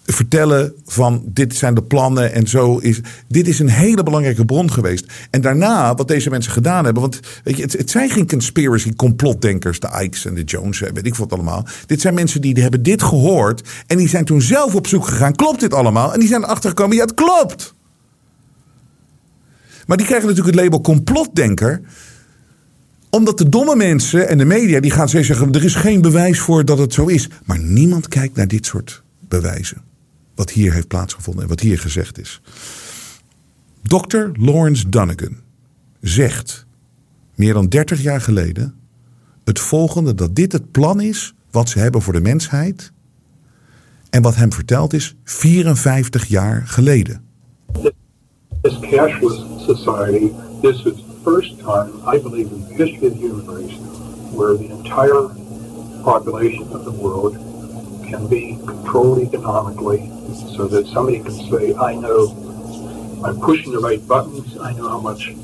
vertellen 0.05 0.72
van 0.84 1.22
dit 1.26 1.55
zijn 1.55 1.74
de 1.74 1.82
plannen 1.82 2.32
en 2.32 2.46
zo 2.46 2.78
is. 2.78 3.00
Dit 3.28 3.48
is 3.48 3.59
een 3.59 3.68
hele 3.68 4.02
belangrijke 4.02 4.44
bron 4.44 4.72
geweest. 4.72 5.07
En 5.30 5.40
daarna, 5.40 5.94
wat 5.94 6.09
deze 6.09 6.30
mensen 6.30 6.52
gedaan 6.52 6.84
hebben. 6.84 7.02
Want 7.02 7.20
weet 7.44 7.57
je, 7.57 7.62
het, 7.62 7.90
zijn 7.90 8.11
geen 8.11 8.28
conspiracy 8.28 8.94
complotdenkers, 8.94 9.80
de 9.80 10.00
Ikes 10.02 10.24
en 10.24 10.34
de 10.34 10.42
Jones, 10.42 10.80
weet 10.80 11.07
ik 11.07 11.14
wat 11.14 11.32
allemaal. 11.32 11.66
Dit 11.86 12.00
zijn 12.00 12.14
mensen 12.14 12.40
die 12.40 12.62
hebben 12.62 12.82
dit 12.82 13.02
gehoord. 13.02 13.68
En 13.86 13.96
die 13.96 14.09
zijn 14.09 14.24
toen 14.24 14.42
zelf 14.42 14.74
op 14.74 14.86
zoek 14.86 15.07
gegaan. 15.07 15.34
Klopt 15.34 15.61
dit 15.61 15.74
allemaal? 15.74 16.12
En 16.12 16.18
die 16.18 16.28
zijn 16.28 16.42
erachter 16.42 16.68
gekomen, 16.68 16.96
ja, 16.96 17.02
het 17.02 17.14
klopt. 17.14 17.74
Maar 19.86 19.96
die 19.96 20.07
krijgen 20.07 20.28
natuurlijk 20.28 20.57
het 20.57 20.64
label 20.64 20.80
complotdenker 20.80 21.80
omdat 23.11 23.38
de 23.38 23.48
domme 23.48 23.76
mensen 23.76 24.28
en 24.28 24.38
de 24.38 24.44
media 24.44 24.80
die 24.80 24.90
gaan 24.90 25.09
zeggen: 25.09 25.52
er 25.52 25.64
is 25.64 25.74
geen 25.74 26.00
bewijs 26.00 26.38
voor 26.38 26.64
dat 26.64 26.78
het 26.78 26.92
zo 26.92 27.07
is. 27.07 27.28
Maar 27.44 27.59
niemand 27.59 28.09
kijkt 28.09 28.36
naar 28.36 28.48
dit 28.48 28.66
soort 28.66 29.02
bewijzen 29.28 29.82
wat 30.35 30.51
hier 30.51 30.72
heeft 30.72 30.89
plaatsgevonden 30.89 31.43
en 31.43 31.49
wat 31.49 31.61
hier 31.61 31.78
gezegd 31.78 32.18
is. 32.18 32.41
Dr. 33.82 34.26
Lawrence 34.32 34.89
Dunnigan 34.89 35.37
zegt 36.01 36.66
meer 37.35 37.53
dan 37.53 37.68
30 37.68 38.03
jaar 38.03 38.20
geleden 38.20 38.74
het 39.45 39.61
volgende: 39.61 40.14
dat 40.14 40.35
dit 40.35 40.53
het 40.53 40.70
plan 40.70 41.01
is 41.01 41.35
wat 41.51 41.68
ze 41.68 41.78
hebben 41.78 42.03
voor 42.03 42.12
de 42.12 42.20
mensheid. 42.20 42.93
En 44.11 44.22
wat 44.22 44.37
hem 44.37 44.53
verteld 44.53 44.93
is 44.93 45.14
54 45.24 46.24
jaar 46.24 46.62
geleden. 46.66 47.22
This 48.61 48.78
cashless 48.80 49.45
society 49.66 50.30
is 50.61 50.82
the 50.82 50.95
first 51.24 51.59
time, 51.59 51.91
I 52.16 52.20
believe, 52.22 52.55
in 52.55 52.64
the 52.68 52.74
history 52.74 53.09
of 53.09 53.14
the 53.14 53.18
human 53.18 53.45
where 54.35 54.57
the 54.57 54.68
entire 54.68 55.28
population 56.03 56.62
of 56.72 56.85
the 56.85 56.93
world 56.93 57.37
can 58.14 58.28
be 58.28 58.56
controlled 58.64 59.18
economically 59.18 60.08
so 60.56 60.68
that 60.68 60.86
somebody 60.86 61.18
can 61.18 61.32
say, 61.50 61.74
I 61.74 61.94
know 61.96 62.30
I'm 63.24 63.40
pushing 63.40 63.72
the 63.72 63.80
right 63.80 64.06
buttons, 64.06 64.56
I 64.56 64.72
know 64.72 64.88
how 64.88 65.00
much 65.00 65.34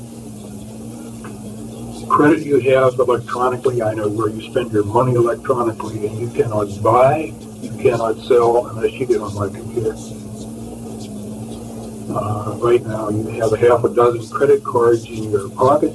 credit 2.07 2.45
you 2.45 2.59
have 2.71 2.97
electronically, 2.97 3.81
I 3.81 3.93
know 3.93 4.07
where 4.07 4.29
you 4.29 4.41
spend 4.49 4.71
your 4.71 4.85
money 4.85 5.15
electronically, 5.15 6.07
and 6.07 6.17
you 6.17 6.29
cannot 6.29 6.67
buy, 6.81 7.33
you 7.61 7.71
cannot 7.77 8.17
sell 8.19 8.67
unless 8.67 8.93
you 8.93 9.05
get 9.05 9.19
on 9.19 9.35
my 9.35 9.49
computer. 9.49 9.95
Uh, 12.13 12.55
right 12.57 12.85
now, 12.85 13.09
you 13.09 13.27
have 13.41 13.51
a 13.51 13.57
half 13.57 13.83
a 13.83 13.93
dozen 13.93 14.29
credit 14.29 14.63
cards 14.63 15.05
in 15.05 15.29
your 15.29 15.49
pocket, 15.49 15.93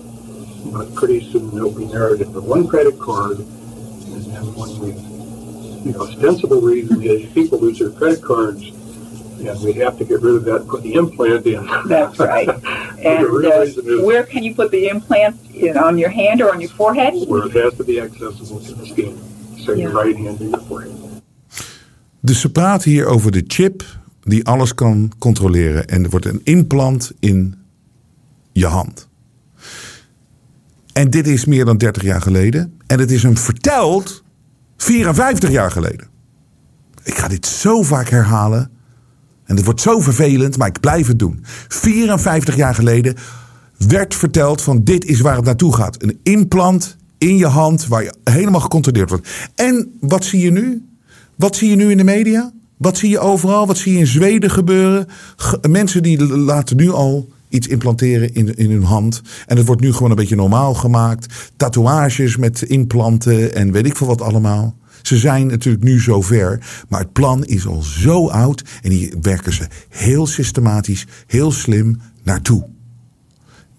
but 0.73 0.95
pretty 0.95 1.21
soon 1.31 1.55
they'll 1.55 1.73
be 1.73 1.87
narrowed 1.87 2.21
into 2.21 2.41
one 2.41 2.67
credit 2.69 2.99
card, 2.99 3.39
and 3.39 4.25
then 4.25 4.45
when 4.55 4.79
we 4.81 5.16
the 5.93 5.99
ostensible 5.99 6.61
reason 6.61 7.03
is 7.03 7.31
people 7.33 7.59
lose 7.59 7.79
their 7.79 7.91
credit 7.91 8.23
cards, 8.23 8.63
and 9.39 9.61
we 9.63 9.73
have 9.75 9.99
to 9.99 10.05
get 10.05 10.21
rid 10.23 10.35
of 10.35 10.45
that 10.45 10.61
and 10.63 10.69
put 10.69 10.83
the 10.83 10.95
implant 10.95 11.47
in. 11.47 11.67
That's 11.89 12.19
right. 12.19 12.49
And 13.07 13.25
the 13.25 13.31
real 13.31 13.53
uh, 13.53 13.61
reason 13.61 13.85
is 13.87 14.01
where 14.01 14.25
can 14.25 14.43
you 14.43 14.55
put 14.55 14.71
the 14.71 14.89
implant 14.89 15.37
in, 15.55 15.77
on 15.77 15.99
your 15.99 16.11
hand 16.11 16.41
or 16.41 16.51
on 16.53 16.61
your 16.61 16.71
forehead? 16.71 17.13
where 17.29 17.47
it 17.47 17.53
has 17.53 17.75
to 17.75 17.85
be 17.85 18.01
accessible 18.01 18.61
to 18.61 18.75
the 18.75 18.87
skin. 18.87 19.19
So 19.59 19.75
your 19.75 19.93
right 19.93 20.17
hand 20.17 20.39
to 20.39 20.45
your 20.45 20.61
forehead. 20.61 20.95
Dus 22.21 22.41
ze 22.41 22.51
praten 22.51 22.91
hier 22.91 23.07
over 23.07 23.33
de 23.33 23.45
chip 23.47 23.85
die 24.23 24.45
alles 24.45 24.75
kan 24.75 25.13
controleren. 25.19 25.89
En 25.89 26.05
er 26.05 26.11
wordt 26.11 26.27
een 26.27 26.41
implant 26.45 27.13
in 27.21 27.55
je 28.53 28.67
hand. 28.67 29.09
En 30.93 31.11
dit 31.11 31.27
is 31.27 31.45
meer 31.45 31.65
dan 31.65 31.77
30 31.77 32.03
jaar 32.03 32.21
geleden. 32.21 32.79
En 32.87 32.99
het 32.99 33.11
is 33.11 33.23
hem 33.23 33.37
verteld 33.37 34.25
54 34.77 35.51
jaar 35.51 35.71
geleden. 35.71 36.07
Ik 37.03 37.19
ga 37.19 37.29
dit 37.29 37.47
zo 37.47 37.83
vaak 37.83 38.09
herhalen. 38.09 38.71
En 39.45 39.57
het 39.57 39.65
wordt 39.65 39.81
zo 39.81 40.01
vervelend, 40.01 40.59
maar 40.59 40.69
ik 40.69 40.81
blijf 40.81 41.07
het 41.07 41.19
doen. 41.19 41.45
54 41.69 42.57
jaar 42.57 42.75
geleden 42.75 43.15
werd 43.89 44.15
verteld 44.15 44.63
van 44.63 44.85
dit 44.85 45.05
is 45.05 45.21
waar 45.21 45.37
het 45.37 45.45
naartoe 45.45 45.75
gaat. 45.75 46.03
Een 46.03 46.19
implant 46.23 46.97
in 47.19 47.37
je 47.37 47.47
hand 47.47 47.87
waar 47.87 48.03
je 48.03 48.15
helemaal 48.25 48.61
gecontroleerd 48.61 49.11
wordt. 49.11 49.29
En 49.55 49.97
wat 50.01 50.25
zie 50.25 50.41
je 50.41 50.51
nu? 50.51 50.87
Wat 51.37 51.57
zie 51.57 51.71
je 51.71 51.77
nu 51.77 51.91
in 51.91 51.97
de 51.97 52.05
media? 52.05 52.53
Wat 52.77 52.97
zie 52.97 53.11
je 53.11 53.19
overal? 53.19 53.67
Wat 53.67 53.77
zie 53.79 53.93
je 53.93 53.99
in 53.99 54.07
Zweden 54.07 54.51
gebeuren? 54.51 55.07
Ge- 55.37 55.59
mensen 55.69 56.03
die 56.03 56.27
laten 56.27 56.77
nu 56.77 56.91
al 56.91 57.29
iets 57.57 57.67
implanteren 57.67 58.35
in, 58.35 58.57
in 58.57 58.71
hun 58.71 58.83
hand. 58.83 59.23
En 59.47 59.57
het 59.57 59.67
wordt 59.67 59.81
nu 59.81 59.93
gewoon 59.93 60.11
een 60.11 60.17
beetje 60.17 60.37
normaal 60.37 60.75
gemaakt. 60.75 61.51
Tatoeages 61.57 62.37
met 62.37 62.63
implanten 62.63 63.55
en 63.55 63.73
weet 63.73 63.87
ik 63.87 63.97
veel 63.97 64.07
wat 64.07 64.21
allemaal. 64.21 64.77
Ze 65.03 65.19
zijn 65.19 65.47
natuurlijk 65.47 65.85
nu 65.85 66.01
zover, 66.01 66.85
maar 66.89 67.01
het 67.01 67.13
plan 67.13 67.45
is 67.45 67.67
al 67.67 67.83
zo 67.83 68.29
oud 68.29 68.65
en 68.83 68.91
hier 68.91 69.15
werken 69.21 69.53
ze 69.53 69.67
heel 69.89 70.27
systematisch, 70.27 71.07
heel 71.27 71.53
slim 71.53 72.01
naartoe. 72.23 72.67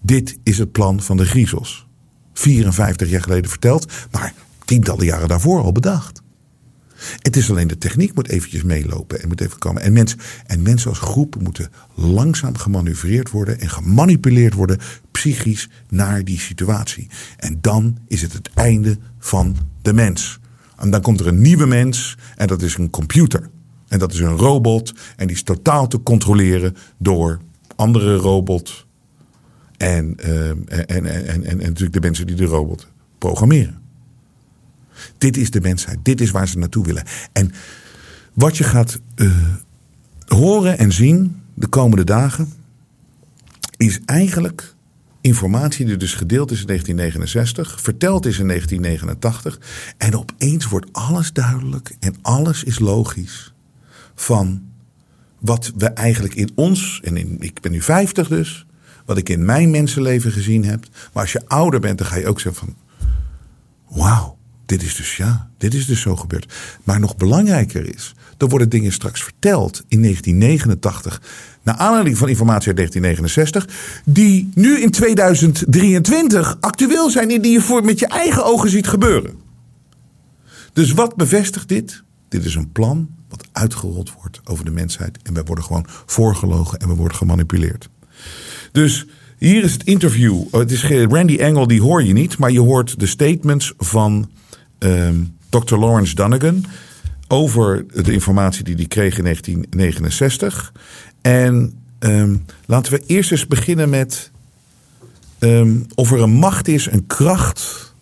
Dit 0.02 0.38
is 0.42 0.58
het 0.58 0.72
plan 0.72 1.00
van 1.02 1.16
de 1.16 1.24
griezels. 1.24 1.86
54 2.32 3.10
jaar 3.10 3.22
geleden 3.22 3.50
verteld, 3.50 3.92
maar 4.10 4.34
tientallen 4.64 5.04
jaren 5.04 5.28
daarvoor 5.28 5.62
al 5.62 5.72
bedacht. 5.72 6.22
Het 7.18 7.36
is 7.36 7.50
alleen 7.50 7.66
de 7.66 7.78
techniek 7.78 8.14
moet 8.14 8.28
eventjes 8.28 8.62
meelopen 8.62 9.22
en 9.22 9.28
moet 9.28 9.40
even 9.40 9.58
komen. 9.58 9.82
En, 9.82 9.92
mens, 9.92 10.16
en 10.46 10.62
mensen 10.62 10.90
als 10.90 10.98
groep 10.98 11.42
moeten 11.42 11.70
langzaam 11.94 12.56
gemanoeuvreerd 12.56 13.30
worden 13.30 13.60
en 13.60 13.68
gemanipuleerd 13.68 14.54
worden 14.54 14.78
psychisch 15.10 15.68
naar 15.88 16.24
die 16.24 16.40
situatie. 16.40 17.08
En 17.36 17.58
dan 17.60 17.98
is 18.06 18.22
het 18.22 18.32
het 18.32 18.50
einde 18.54 18.98
van 19.18 19.56
de 19.82 19.92
mens. 19.92 20.40
En 20.76 20.90
dan 20.90 21.00
komt 21.00 21.20
er 21.20 21.26
een 21.26 21.40
nieuwe 21.40 21.66
mens 21.66 22.16
en 22.36 22.46
dat 22.46 22.62
is 22.62 22.76
een 22.76 22.90
computer. 22.90 23.50
En 23.88 23.98
dat 23.98 24.12
is 24.12 24.18
een 24.18 24.36
robot 24.36 24.94
en 25.16 25.26
die 25.26 25.36
is 25.36 25.42
totaal 25.42 25.86
te 25.86 26.02
controleren 26.02 26.76
door 26.98 27.40
andere 27.76 28.16
robot. 28.16 28.86
En, 29.76 30.14
ehm, 30.16 30.56
en, 30.66 30.86
en, 30.86 31.26
en, 31.26 31.44
en 31.44 31.56
natuurlijk 31.56 31.92
de 31.92 32.00
mensen 32.00 32.26
die 32.26 32.36
de 32.36 32.44
robot 32.44 32.88
programmeren. 33.18 33.87
Dit 35.18 35.36
is 35.36 35.50
de 35.50 35.60
mensheid. 35.60 35.98
Dit 36.02 36.20
is 36.20 36.30
waar 36.30 36.48
ze 36.48 36.58
naartoe 36.58 36.84
willen. 36.84 37.04
En 37.32 37.52
wat 38.32 38.56
je 38.56 38.64
gaat 38.64 39.00
eh, 39.14 39.30
horen 40.26 40.78
en 40.78 40.92
zien 40.92 41.42
de 41.54 41.66
komende 41.66 42.04
dagen. 42.04 42.52
is 43.76 44.00
eigenlijk 44.04 44.74
informatie 45.20 45.86
die 45.86 45.96
dus 45.96 46.14
gedeeld 46.14 46.50
is 46.50 46.60
in 46.60 46.66
1969. 46.66 47.80
verteld 47.80 48.26
is 48.26 48.38
in 48.38 48.46
1989. 48.46 49.60
En 49.96 50.16
opeens 50.16 50.68
wordt 50.68 50.92
alles 50.92 51.32
duidelijk 51.32 51.96
en 52.00 52.16
alles 52.22 52.64
is 52.64 52.78
logisch. 52.78 53.52
van 54.14 54.62
wat 55.38 55.72
we 55.76 55.86
eigenlijk 55.86 56.34
in 56.34 56.50
ons. 56.54 57.00
en 57.04 57.16
in, 57.16 57.36
ik 57.40 57.60
ben 57.60 57.72
nu 57.72 57.82
50 57.82 58.28
dus. 58.28 58.66
wat 59.04 59.16
ik 59.16 59.28
in 59.28 59.44
mijn 59.44 59.70
mensenleven 59.70 60.32
gezien 60.32 60.64
heb. 60.64 60.86
Maar 61.12 61.22
als 61.22 61.32
je 61.32 61.48
ouder 61.48 61.80
bent, 61.80 61.98
dan 61.98 62.06
ga 62.06 62.16
je 62.16 62.26
ook 62.26 62.40
zeggen 62.40 62.66
van. 62.66 62.76
Wauw, 63.88 64.37
dit 64.68 64.82
is 64.82 64.94
dus 64.94 65.16
ja, 65.16 65.50
dit 65.58 65.74
is 65.74 65.86
dus 65.86 66.00
zo 66.00 66.16
gebeurd. 66.16 66.52
Maar 66.84 67.00
nog 67.00 67.16
belangrijker 67.16 67.94
is, 67.94 68.14
er 68.38 68.48
worden 68.48 68.68
dingen 68.68 68.92
straks 68.92 69.22
verteld 69.22 69.84
in 69.88 70.02
1989, 70.02 71.22
naar 71.62 71.74
aanleiding 71.74 72.18
van 72.18 72.28
informatie 72.28 72.68
uit 72.68 72.76
1969, 72.76 74.02
die 74.04 74.50
nu 74.54 74.80
in 74.80 74.90
2023 74.90 76.56
actueel 76.60 77.10
zijn 77.10 77.30
en 77.30 77.40
die 77.40 77.52
je 77.52 77.60
voor 77.60 77.84
met 77.84 77.98
je 77.98 78.06
eigen 78.06 78.44
ogen 78.44 78.70
ziet 78.70 78.86
gebeuren. 78.86 79.34
Dus 80.72 80.92
wat 80.92 81.16
bevestigt 81.16 81.68
dit? 81.68 82.02
Dit 82.28 82.44
is 82.44 82.54
een 82.54 82.72
plan 82.72 83.08
wat 83.28 83.48
uitgerold 83.52 84.12
wordt 84.20 84.40
over 84.44 84.64
de 84.64 84.70
mensheid 84.70 85.18
en 85.22 85.34
wij 85.34 85.44
worden 85.44 85.64
gewoon 85.64 85.86
voorgelogen 86.06 86.78
en 86.78 86.88
we 86.88 86.94
worden 86.94 87.16
gemanipuleerd. 87.16 87.88
Dus 88.72 89.06
hier 89.38 89.64
is 89.64 89.72
het 89.72 89.84
interview. 89.84 90.34
Oh, 90.50 90.60
het 90.60 90.70
is 90.70 90.84
Randy 90.84 91.36
Engel, 91.36 91.66
die 91.66 91.82
hoor 91.82 92.04
je 92.04 92.12
niet, 92.12 92.38
maar 92.38 92.50
je 92.50 92.60
hoort 92.60 93.00
de 93.00 93.06
statements 93.06 93.72
van 93.76 94.30
um, 94.78 95.36
Dr. 95.48 95.76
Lawrence 95.76 96.14
Dunnigan 96.14 96.64
over 97.28 97.84
de 98.04 98.12
informatie 98.12 98.64
die 98.64 98.74
hij 98.74 98.86
kreeg 98.86 99.18
in 99.18 99.24
1969. 99.24 100.72
En 101.20 101.78
um, 101.98 102.44
laten 102.66 102.92
we 102.92 103.02
eerst 103.06 103.30
eens 103.30 103.46
beginnen 103.46 103.90
met 103.90 104.30
um, 105.38 105.86
of 105.94 106.12
er 106.12 106.20
een 106.22 106.30
macht 106.30 106.68
is, 106.68 106.90
een 106.90 107.06
kracht 107.06 107.94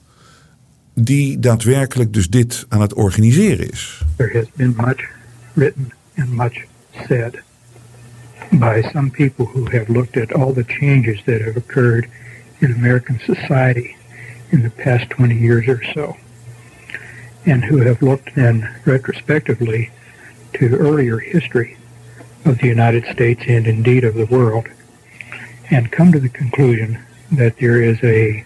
die 0.94 1.38
daadwerkelijk 1.38 2.12
dus 2.12 2.28
dit 2.28 2.66
aan 2.68 2.80
het 2.80 2.94
organiseren 2.94 3.70
is. 3.70 4.02
There 4.16 4.38
has 4.38 4.46
been 4.56 4.74
much 4.76 5.08
written 5.52 5.92
and 6.16 6.30
much 6.32 6.64
said 7.08 7.42
by 8.50 8.82
some 8.92 9.10
people 9.10 9.44
who 9.44 9.64
have 9.70 9.92
looked 9.92 10.16
at 10.16 10.32
all 10.32 10.52
the 10.52 10.64
changes 10.66 11.22
that 11.24 11.40
have 11.40 11.56
occurred 11.56 12.08
in 12.58 12.74
American 12.74 13.18
society 13.18 13.94
in 14.48 14.62
the 14.62 14.70
past 14.82 15.08
20 15.10 15.34
years 15.34 15.68
or 15.68 15.84
so. 15.94 16.16
And 17.46 17.64
who 17.64 17.78
have 17.78 18.02
looked 18.02 18.34
then 18.34 18.74
retrospectively 18.84 19.90
to 20.54 20.74
earlier 20.76 21.18
history 21.18 21.76
of 22.44 22.58
the 22.58 22.66
United 22.66 23.04
States 23.06 23.42
and 23.46 23.66
indeed 23.66 24.04
of 24.04 24.14
the 24.14 24.26
world 24.26 24.66
and 25.70 25.90
come 25.90 26.12
to 26.12 26.20
the 26.20 26.28
conclusion 26.28 26.98
that 27.32 27.56
there 27.58 27.82
is 27.82 28.02
a 28.02 28.44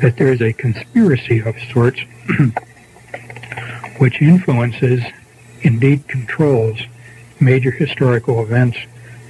that 0.00 0.16
there 0.16 0.32
is 0.32 0.40
a 0.40 0.52
conspiracy 0.52 1.40
of 1.40 1.56
sorts 1.72 2.00
which 3.98 4.22
influences 4.22 5.02
indeed 5.62 6.06
controls 6.06 6.78
major 7.40 7.70
historical 7.70 8.42
events 8.42 8.78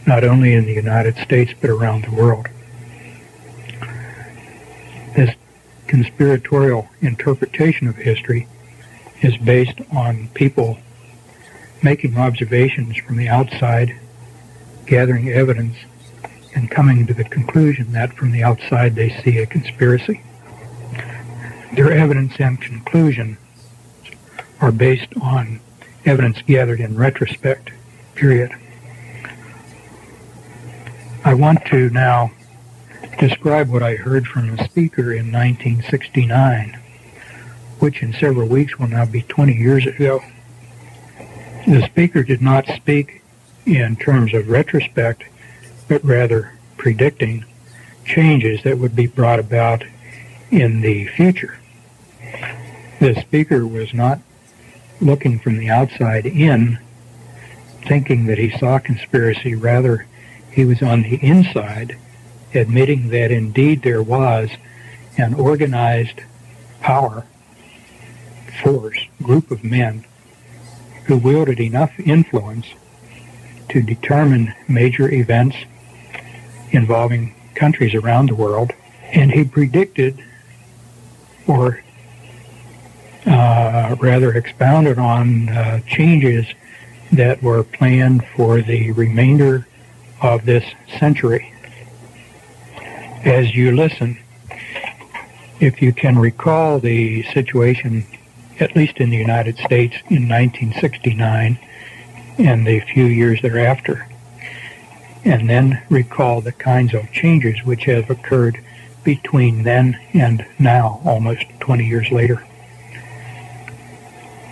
not 0.06 0.24
only 0.24 0.54
in 0.54 0.64
the 0.66 0.72
United 0.72 1.16
States 1.16 1.52
but 1.60 1.70
around 1.70 2.04
the 2.04 2.10
world. 2.10 2.46
This 5.16 5.34
conspiratorial 5.86 6.88
interpretation 7.00 7.88
of 7.88 7.96
history 7.96 8.46
is 9.20 9.36
based 9.36 9.80
on 9.92 10.28
people 10.34 10.78
making 11.82 12.16
observations 12.16 12.96
from 12.98 13.16
the 13.16 13.28
outside, 13.28 13.98
gathering 14.86 15.28
evidence, 15.28 15.76
and 16.54 16.70
coming 16.70 17.06
to 17.06 17.14
the 17.14 17.24
conclusion 17.24 17.92
that 17.92 18.12
from 18.14 18.32
the 18.32 18.42
outside 18.42 18.94
they 18.94 19.10
see 19.22 19.38
a 19.38 19.46
conspiracy. 19.46 20.22
Their 21.72 21.92
evidence 21.92 22.34
and 22.38 22.60
conclusion 22.60 23.36
are 24.60 24.72
based 24.72 25.12
on 25.20 25.60
evidence 26.04 26.42
gathered 26.42 26.80
in 26.80 26.96
retrospect, 26.96 27.70
period. 28.14 28.52
I 31.24 31.34
want 31.34 31.64
to 31.66 31.90
now 31.90 32.32
describe 33.18 33.68
what 33.68 33.82
I 33.82 33.96
heard 33.96 34.26
from 34.26 34.50
a 34.50 34.64
speaker 34.64 35.12
in 35.12 35.30
1969 35.30 36.80
which 37.80 38.02
in 38.02 38.12
several 38.12 38.48
weeks 38.48 38.78
will 38.78 38.88
now 38.88 39.04
be 39.04 39.22
20 39.22 39.54
years 39.54 39.86
ago. 39.86 40.22
The 41.66 41.82
speaker 41.82 42.22
did 42.22 42.40
not 42.40 42.66
speak 42.66 43.22
in 43.66 43.96
terms 43.96 44.34
of 44.34 44.48
retrospect, 44.48 45.24
but 45.88 46.04
rather 46.04 46.52
predicting 46.76 47.44
changes 48.04 48.62
that 48.62 48.78
would 48.78 48.96
be 48.96 49.06
brought 49.06 49.38
about 49.38 49.84
in 50.50 50.80
the 50.80 51.06
future. 51.08 51.58
The 53.00 53.20
speaker 53.20 53.66
was 53.66 53.92
not 53.92 54.20
looking 55.00 55.38
from 55.38 55.58
the 55.58 55.70
outside 55.70 56.26
in, 56.26 56.78
thinking 57.86 58.26
that 58.26 58.38
he 58.38 58.50
saw 58.58 58.78
conspiracy. 58.78 59.54
Rather, 59.54 60.06
he 60.50 60.64
was 60.64 60.82
on 60.82 61.02
the 61.02 61.16
inside, 61.16 61.98
admitting 62.54 63.10
that 63.10 63.30
indeed 63.30 63.82
there 63.82 64.02
was 64.02 64.50
an 65.16 65.34
organized 65.34 66.22
power 66.80 67.24
force, 68.62 68.98
group 69.22 69.50
of 69.50 69.64
men 69.64 70.04
who 71.06 71.16
wielded 71.16 71.60
enough 71.60 71.98
influence 71.98 72.66
to 73.70 73.82
determine 73.82 74.54
major 74.68 75.10
events 75.10 75.56
involving 76.70 77.34
countries 77.54 77.94
around 77.94 78.28
the 78.28 78.34
world. 78.34 78.72
And 79.12 79.32
he 79.32 79.44
predicted, 79.44 80.22
or 81.46 81.82
uh, 83.26 83.96
rather 83.98 84.32
expounded 84.32 84.98
on 84.98 85.48
uh, 85.48 85.80
changes 85.86 86.46
that 87.12 87.42
were 87.42 87.62
planned 87.64 88.24
for 88.36 88.60
the 88.60 88.92
remainder 88.92 89.66
of 90.20 90.44
this 90.44 90.64
century. 90.98 91.52
As 93.24 93.54
you 93.54 93.74
listen, 93.74 94.18
if 95.60 95.82
you 95.82 95.92
can 95.92 96.18
recall 96.18 96.78
the 96.78 97.22
situation 97.24 98.06
at 98.60 98.74
least 98.74 98.98
in 98.98 99.10
the 99.10 99.16
United 99.16 99.56
States, 99.58 99.96
in 100.08 100.28
1969 100.28 101.58
and 102.38 102.66
the 102.66 102.80
few 102.80 103.04
years 103.04 103.42
thereafter. 103.42 104.06
And 105.24 105.48
then 105.48 105.82
recall 105.90 106.40
the 106.40 106.52
kinds 106.52 106.94
of 106.94 107.10
changes 107.10 107.64
which 107.64 107.84
have 107.84 108.08
occurred 108.08 108.62
between 109.04 109.62
then 109.62 109.98
and 110.12 110.46
now, 110.58 111.00
almost 111.04 111.44
20 111.60 111.86
years 111.86 112.10
later. 112.10 112.44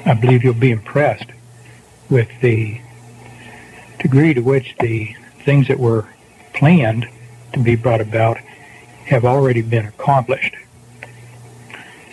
I 0.05 0.15
believe 0.15 0.45
you'll 0.45 0.55
be 0.55 0.71
impressed 0.71 1.31
with 2.09 2.29
the 2.41 2.81
degree 3.99 4.35
to 4.35 4.41
which 4.41 4.77
the 4.81 5.15
things 5.45 5.69
that 5.69 5.79
were 5.79 6.09
planned 6.55 7.09
to 7.53 7.59
be 7.59 7.77
brought 7.77 8.01
about 8.01 8.39
have 9.07 9.25
already 9.25 9.63
been 9.63 9.87
accomplished. 9.87 10.55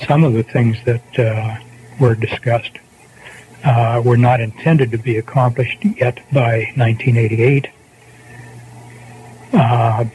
Some 0.08 0.24
of 0.24 0.34
the 0.34 0.44
things 0.44 0.78
that 0.86 1.20
uh, 1.20 1.60
were 2.00 2.16
discussed 2.16 2.80
uh, 3.64 4.02
were 4.04 4.18
not 4.18 4.41
intended 4.41 4.91
to 4.91 4.98
be 4.98 5.18
accomplished 5.18 5.84
yet 5.84 6.18
by 6.32 6.72
1988, 6.76 7.70
uh, 9.54 10.06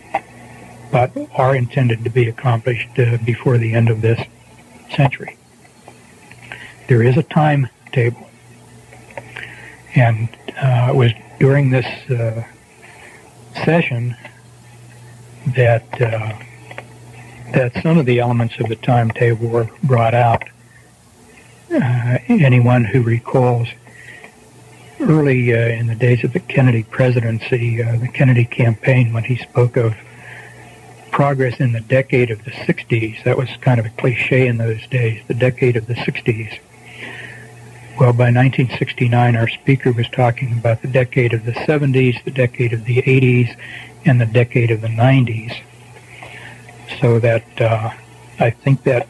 but 0.90 1.10
are 1.34 1.54
intended 1.54 2.04
to 2.04 2.10
be 2.10 2.28
accomplished 2.28 2.98
uh, 2.98 3.16
before 3.24 3.58
the 3.58 3.74
end 3.74 3.88
of 3.88 4.00
this 4.00 4.20
century. 4.94 5.36
There 6.88 7.02
is 7.02 7.16
a 7.16 7.22
timetable, 7.22 8.28
and 9.94 10.28
uh, 10.60 10.88
it 10.90 10.96
was 10.96 11.12
during 11.38 11.70
this 11.70 11.86
uh, 12.10 12.44
session 13.64 14.16
that 15.46 16.00
uh, 16.00 16.38
that 17.52 17.72
some 17.82 17.96
of 17.96 18.04
the 18.04 18.18
elements 18.18 18.58
of 18.60 18.68
the 18.68 18.76
timetable 18.76 19.48
were 19.48 19.70
brought 19.82 20.14
out 20.14 20.44
uh, 21.70 22.18
anyone 22.28 22.84
who 22.84 23.02
recalls 23.02 23.68
early 25.00 25.52
uh, 25.52 25.58
in 25.58 25.86
the 25.86 25.94
days 25.94 26.24
of 26.24 26.32
the 26.32 26.40
Kennedy 26.40 26.82
presidency, 26.82 27.82
uh, 27.82 27.96
the 27.96 28.08
Kennedy 28.08 28.44
campaign, 28.44 29.12
when 29.12 29.24
he 29.24 29.36
spoke 29.36 29.76
of 29.76 29.94
progress 31.10 31.58
in 31.60 31.72
the 31.72 31.80
decade 31.80 32.30
of 32.30 32.44
the 32.44 32.50
60s, 32.50 33.22
that 33.24 33.36
was 33.36 33.48
kind 33.60 33.80
of 33.80 33.86
a 33.86 33.90
cliche 33.90 34.46
in 34.46 34.58
those 34.58 34.86
days, 34.88 35.22
the 35.26 35.34
decade 35.34 35.76
of 35.76 35.86
the 35.86 35.94
60s. 35.94 36.58
Well, 37.98 38.12
by 38.12 38.30
1969, 38.30 39.34
our 39.34 39.48
speaker 39.48 39.90
was 39.90 40.08
talking 40.10 40.52
about 40.52 40.82
the 40.82 40.88
decade 40.88 41.32
of 41.32 41.44
the 41.44 41.52
70s, 41.52 42.22
the 42.24 42.30
decade 42.30 42.72
of 42.72 42.84
the 42.84 43.02
80s, 43.02 43.56
and 44.04 44.20
the 44.20 44.26
decade 44.26 44.70
of 44.70 44.80
the 44.80 44.88
90s. 44.88 45.60
So 47.00 47.18
that 47.18 47.60
uh, 47.60 47.90
I 48.38 48.50
think 48.50 48.84
that 48.84 49.08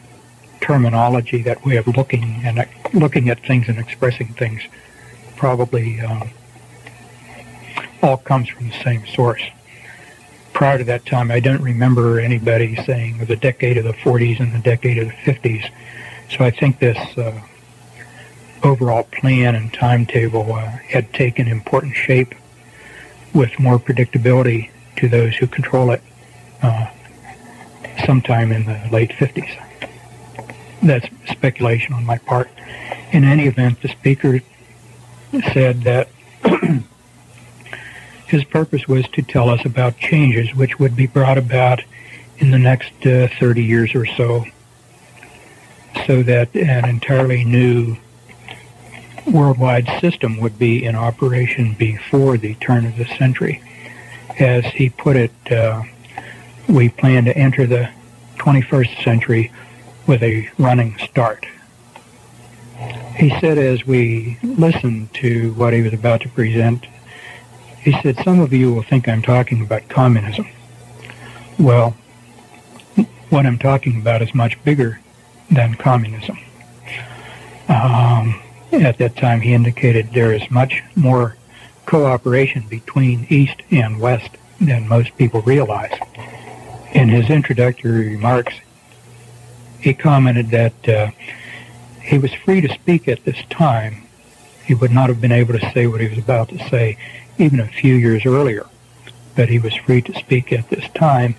terminology, 0.61 1.41
that 1.43 1.65
way 1.65 1.77
of 1.77 1.87
looking 1.87 2.41
and 2.43 2.65
looking 2.93 3.29
at 3.29 3.39
things 3.45 3.67
and 3.67 3.77
expressing 3.77 4.27
things, 4.27 4.61
probably 5.35 6.01
um, 6.01 6.29
all 8.01 8.17
comes 8.17 8.49
from 8.49 8.69
the 8.69 8.83
same 8.83 9.05
source. 9.07 9.41
Prior 10.53 10.77
to 10.77 10.83
that 10.85 11.05
time, 11.05 11.31
I 11.31 11.39
don't 11.39 11.61
remember 11.61 12.19
anybody 12.19 12.75
saying 12.75 13.25
the 13.25 13.35
decade 13.35 13.77
of 13.77 13.85
the 13.85 13.93
40s 13.93 14.39
and 14.39 14.53
the 14.53 14.59
decade 14.59 14.97
of 14.97 15.07
the 15.07 15.13
50s. 15.13 15.71
So 16.29 16.43
I 16.43 16.51
think 16.51 16.79
this 16.79 16.97
uh, 17.17 17.41
overall 18.63 19.03
plan 19.03 19.55
and 19.55 19.73
timetable 19.73 20.53
uh, 20.53 20.67
had 20.67 21.13
taken 21.13 21.47
important 21.47 21.95
shape 21.95 22.35
with 23.33 23.57
more 23.59 23.79
predictability 23.79 24.69
to 24.97 25.07
those 25.07 25.35
who 25.35 25.47
control 25.47 25.91
it 25.91 26.01
uh, 26.61 26.87
sometime 28.05 28.51
in 28.51 28.65
the 28.65 28.89
late 28.91 29.11
50s. 29.11 29.68
That's 30.81 31.07
speculation 31.29 31.93
on 31.93 32.05
my 32.05 32.17
part. 32.17 32.49
In 33.11 33.23
any 33.23 33.47
event, 33.47 33.81
the 33.81 33.89
speaker 33.89 34.41
said 35.53 35.81
that 35.81 36.09
his 38.27 38.43
purpose 38.45 38.87
was 38.87 39.07
to 39.09 39.21
tell 39.21 39.49
us 39.49 39.65
about 39.65 39.97
changes 39.97 40.55
which 40.55 40.79
would 40.79 40.95
be 40.95 41.07
brought 41.07 41.37
about 41.37 41.81
in 42.37 42.51
the 42.51 42.59
next 42.59 42.93
uh, 43.05 43.27
30 43.39 43.63
years 43.63 43.95
or 43.95 44.05
so, 44.05 44.45
so 46.05 46.23
that 46.23 46.55
an 46.55 46.87
entirely 46.87 47.43
new 47.43 47.97
worldwide 49.27 49.87
system 49.99 50.39
would 50.39 50.57
be 50.57 50.85
in 50.85 50.95
operation 50.95 51.73
before 51.73 52.37
the 52.37 52.55
turn 52.55 52.85
of 52.85 52.95
the 52.95 53.05
century. 53.05 53.61
As 54.39 54.65
he 54.65 54.89
put 54.89 55.17
it, 55.17 55.51
uh, 55.51 55.83
we 56.67 56.89
plan 56.89 57.25
to 57.25 57.37
enter 57.37 57.67
the 57.67 57.89
21st 58.37 59.03
century 59.03 59.51
with 60.09 60.23
a 60.23 60.49
running 60.57 60.97
start. 60.97 61.45
He 63.15 63.29
said 63.39 63.59
as 63.59 63.85
we 63.85 64.39
listened 64.41 65.13
to 65.15 65.53
what 65.53 65.71
he 65.71 65.83
was 65.83 65.93
about 65.93 66.21
to 66.21 66.29
present, 66.29 66.83
he 67.79 67.91
said, 68.01 68.17
some 68.23 68.39
of 68.39 68.51
you 68.51 68.73
will 68.73 68.81
think 68.81 69.07
I'm 69.07 69.21
talking 69.21 69.61
about 69.61 69.87
communism. 69.87 70.47
Well, 71.59 71.91
what 73.29 73.45
I'm 73.45 73.59
talking 73.59 74.01
about 74.01 74.23
is 74.23 74.33
much 74.33 74.61
bigger 74.63 74.99
than 75.51 75.75
communism. 75.75 76.39
Um, 77.67 78.41
at 78.71 78.97
that 78.97 79.15
time, 79.15 79.41
he 79.41 79.53
indicated 79.53 80.09
there 80.11 80.33
is 80.33 80.49
much 80.49 80.81
more 80.95 81.37
cooperation 81.85 82.63
between 82.67 83.27
East 83.29 83.61
and 83.69 83.99
West 83.99 84.31
than 84.59 84.87
most 84.87 85.15
people 85.17 85.43
realize. 85.43 85.95
In 86.93 87.09
his 87.09 87.29
introductory 87.29 88.15
remarks, 88.15 88.55
he 89.79 89.93
commented 89.93 90.49
that 90.49 90.89
uh, 90.89 91.11
he 92.01 92.17
was 92.17 92.33
free 92.33 92.61
to 92.61 92.69
speak 92.73 93.07
at 93.07 93.23
this 93.23 93.41
time. 93.49 94.07
He 94.65 94.73
would 94.73 94.91
not 94.91 95.09
have 95.09 95.21
been 95.21 95.31
able 95.31 95.57
to 95.57 95.71
say 95.71 95.87
what 95.87 96.01
he 96.01 96.07
was 96.07 96.17
about 96.17 96.49
to 96.49 96.69
say 96.69 96.97
even 97.37 97.59
a 97.59 97.67
few 97.67 97.95
years 97.95 98.25
earlier, 98.25 98.65
but 99.35 99.49
he 99.49 99.59
was 99.59 99.73
free 99.75 100.01
to 100.01 100.13
speak 100.13 100.51
at 100.51 100.69
this 100.69 100.89
time 100.91 101.35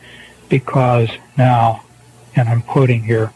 because 0.49 1.11
now, 1.37 1.83
and 2.35 2.49
I'm 2.49 2.63
quoting 2.63 3.05
here, 3.05 3.33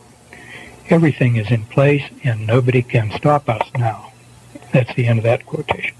everything 0.88 1.36
is 1.36 1.50
in 1.50 1.64
place 1.66 2.02
and 2.22 2.46
nobody 2.46 2.82
can 2.82 3.10
stop 3.12 3.48
us 3.48 3.68
now. 3.76 4.12
That's 4.72 4.94
the 4.94 5.06
end 5.06 5.18
of 5.18 5.24
that 5.24 5.46
quotation. 5.46 5.94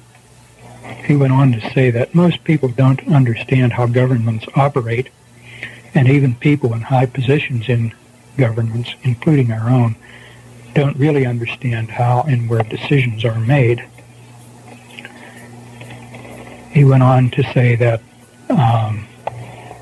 He 1.07 1.17
went 1.17 1.33
on 1.33 1.53
to 1.53 1.73
say 1.73 1.91
that 1.91 2.15
most 2.15 2.45
people 2.45 2.69
don't 2.69 3.07
understand 3.09 3.75
how 3.75 3.87
governments 3.87 4.47
operate, 4.57 5.11
and 5.95 6.09
even 6.09 6.35
people 6.35 6.75
in 6.75 6.81
high 6.81 7.07
positions 7.07 7.69
in 7.69 7.93
governments, 8.37 8.91
including 9.03 9.53
our 9.53 9.68
own, 9.68 9.97
don't 10.74 10.97
really 10.97 11.24
understand 11.24 11.91
how 11.91 12.22
and 12.22 12.49
where 12.49 12.62
decisions 12.62 13.24
are 13.24 13.39
made. 13.39 13.87
He 16.72 16.85
went 16.85 17.03
on 17.03 17.30
to 17.30 17.43
say 17.53 17.76
that 17.76 18.03
um, 18.49 19.07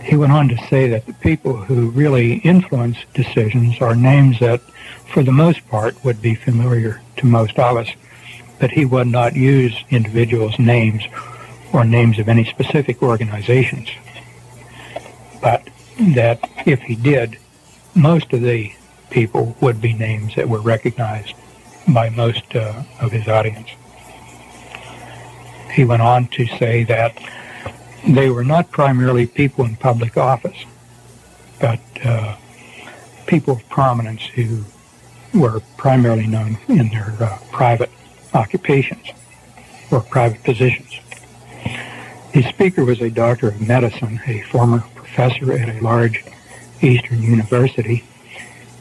he 0.02 0.16
went 0.16 0.32
on 0.32 0.48
to 0.48 0.56
say 0.68 0.88
that 0.88 1.06
the 1.06 1.14
people 1.14 1.56
who 1.56 1.90
really 1.90 2.34
influence 2.38 2.98
decisions 3.14 3.80
are 3.80 3.94
names 3.94 4.40
that, 4.40 4.60
for 5.12 5.22
the 5.22 5.32
most 5.32 5.66
part, 5.68 6.04
would 6.04 6.20
be 6.20 6.34
familiar 6.34 7.00
to 7.16 7.26
most 7.26 7.58
of 7.58 7.76
us, 7.76 7.88
but 8.58 8.70
he 8.70 8.84
would 8.84 9.06
not 9.06 9.34
use 9.34 9.74
individuals' 9.90 10.58
names 10.58 11.02
or 11.72 11.84
names 11.84 12.18
of 12.18 12.28
any 12.28 12.44
specific 12.44 13.02
organizations. 13.02 13.88
But 15.40 15.68
that 15.98 16.40
if 16.66 16.80
he 16.82 16.94
did, 16.96 17.38
most 17.94 18.32
of 18.32 18.40
the 18.40 18.72
people 19.10 19.56
would 19.60 19.80
be 19.80 19.92
names 19.92 20.34
that 20.34 20.48
were 20.48 20.60
recognized 20.60 21.34
by 21.88 22.08
most 22.10 22.54
uh, 22.54 22.82
of 23.00 23.12
his 23.12 23.28
audience. 23.28 23.68
He 25.72 25.84
went 25.84 26.02
on 26.02 26.26
to 26.28 26.46
say 26.46 26.84
that 26.84 27.18
they 28.06 28.30
were 28.30 28.44
not 28.44 28.70
primarily 28.70 29.26
people 29.26 29.64
in 29.64 29.76
public 29.76 30.16
office, 30.16 30.64
but 31.60 31.80
uh, 32.04 32.36
people 33.26 33.54
of 33.54 33.68
prominence 33.68 34.22
who 34.22 34.64
were 35.34 35.60
primarily 35.76 36.26
known 36.26 36.58
in 36.68 36.88
their 36.88 37.16
uh, 37.20 37.38
private 37.50 37.90
occupations 38.34 39.06
or 39.90 40.00
private 40.00 40.42
positions. 40.42 41.00
The 42.32 42.42
speaker 42.44 42.84
was 42.84 43.00
a 43.00 43.10
doctor 43.10 43.48
of 43.48 43.60
medicine, 43.60 44.20
a 44.26 44.40
former 44.42 44.80
professor 44.94 45.52
at 45.52 45.68
a 45.68 45.84
large 45.84 46.24
Eastern 46.82 47.22
university, 47.22 48.04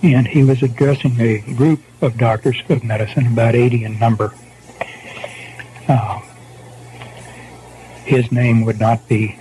and 0.02 0.28
he 0.28 0.43
was 0.43 0.64
addressing 0.64 1.20
a 1.20 1.39
group 1.56 1.82
of 2.02 2.18
doctors 2.18 2.62
of 2.70 2.84
medicine, 2.84 3.28
about 3.28 3.56
80 3.56 3.84
in 3.84 3.99
number. 3.99 4.34
Uh, 5.88 6.22
his 8.04 8.32
name 8.32 8.66
would 8.66 8.80
not 8.80 9.08
be 9.08 9.39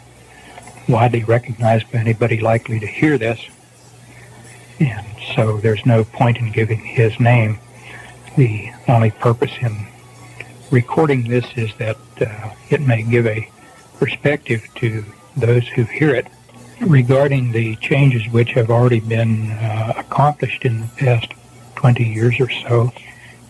widely 0.89 1.25
recognized 1.25 1.91
by 1.91 1.99
anybody 1.99 2.41
likely 2.41 2.79
to 2.81 2.87
hear 2.87 3.17
this, 3.17 3.41
and 4.79 5.07
so 5.35 5.59
there's 5.59 5.85
no 5.87 6.05
point 6.05 6.39
in 6.39 6.53
giving 6.53 6.81
his 6.81 7.19
name. 7.19 7.59
The 8.37 8.71
only 8.89 9.11
purpose 9.11 9.53
in 9.61 9.87
recording 10.71 11.29
this 11.29 11.47
is 11.57 11.75
that 11.79 11.97
uh, 12.21 12.51
it 12.69 12.81
may 12.81 13.03
give 13.03 13.27
a 13.27 13.49
perspective 13.99 14.67
to 14.77 15.05
those 15.37 15.67
who 15.69 15.85
hear 15.85 16.15
it 16.15 16.27
regarding 16.81 17.53
the 17.53 17.77
changes 17.77 18.27
which 18.29 18.53
have 18.53 18.71
already 18.71 19.01
been 19.01 19.51
uh, 19.53 19.95
accomplished 19.97 20.65
in 20.65 20.81
the 20.81 20.87
past 20.97 21.33
20 21.77 22.05
years 22.05 22.41
or 22.41 22.49
so, 22.51 22.93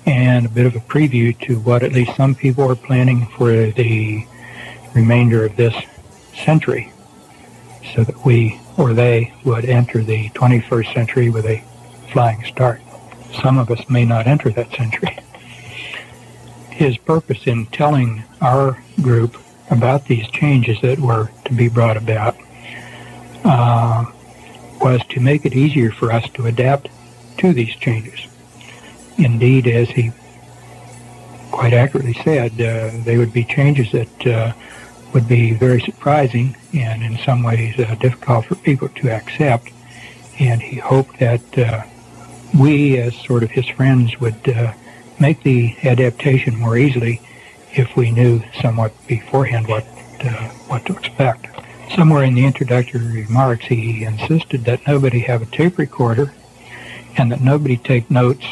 and 0.06 0.46
a 0.46 0.48
bit 0.48 0.66
of 0.66 0.74
a 0.74 0.80
preview 0.80 1.38
to 1.46 1.58
what 1.60 1.82
at 1.82 1.92
least 1.92 2.16
some 2.16 2.34
people 2.34 2.68
are 2.68 2.74
planning 2.74 3.26
for 3.26 3.70
the 3.70 4.26
remainder 4.94 5.44
of 5.44 5.56
this 5.56 5.74
century, 6.34 6.92
so 7.94 8.02
that 8.04 8.24
we 8.24 8.60
or 8.76 8.94
they 8.94 9.32
would 9.44 9.64
enter 9.64 10.02
the 10.02 10.28
21st 10.30 10.94
century 10.94 11.30
with 11.30 11.44
a 11.44 11.62
flying 12.12 12.42
start. 12.44 12.80
Some 13.42 13.58
of 13.58 13.70
us 13.70 13.88
may 13.88 14.04
not 14.04 14.26
enter 14.26 14.50
that 14.50 14.70
century. 14.72 15.16
His 16.70 16.96
purpose 16.96 17.46
in 17.46 17.66
telling 17.66 18.24
our 18.40 18.82
group 19.02 19.36
about 19.70 20.06
these 20.06 20.28
changes 20.30 20.80
that 20.80 20.98
were 20.98 21.30
to 21.44 21.52
be 21.52 21.68
brought 21.68 21.96
about 21.96 22.36
uh, 23.44 24.04
was 24.80 25.04
to 25.06 25.20
make 25.20 25.44
it 25.44 25.54
easier 25.54 25.90
for 25.90 26.12
us 26.12 26.28
to 26.30 26.46
adapt 26.46 26.88
to 27.38 27.52
these 27.52 27.74
changes. 27.76 28.26
Indeed, 29.18 29.66
as 29.66 29.90
he 29.90 30.12
quite 31.50 31.72
accurately 31.72 32.14
said, 32.14 32.52
uh, 32.60 32.90
they 33.04 33.18
would 33.18 33.32
be 33.32 33.44
changes 33.44 33.92
that 33.92 34.26
uh, 34.26 34.52
would 35.12 35.28
be 35.28 35.52
very 35.52 35.80
surprising 35.80 36.56
and 36.72 37.02
in 37.02 37.18
some 37.18 37.42
ways 37.42 37.78
uh, 37.78 37.94
difficult 37.96 38.46
for 38.46 38.54
people 38.54 38.88
to 38.88 39.10
accept. 39.10 39.70
And 40.38 40.62
he 40.62 40.76
hoped 40.76 41.18
that 41.18 41.58
uh, 41.58 41.82
we, 42.58 42.98
as 42.98 43.14
sort 43.16 43.42
of 43.42 43.50
his 43.50 43.68
friends, 43.68 44.18
would 44.20 44.48
uh, 44.48 44.72
make 45.18 45.42
the 45.42 45.76
adaptation 45.82 46.56
more 46.58 46.78
easily 46.78 47.20
if 47.72 47.94
we 47.96 48.10
knew 48.10 48.42
somewhat 48.60 48.92
beforehand 49.06 49.68
what 49.68 49.84
what 50.68 50.84
to 50.84 50.92
expect. 50.92 51.46
Somewhere 51.94 52.22
in 52.22 52.34
the 52.34 52.44
introductory 52.44 53.24
remarks, 53.24 53.66
he 53.66 54.04
insisted 54.04 54.64
that 54.64 54.86
nobody 54.86 55.20
have 55.20 55.42
a 55.42 55.46
tape 55.46 55.76
recorder 55.76 56.32
and 57.16 57.32
that 57.32 57.40
nobody 57.40 57.76
take 57.76 58.10
notes, 58.10 58.44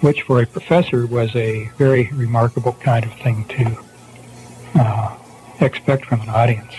which 0.00 0.22
for 0.22 0.40
a 0.40 0.46
professor 0.46 1.04
was 1.06 1.34
a 1.34 1.68
very 1.78 2.08
remarkable 2.12 2.74
kind 2.74 3.04
of 3.04 3.12
thing 3.14 3.44
to 3.46 3.76
uh, 4.76 5.16
expect 5.60 6.06
from 6.06 6.20
an 6.20 6.28
audience. 6.28 6.72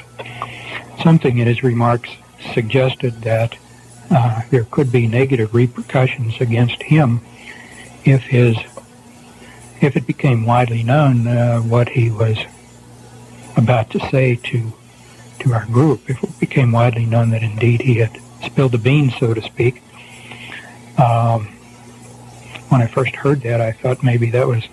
Something 1.03 1.37
in 1.37 1.47
his 1.47 1.61
remarks 1.61 2.09
suggested 2.53 3.21
that 3.23 3.57
uh, 4.11 4.43
there 4.49 4.65
could 4.65 4.91
be 4.91 5.07
negative 5.07 5.53
repercussions 5.53 6.39
against 6.39 6.81
him 6.83 7.21
if 8.05 8.23
his 8.23 8.57
if 9.81 9.97
it 9.97 10.07
became 10.07 10.45
widely 10.45 10.83
known 10.83 11.27
uh, 11.27 11.59
what 11.59 11.89
he 11.89 12.09
was 12.09 12.37
about 13.57 13.89
to 13.89 13.99
say 14.09 14.35
to 14.37 14.71
to 15.43 15.53
our 15.53 15.65
group, 15.65 16.09
if 16.09 16.23
it 16.23 16.39
became 16.39 16.71
widely 16.71 17.05
known 17.05 17.29
that 17.31 17.43
indeed 17.43 17.81
he 17.81 17.95
had 17.95 18.17
spilled 18.43 18.71
the 18.71 18.77
beans, 18.77 19.13
so 19.19 19.33
to 19.33 19.41
speak, 19.41 19.81
um, 20.97 21.47
when 22.69 22.81
I 22.81 22.87
first 22.87 23.15
heard 23.15 23.41
that, 23.41 23.61
I 23.61 23.71
thought 23.71 24.03
maybe 24.03 24.29
that 24.31 24.47
was 24.47 24.63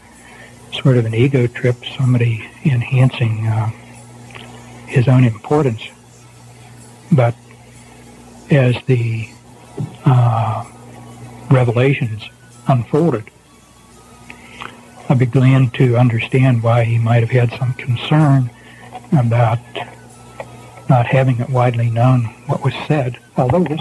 sort 0.73 0.97
of 0.97 1.05
an 1.05 1.15
ego 1.15 1.47
trip, 1.47 1.77
somebody 1.97 2.49
enhancing 2.65 3.47
uh, 3.47 3.71
his 4.87 5.09
own 5.09 5.25
importance. 5.25 5.83
But 7.13 7.35
as 8.51 8.77
the 8.87 9.29
uh, 10.05 10.65
revelations 11.51 12.23
unfolded, 12.69 13.31
I 15.09 15.15
began 15.15 15.71
to 15.71 15.97
understand 15.97 16.63
why 16.63 16.85
he 16.85 16.99
might 16.99 17.21
have 17.27 17.31
had 17.31 17.59
some 17.59 17.75
concern 17.75 18.51
about 19.13 19.59
not 20.91 21.07
having 21.07 21.39
it 21.41 21.49
widely 21.49 21.89
known 21.89 22.25
what 22.47 22.65
was 22.65 22.75
said, 22.89 23.17
although 23.37 23.63
this, 23.63 23.81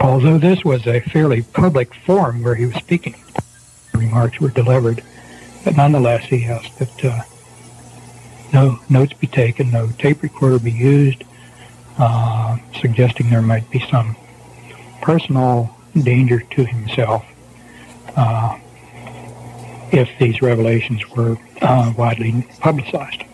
although 0.00 0.36
this 0.36 0.62
was 0.64 0.86
a 0.86 1.00
fairly 1.00 1.40
public 1.40 1.94
forum 1.94 2.42
where 2.42 2.54
he 2.54 2.66
was 2.66 2.76
speaking. 2.76 3.16
Remarks 3.94 4.38
were 4.38 4.50
delivered, 4.50 5.02
but 5.64 5.76
nonetheless 5.78 6.24
he 6.26 6.44
asked 6.44 6.78
that 6.78 7.04
uh, 7.04 7.22
no 8.52 8.78
notes 8.90 9.14
be 9.14 9.26
taken, 9.26 9.70
no 9.70 9.88
tape 9.98 10.22
recorder 10.22 10.58
be 10.58 10.70
used, 10.70 11.24
uh, 11.98 12.58
suggesting 12.80 13.30
there 13.30 13.40
might 13.40 13.68
be 13.70 13.80
some 13.90 14.14
personal 15.00 15.74
danger 15.98 16.40
to 16.40 16.64
himself 16.66 17.24
uh, 18.14 18.58
if 19.90 20.10
these 20.18 20.42
revelations 20.42 21.08
were 21.08 21.38
uh, 21.62 21.94
widely 21.96 22.46
publicized. 22.60 23.24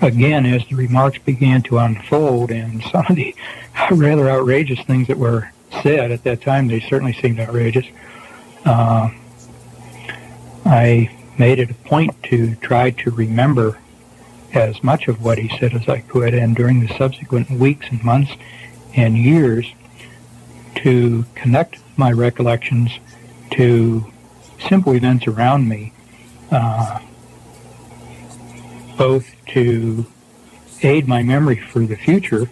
Again, 0.00 0.46
as 0.46 0.64
the 0.68 0.76
remarks 0.76 1.18
began 1.18 1.62
to 1.62 1.78
unfold 1.78 2.50
and 2.50 2.82
some 2.84 3.04
of 3.08 3.16
the 3.16 3.34
rather 3.90 4.30
outrageous 4.30 4.80
things 4.80 5.08
that 5.08 5.18
were 5.18 5.50
said 5.82 6.12
at 6.12 6.24
that 6.24 6.40
time, 6.40 6.68
they 6.68 6.80
certainly 6.80 7.12
seemed 7.12 7.40
outrageous. 7.40 7.86
Uh, 8.64 9.10
I 10.64 11.10
made 11.38 11.58
it 11.58 11.70
a 11.70 11.74
point 11.74 12.22
to 12.24 12.54
try 12.56 12.90
to 12.90 13.10
remember 13.10 13.78
as 14.54 14.82
much 14.82 15.08
of 15.08 15.22
what 15.22 15.38
he 15.38 15.48
said 15.58 15.74
as 15.74 15.88
I 15.88 16.00
could, 16.00 16.34
and 16.34 16.54
during 16.54 16.80
the 16.80 16.94
subsequent 16.96 17.50
weeks 17.50 17.86
and 17.90 18.02
months 18.02 18.32
and 18.94 19.16
years, 19.16 19.66
to 20.76 21.24
connect 21.34 21.78
my 21.96 22.12
recollections 22.12 22.90
to 23.52 24.06
simple 24.68 24.94
events 24.94 25.26
around 25.26 25.68
me, 25.68 25.92
uh, 26.50 27.00
both 28.96 29.26
to 29.48 30.06
aid 30.82 31.08
my 31.08 31.22
memory 31.22 31.56
for 31.56 31.80
the 31.80 31.96
future, 31.96 32.48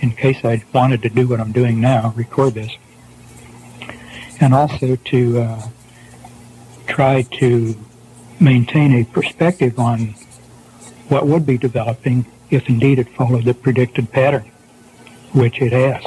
in 0.00 0.10
case 0.10 0.44
I 0.44 0.64
wanted 0.72 1.02
to 1.02 1.08
do 1.08 1.28
what 1.28 1.40
I'm 1.40 1.52
doing 1.52 1.80
now, 1.80 2.12
record 2.16 2.54
this, 2.54 2.72
and 4.40 4.52
also 4.52 4.96
to 4.96 5.40
uh, 5.40 5.68
try 6.86 7.22
to 7.22 7.76
maintain 8.40 8.92
a 8.92 9.04
perspective 9.04 9.78
on 9.78 10.14
what 11.08 11.26
would 11.26 11.46
be 11.46 11.56
developing 11.56 12.26
if 12.50 12.68
indeed 12.68 12.98
it 12.98 13.08
followed 13.10 13.44
the 13.44 13.54
predicted 13.54 14.10
pattern, 14.10 14.50
which 15.32 15.62
it 15.62 15.72
has. 15.72 16.04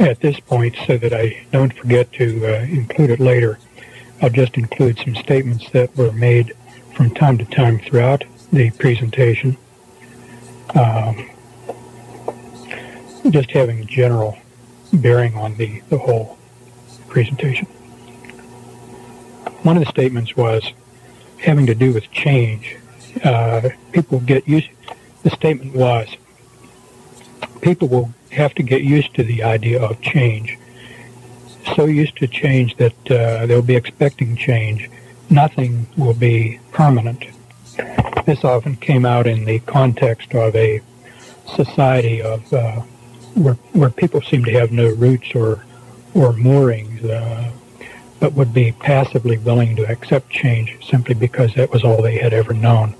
At 0.00 0.20
this 0.20 0.40
point, 0.40 0.76
so 0.86 0.96
that 0.98 1.12
I 1.12 1.46
don't 1.52 1.72
forget 1.72 2.12
to 2.14 2.46
uh, 2.46 2.60
include 2.62 3.10
it 3.10 3.20
later, 3.20 3.58
I'll 4.22 4.30
just 4.30 4.56
include 4.56 4.98
some 4.98 5.14
statements 5.16 5.68
that 5.70 5.96
were 5.96 6.12
made 6.12 6.54
from 6.94 7.10
time 7.10 7.38
to 7.38 7.44
time 7.44 7.78
throughout 7.78 8.24
the 8.54 8.70
presentation. 8.70 9.56
Um, 10.74 11.30
just 13.30 13.50
having 13.50 13.80
a 13.80 13.84
general 13.84 14.38
bearing 14.92 15.34
on 15.36 15.56
the, 15.56 15.80
the 15.88 15.98
whole 15.98 16.38
presentation. 17.08 17.66
One 19.62 19.76
of 19.76 19.84
the 19.84 19.90
statements 19.90 20.36
was 20.36 20.72
having 21.38 21.66
to 21.66 21.74
do 21.74 21.92
with 21.92 22.10
change 22.10 22.76
uh, 23.22 23.70
people 23.92 24.20
get 24.20 24.48
used. 24.48 24.68
The 25.22 25.30
statement 25.30 25.74
was, 25.74 26.16
people 27.60 27.88
will 27.88 28.10
have 28.32 28.54
to 28.54 28.62
get 28.62 28.82
used 28.82 29.14
to 29.14 29.22
the 29.22 29.42
idea 29.42 29.82
of 29.82 30.00
change. 30.00 30.58
So 31.74 31.86
used 31.86 32.16
to 32.16 32.26
change 32.26 32.76
that 32.76 33.10
uh, 33.10 33.46
they'll 33.46 33.62
be 33.62 33.76
expecting 33.76 34.36
change. 34.36 34.90
Nothing 35.30 35.86
will 35.96 36.14
be 36.14 36.60
permanent. 36.72 37.24
This 38.26 38.42
often 38.44 38.76
came 38.76 39.04
out 39.04 39.26
in 39.26 39.44
the 39.44 39.58
context 39.60 40.34
of 40.34 40.56
a 40.56 40.80
society 41.46 42.22
of 42.22 42.52
uh, 42.52 42.80
where, 43.34 43.54
where 43.72 43.90
people 43.90 44.22
seem 44.22 44.44
to 44.44 44.52
have 44.52 44.72
no 44.72 44.88
roots 44.94 45.34
or 45.34 45.64
or 46.14 46.32
moorings, 46.32 47.04
uh, 47.04 47.50
but 48.20 48.32
would 48.34 48.54
be 48.54 48.72
passively 48.72 49.36
willing 49.38 49.74
to 49.76 49.84
accept 49.90 50.30
change 50.30 50.78
simply 50.88 51.14
because 51.14 51.52
that 51.54 51.72
was 51.72 51.82
all 51.82 52.00
they 52.00 52.18
had 52.18 52.32
ever 52.32 52.54
known. 52.54 52.94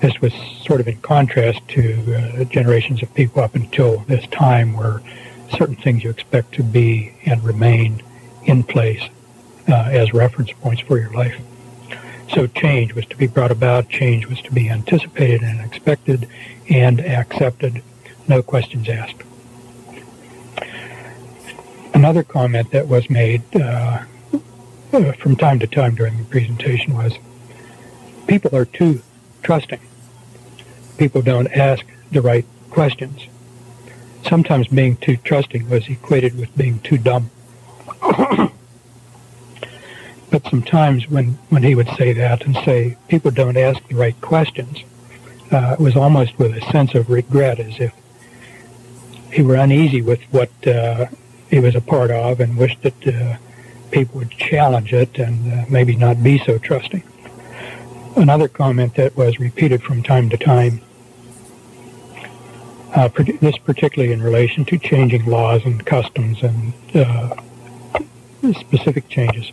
This 0.00 0.20
was 0.20 0.32
sort 0.62 0.80
of 0.80 0.88
in 0.88 0.98
contrast 0.98 1.66
to 1.68 2.14
uh, 2.14 2.44
generations 2.44 3.02
of 3.02 3.12
people 3.14 3.42
up 3.42 3.54
until 3.54 4.00
this 4.00 4.26
time 4.28 4.74
where 4.74 5.00
certain 5.56 5.74
things 5.74 6.04
you 6.04 6.10
expect 6.10 6.52
to 6.54 6.62
be 6.62 7.14
and 7.24 7.42
remain 7.42 8.02
in 8.44 8.62
place 8.62 9.02
uh, 9.68 9.72
as 9.90 10.12
reference 10.12 10.52
points 10.52 10.82
for 10.82 10.98
your 10.98 11.10
life. 11.10 11.40
So 12.30 12.46
change 12.46 12.94
was 12.94 13.06
to 13.06 13.16
be 13.16 13.26
brought 13.26 13.50
about, 13.50 13.88
change 13.88 14.26
was 14.26 14.40
to 14.42 14.52
be 14.52 14.68
anticipated 14.68 15.42
and 15.42 15.60
expected 15.60 16.28
and 16.68 17.00
accepted, 17.00 17.82
no 18.26 18.42
questions 18.42 18.88
asked. 18.88 19.22
Another 21.94 22.22
comment 22.22 22.70
that 22.70 22.86
was 22.86 23.08
made 23.10 23.42
uh, 23.56 24.04
uh 24.92 25.12
from 25.12 25.36
time 25.36 25.58
to 25.58 25.66
time 25.66 25.94
during 25.94 26.16
the 26.16 26.24
presentation 26.24 26.94
was 26.94 27.14
people 28.26 28.54
are 28.54 28.64
too 28.64 29.02
trusting 29.42 29.80
people 30.98 31.22
don't 31.22 31.50
ask 31.52 31.86
the 32.10 32.20
right 32.20 32.44
questions. 32.70 33.26
Sometimes 34.28 34.66
being 34.68 34.96
too 34.96 35.16
trusting 35.16 35.70
was 35.70 35.88
equated 35.88 36.36
with 36.36 36.54
being 36.56 36.80
too 36.80 36.98
dumb. 36.98 37.30
but 40.30 40.46
sometimes 40.48 41.08
when, 41.08 41.38
when 41.48 41.62
he 41.62 41.74
would 41.74 41.88
say 41.96 42.12
that 42.12 42.44
and 42.44 42.54
say 42.56 42.96
people 43.08 43.30
don't 43.30 43.56
ask 43.56 43.86
the 43.88 43.94
right 43.94 44.18
questions, 44.20 44.78
uh, 45.50 45.76
it 45.78 45.80
was 45.80 45.96
almost 45.96 46.38
with 46.38 46.54
a 46.54 46.60
sense 46.70 46.94
of 46.94 47.08
regret 47.08 47.58
as 47.58 47.80
if 47.80 47.92
he 49.32 49.42
were 49.42 49.56
uneasy 49.56 50.02
with 50.02 50.20
what 50.30 50.50
uh, 50.66 51.06
he 51.50 51.58
was 51.58 51.74
a 51.74 51.80
part 51.80 52.10
of 52.10 52.40
and 52.40 52.56
wished 52.56 52.82
that 52.82 53.06
uh, 53.06 53.36
people 53.90 54.18
would 54.18 54.30
challenge 54.30 54.92
it 54.92 55.18
and 55.18 55.52
uh, 55.52 55.64
maybe 55.68 55.96
not 55.96 56.22
be 56.22 56.38
so 56.38 56.58
trusting. 56.58 57.02
Another 58.16 58.48
comment 58.48 58.94
that 58.96 59.16
was 59.16 59.38
repeated 59.38 59.82
from 59.82 60.02
time 60.02 60.28
to 60.30 60.36
time 60.36 60.80
uh, 62.94 63.08
this 63.40 63.56
particularly 63.58 64.12
in 64.12 64.22
relation 64.22 64.64
to 64.64 64.78
changing 64.78 65.24
laws 65.26 65.62
and 65.64 65.84
customs 65.84 66.42
and 66.42 66.72
uh, 66.94 67.34
specific 68.58 69.08
changes. 69.08 69.52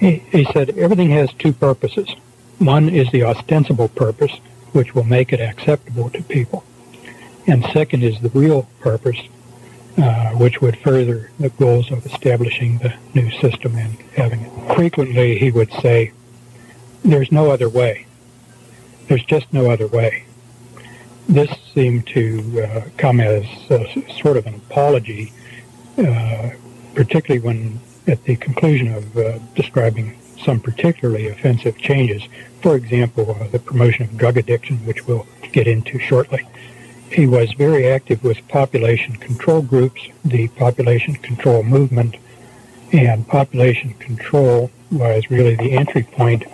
He, 0.00 0.16
he 0.32 0.44
said 0.52 0.70
everything 0.70 1.10
has 1.10 1.32
two 1.34 1.52
purposes. 1.52 2.08
One 2.58 2.88
is 2.88 3.10
the 3.12 3.22
ostensible 3.22 3.88
purpose, 3.88 4.32
which 4.72 4.94
will 4.94 5.04
make 5.04 5.32
it 5.32 5.40
acceptable 5.40 6.10
to 6.10 6.22
people. 6.22 6.64
And 7.46 7.64
second 7.72 8.02
is 8.02 8.20
the 8.20 8.30
real 8.30 8.68
purpose, 8.80 9.18
uh, 9.96 10.30
which 10.30 10.60
would 10.60 10.78
further 10.78 11.30
the 11.38 11.50
goals 11.50 11.90
of 11.92 12.04
establishing 12.04 12.78
the 12.78 12.94
new 13.14 13.30
system 13.30 13.76
and 13.76 13.96
having 14.16 14.40
it. 14.40 14.74
Frequently, 14.74 15.38
he 15.38 15.50
would 15.50 15.72
say, 15.74 16.12
there's 17.04 17.30
no 17.30 17.50
other 17.50 17.68
way. 17.68 18.06
There's 19.06 19.24
just 19.24 19.52
no 19.52 19.70
other 19.70 19.86
way 19.86 20.24
this 21.30 21.50
seemed 21.72 22.06
to 22.08 22.62
uh, 22.62 22.80
come 22.96 23.20
as 23.20 23.44
a, 23.70 24.04
sort 24.20 24.36
of 24.36 24.46
an 24.46 24.54
apology, 24.54 25.32
uh, 25.96 26.50
particularly 26.94 27.38
when 27.38 27.80
at 28.10 28.24
the 28.24 28.36
conclusion 28.36 28.92
of 28.92 29.16
uh, 29.16 29.38
describing 29.54 30.18
some 30.44 30.58
particularly 30.60 31.28
offensive 31.28 31.76
changes, 31.78 32.22
for 32.60 32.74
example, 32.74 33.36
uh, 33.40 33.46
the 33.48 33.58
promotion 33.58 34.04
of 34.04 34.16
drug 34.16 34.36
addiction, 34.36 34.78
which 34.86 35.06
we'll 35.06 35.26
get 35.52 35.66
into 35.66 35.98
shortly. 35.98 36.46
He 37.12 37.26
was 37.26 37.52
very 37.52 37.88
active 37.88 38.22
with 38.22 38.46
population 38.48 39.16
control 39.16 39.62
groups, 39.62 40.00
the 40.24 40.48
population 40.48 41.14
control 41.14 41.62
movement, 41.62 42.16
and 42.92 43.26
population 43.26 43.94
control 43.94 44.70
was 44.90 45.30
really 45.30 45.54
the 45.56 45.72
entry 45.72 46.02
point 46.02 46.44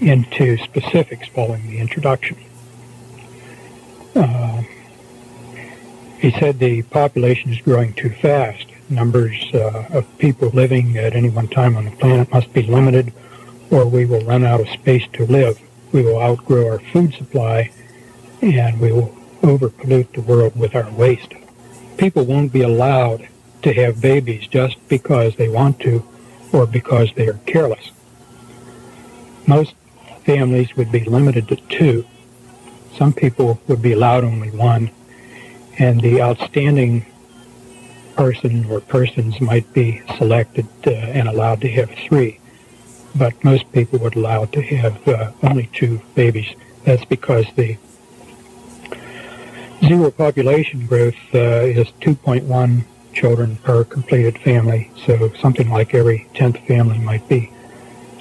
into 0.00 0.56
specifics 0.58 1.28
following 1.28 1.68
the 1.68 1.78
introduction. 1.78 2.36
Uh, 4.14 4.62
he 6.18 6.30
said 6.32 6.58
the 6.58 6.82
population 6.82 7.52
is 7.52 7.60
growing 7.60 7.92
too 7.92 8.10
fast. 8.10 8.66
Numbers 8.88 9.36
uh, 9.52 9.86
of 9.90 10.18
people 10.18 10.48
living 10.50 10.96
at 10.96 11.14
any 11.14 11.28
one 11.28 11.48
time 11.48 11.76
on 11.76 11.84
the 11.84 11.90
planet 11.92 12.30
must 12.30 12.52
be 12.52 12.62
limited, 12.62 13.12
or 13.70 13.86
we 13.86 14.04
will 14.04 14.20
run 14.20 14.44
out 14.44 14.60
of 14.60 14.68
space 14.68 15.06
to 15.14 15.26
live. 15.26 15.60
We 15.92 16.02
will 16.02 16.20
outgrow 16.20 16.68
our 16.68 16.78
food 16.78 17.14
supply, 17.14 17.72
and 18.42 18.80
we 18.80 18.92
will 18.92 19.16
overpollute 19.42 20.12
the 20.12 20.22
world 20.22 20.56
with 20.56 20.74
our 20.74 20.90
waste. 20.92 21.34
People 21.96 22.24
won't 22.24 22.52
be 22.52 22.62
allowed 22.62 23.28
to 23.62 23.72
have 23.72 24.00
babies 24.00 24.46
just 24.46 24.76
because 24.88 25.36
they 25.36 25.48
want 25.48 25.80
to 25.80 26.06
or 26.52 26.66
because 26.66 27.12
they 27.14 27.28
are 27.28 27.40
careless. 27.46 27.90
Most 29.46 29.74
families 30.24 30.76
would 30.76 30.92
be 30.92 31.04
limited 31.04 31.48
to 31.48 31.56
two 31.56 32.06
some 32.96 33.12
people 33.12 33.60
would 33.68 33.82
be 33.82 33.92
allowed 33.92 34.24
only 34.24 34.50
one, 34.50 34.90
and 35.78 36.00
the 36.00 36.22
outstanding 36.22 37.04
person 38.16 38.64
or 38.70 38.80
persons 38.80 39.40
might 39.40 39.70
be 39.72 40.02
selected 40.16 40.66
uh, 40.86 40.90
and 40.90 41.28
allowed 41.28 41.60
to 41.60 41.68
have 41.68 41.90
three. 41.90 42.40
But 43.14 43.32
most 43.44 43.70
people 43.72 43.98
would 44.00 44.16
allow 44.16 44.46
to 44.46 44.62
have 44.62 45.06
uh, 45.08 45.32
only 45.42 45.68
two 45.72 46.00
babies. 46.14 46.54
That's 46.84 47.04
because 47.04 47.46
the 47.54 47.76
zero 49.84 50.10
population 50.10 50.86
growth 50.86 51.14
uh, 51.34 51.80
is 51.80 51.88
2.1 52.00 52.84
children 53.12 53.56
per 53.56 53.84
completed 53.84 54.38
family, 54.38 54.90
so 55.06 55.32
something 55.34 55.70
like 55.70 55.94
every 55.94 56.28
10th 56.34 56.66
family 56.66 56.98
might 56.98 57.26
be 57.28 57.50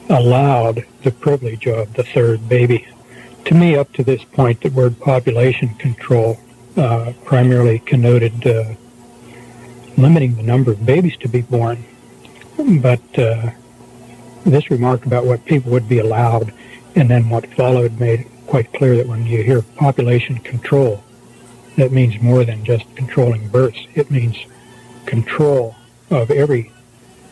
allowed 0.09 0.85
the 1.03 1.11
privilege 1.11 1.67
of 1.67 1.93
the 1.93 2.03
third 2.03 2.47
baby. 2.47 2.87
To 3.45 3.53
me, 3.53 3.75
up 3.75 3.91
to 3.93 4.03
this 4.03 4.23
point, 4.23 4.61
the 4.61 4.69
word 4.69 4.99
population 4.99 5.69
control 5.75 6.39
uh, 6.77 7.13
primarily 7.23 7.79
connoted 7.79 8.45
uh, 8.47 8.73
limiting 9.97 10.35
the 10.35 10.43
number 10.43 10.71
of 10.71 10.85
babies 10.85 11.17
to 11.17 11.27
be 11.27 11.41
born. 11.41 11.83
But 12.57 13.19
uh, 13.19 13.51
this 14.45 14.69
remark 14.69 15.05
about 15.05 15.25
what 15.25 15.45
people 15.45 15.71
would 15.71 15.89
be 15.89 15.99
allowed 15.99 16.53
and 16.95 17.09
then 17.09 17.29
what 17.29 17.53
followed 17.53 17.99
made 17.99 18.21
it 18.21 18.27
quite 18.47 18.71
clear 18.73 18.95
that 18.95 19.07
when 19.07 19.25
you 19.25 19.43
hear 19.43 19.61
population 19.61 20.37
control, 20.39 21.03
that 21.77 21.91
means 21.91 22.21
more 22.21 22.45
than 22.45 22.63
just 22.63 22.85
controlling 22.95 23.47
births. 23.49 23.85
It 23.95 24.09
means 24.09 24.37
control 25.05 25.75
of 26.09 26.31
every 26.31 26.71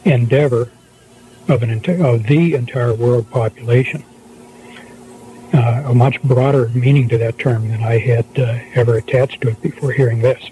endeavor 0.04 0.72
of, 1.48 1.64
an 1.64 1.80
enti- 1.80 2.04
of 2.04 2.24
the 2.28 2.56
entire 2.56 2.94
world 2.94 3.30
population. 3.30 4.04
Uh, 5.54 5.84
a 5.86 5.94
much 5.94 6.22
broader 6.24 6.70
meaning 6.70 7.08
to 7.08 7.18
that 7.20 7.38
term 7.38 7.70
than 7.70 7.84
I 7.84 8.00
had 8.00 8.26
uh, 8.38 8.60
ever 8.74 8.96
attached 8.98 9.42
to 9.42 9.50
it 9.50 9.62
before 9.62 9.92
hearing 9.92 10.20
this. 10.20 10.44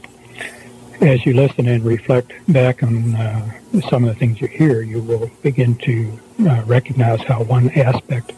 As 1.01 1.25
you 1.25 1.33
listen 1.33 1.67
and 1.67 1.83
reflect 1.83 2.31
back 2.47 2.83
on 2.83 3.15
uh, 3.15 3.59
some 3.89 4.03
of 4.03 4.13
the 4.13 4.15
things 4.19 4.39
you 4.39 4.47
hear, 4.47 4.83
you 4.83 5.01
will 5.01 5.31
begin 5.41 5.73
to 5.77 6.19
uh, 6.47 6.61
recognize 6.67 7.23
how 7.23 7.41
one 7.41 7.71
aspect 7.71 8.33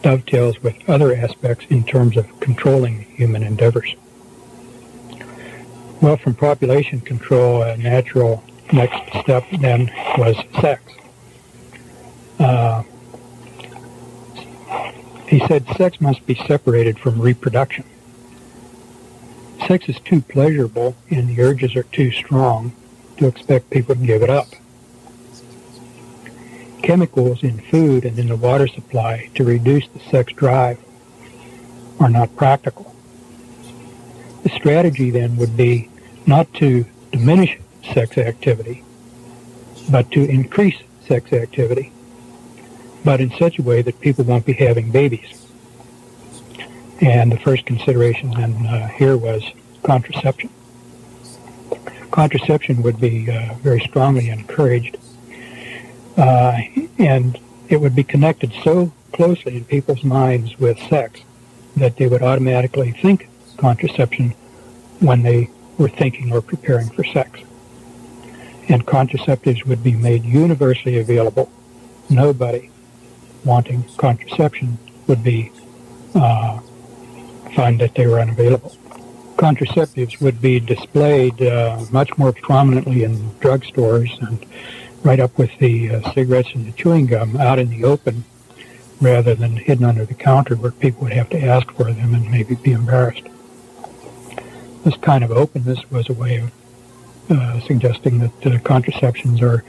dovetails 0.00 0.62
with 0.62 0.76
other 0.88 1.14
aspects 1.14 1.66
in 1.68 1.84
terms 1.84 2.16
of 2.16 2.40
controlling 2.40 3.02
human 3.02 3.42
endeavors. 3.42 3.94
Well, 6.00 6.16
from 6.16 6.34
population 6.34 7.02
control, 7.02 7.60
a 7.62 7.76
natural 7.76 8.42
next 8.72 9.20
step 9.20 9.44
then 9.60 9.92
was 10.16 10.42
sex. 10.58 10.82
Uh, 12.38 12.82
he 15.28 15.46
said 15.46 15.66
sex 15.76 16.00
must 16.00 16.24
be 16.24 16.34
separated 16.34 16.98
from 16.98 17.20
reproduction. 17.20 17.84
Sex 19.66 19.88
is 19.88 20.00
too 20.00 20.20
pleasurable 20.22 20.96
and 21.10 21.28
the 21.28 21.42
urges 21.42 21.76
are 21.76 21.84
too 21.84 22.10
strong 22.10 22.72
to 23.18 23.26
expect 23.26 23.70
people 23.70 23.94
to 23.94 24.06
give 24.06 24.22
it 24.22 24.30
up. 24.30 24.48
Chemicals 26.82 27.42
in 27.42 27.60
food 27.60 28.04
and 28.04 28.18
in 28.18 28.28
the 28.28 28.36
water 28.36 28.66
supply 28.66 29.30
to 29.34 29.44
reduce 29.44 29.86
the 29.88 30.00
sex 30.00 30.32
drive 30.32 30.78
are 32.00 32.08
not 32.08 32.34
practical. 32.36 32.94
The 34.42 34.50
strategy 34.50 35.10
then 35.10 35.36
would 35.36 35.56
be 35.56 35.90
not 36.26 36.52
to 36.54 36.86
diminish 37.12 37.58
sex 37.92 38.16
activity, 38.16 38.82
but 39.90 40.10
to 40.12 40.24
increase 40.24 40.78
sex 41.06 41.32
activity, 41.32 41.92
but 43.04 43.20
in 43.20 43.30
such 43.32 43.58
a 43.58 43.62
way 43.62 43.82
that 43.82 44.00
people 44.00 44.24
won't 44.24 44.46
be 44.46 44.54
having 44.54 44.90
babies. 44.90 45.39
And 47.00 47.32
the 47.32 47.38
first 47.38 47.64
consideration 47.64 48.30
then 48.32 48.66
uh, 48.66 48.88
here 48.88 49.16
was 49.16 49.42
contraception. 49.82 50.50
Contraception 52.10 52.82
would 52.82 53.00
be 53.00 53.30
uh, 53.30 53.54
very 53.62 53.80
strongly 53.80 54.28
encouraged, 54.28 54.98
uh, 56.16 56.58
and 56.98 57.38
it 57.68 57.80
would 57.80 57.94
be 57.94 58.02
connected 58.02 58.52
so 58.64 58.92
closely 59.12 59.56
in 59.56 59.64
people's 59.64 60.04
minds 60.04 60.58
with 60.58 60.78
sex 60.88 61.20
that 61.76 61.96
they 61.96 62.06
would 62.08 62.22
automatically 62.22 62.90
think 62.90 63.28
contraception 63.56 64.30
when 64.98 65.22
they 65.22 65.48
were 65.78 65.88
thinking 65.88 66.32
or 66.32 66.42
preparing 66.42 66.90
for 66.90 67.04
sex. 67.04 67.40
And 68.68 68.86
contraceptives 68.86 69.64
would 69.66 69.82
be 69.82 69.92
made 69.92 70.24
universally 70.24 70.98
available. 70.98 71.50
Nobody 72.08 72.70
wanting 73.44 73.84
contraception 73.96 74.78
would 75.06 75.24
be 75.24 75.52
uh, 76.14 76.60
find 77.54 77.80
that 77.80 77.94
they 77.94 78.06
were 78.06 78.20
unavailable. 78.20 78.76
Contraceptives 79.36 80.20
would 80.20 80.40
be 80.40 80.60
displayed 80.60 81.40
uh, 81.42 81.84
much 81.90 82.16
more 82.18 82.32
prominently 82.32 83.04
in 83.04 83.16
drugstores 83.40 84.10
and 84.26 84.44
right 85.02 85.20
up 85.20 85.36
with 85.38 85.50
the 85.58 85.90
uh, 85.90 86.12
cigarettes 86.12 86.50
and 86.54 86.66
the 86.66 86.72
chewing 86.72 87.06
gum 87.06 87.36
out 87.36 87.58
in 87.58 87.70
the 87.70 87.84
open 87.84 88.24
rather 89.00 89.34
than 89.34 89.56
hidden 89.56 89.84
under 89.84 90.04
the 90.04 90.14
counter 90.14 90.56
where 90.56 90.70
people 90.70 91.04
would 91.04 91.12
have 91.12 91.30
to 91.30 91.42
ask 91.42 91.70
for 91.72 91.84
them 91.84 92.14
and 92.14 92.30
maybe 92.30 92.54
be 92.54 92.72
embarrassed. 92.72 93.22
This 94.84 94.96
kind 94.96 95.24
of 95.24 95.30
openness 95.30 95.90
was 95.90 96.08
a 96.08 96.12
way 96.12 96.36
of 96.36 96.52
uh, 97.30 97.60
suggesting 97.60 98.18
that 98.18 98.46
uh, 98.46 98.58
contraceptions 98.60 99.40
are 99.40 99.64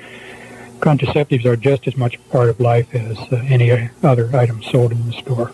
contraceptives 0.80 1.46
are 1.46 1.56
just 1.56 1.88
as 1.88 1.96
much 1.96 2.18
part 2.30 2.50
of 2.50 2.60
life 2.60 2.94
as 2.96 3.18
uh, 3.32 3.36
any 3.48 3.90
other 4.04 4.36
item 4.36 4.64
sold 4.64 4.92
in 4.92 5.06
the 5.06 5.14
store. 5.14 5.54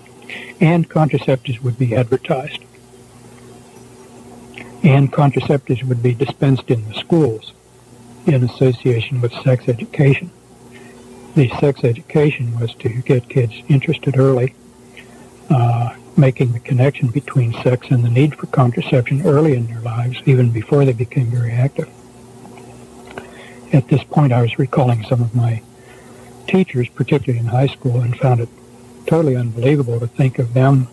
And 0.60 0.90
contraceptives 0.90 1.62
would 1.62 1.78
be 1.78 1.96
advertised. 1.96 2.64
And 4.84 5.12
contraceptives 5.12 5.84
would 5.84 6.04
be 6.04 6.14
dispensed 6.14 6.70
in 6.70 6.88
the 6.88 6.94
schools 6.94 7.54
in 8.26 8.44
association 8.44 9.22
with 9.22 9.34
sex 9.44 9.68
education. 9.68 10.32
The 11.36 11.50
sex 11.60 11.84
education 11.84 12.60
was 12.60 12.74
to 12.76 12.90
get 12.90 13.30
kids 13.30 13.54
interested 13.68 14.18
early, 14.18 14.54
uh, 15.50 15.96
making 16.18 16.54
the 16.54 16.60
connection 16.60 17.10
between 17.10 17.54
sex 17.64 17.88
and 17.90 18.04
the 18.04 18.10
need 18.10 18.36
for 18.36 18.48
contraception 18.48 19.22
early 19.26 19.54
in 19.54 19.68
their 19.68 19.82
lives, 19.82 20.22
even 20.26 20.52
before 20.52 20.84
they 20.84 20.94
became 20.94 21.28
very 21.28 21.52
active. 21.52 21.90
At 23.72 23.88
this 23.88 24.04
point, 24.04 24.34
I 24.34 24.42
was 24.42 24.58
recalling 24.58 25.04
some 25.04 25.22
of 25.22 25.36
my 25.36 25.62
teachers, 26.48 26.90
particularly 26.90 27.40
in 27.40 27.46
high 27.48 27.68
school, 27.68 28.00
and 28.00 28.18
found 28.18 28.40
it 28.40 28.50
totally 29.08 29.36
unbelievable 29.36 30.00
to 30.00 30.08
think 30.08 30.38
of 30.38 30.54
them 30.54 30.88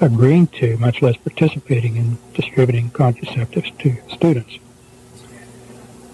agreeing 0.00 0.46
to, 0.46 0.76
much 0.78 1.02
less 1.02 1.16
participating 1.16 1.96
in 1.96 2.18
distributing 2.32 2.90
contraceptives 2.90 3.76
to 3.78 3.96
students. 4.14 4.58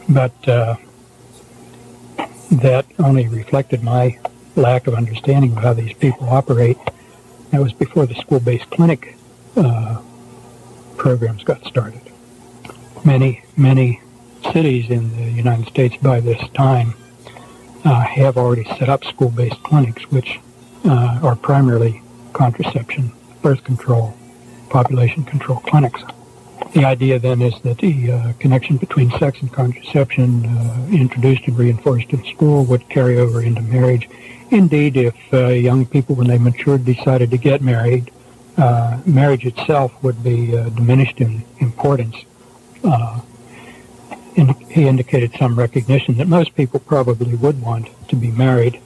But 0.09 0.49
uh, 0.49 0.77
that 2.51 2.87
only 2.99 3.29
reflected 3.29 3.83
my 3.83 4.19
lack 4.57 4.87
of 4.87 4.95
understanding 4.95 5.53
of 5.57 5.63
how 5.63 5.73
these 5.73 5.93
people 5.93 6.29
operate. 6.29 6.79
That 7.51 7.61
was 7.61 7.73
before 7.73 8.07
the 8.07 8.15
school-based 8.15 8.71
clinic 8.71 9.17
uh, 9.57 10.01
programs 10.97 11.45
got 11.45 11.65
started. 11.65 12.01
Many, 13.05 13.45
many 13.57 14.01
cities 14.53 14.91
in 14.91 15.17
the 15.17 15.31
United 15.31 15.67
States 15.69 15.97
by 15.97 16.21
this 16.21 16.43
time 16.51 16.95
uh, 17.85 18.01
have 18.01 18.37
already 18.37 18.65
set 18.65 18.89
up 18.89 19.05
school-based 19.05 19.63
clinics, 19.63 20.11
which 20.11 20.41
uh, 20.85 21.21
are 21.23 21.37
primarily 21.37 22.03
contraception, 22.33 23.13
birth 23.43 23.63
control, 23.65 24.17
population 24.69 25.25
control 25.25 25.61
clinics. 25.61 26.03
The 26.75 26.85
idea 26.85 27.19
then 27.19 27.43
is 27.43 27.59
that 27.63 27.79
the 27.79 28.13
uh, 28.13 28.33
connection 28.39 28.77
between 28.77 29.11
sex 29.19 29.41
and 29.41 29.53
contraception 29.53 30.47
uh, 30.47 30.87
introduced 30.93 31.47
and 31.47 31.59
reinforced 31.59 32.11
in 32.11 32.25
school 32.25 32.65
would 32.67 32.89
carry 32.89 33.19
over 33.19 33.43
into 33.43 33.63
marriage. 33.63 34.09
Indeed, 34.51 34.97
if 34.97 35.17
uh, 35.33 35.49
young 35.49 35.87
people, 35.87 36.15
when 36.15 36.29
they 36.29 36.39
matured, 36.39 36.85
decided 36.85 37.31
to 37.31 37.39
get 37.39 37.63
married, 37.63 38.11
uh, 38.57 39.01
marriage 39.07 39.47
itself 39.47 39.93
would 40.03 40.23
be 40.23 40.57
uh, 40.57 40.69
diminished 40.71 41.21
in 41.21 41.43
importance. 41.59 42.17
Uh, 42.85 43.21
he 44.69 44.87
indicated 44.87 45.33
some 45.39 45.59
recognition 45.59 46.17
that 46.19 46.29
most 46.29 46.55
people 46.55 46.81
probably 46.81 47.35
would 47.35 47.61
want 47.61 47.89
to 48.09 48.17
be 48.17 48.31
married, 48.31 48.81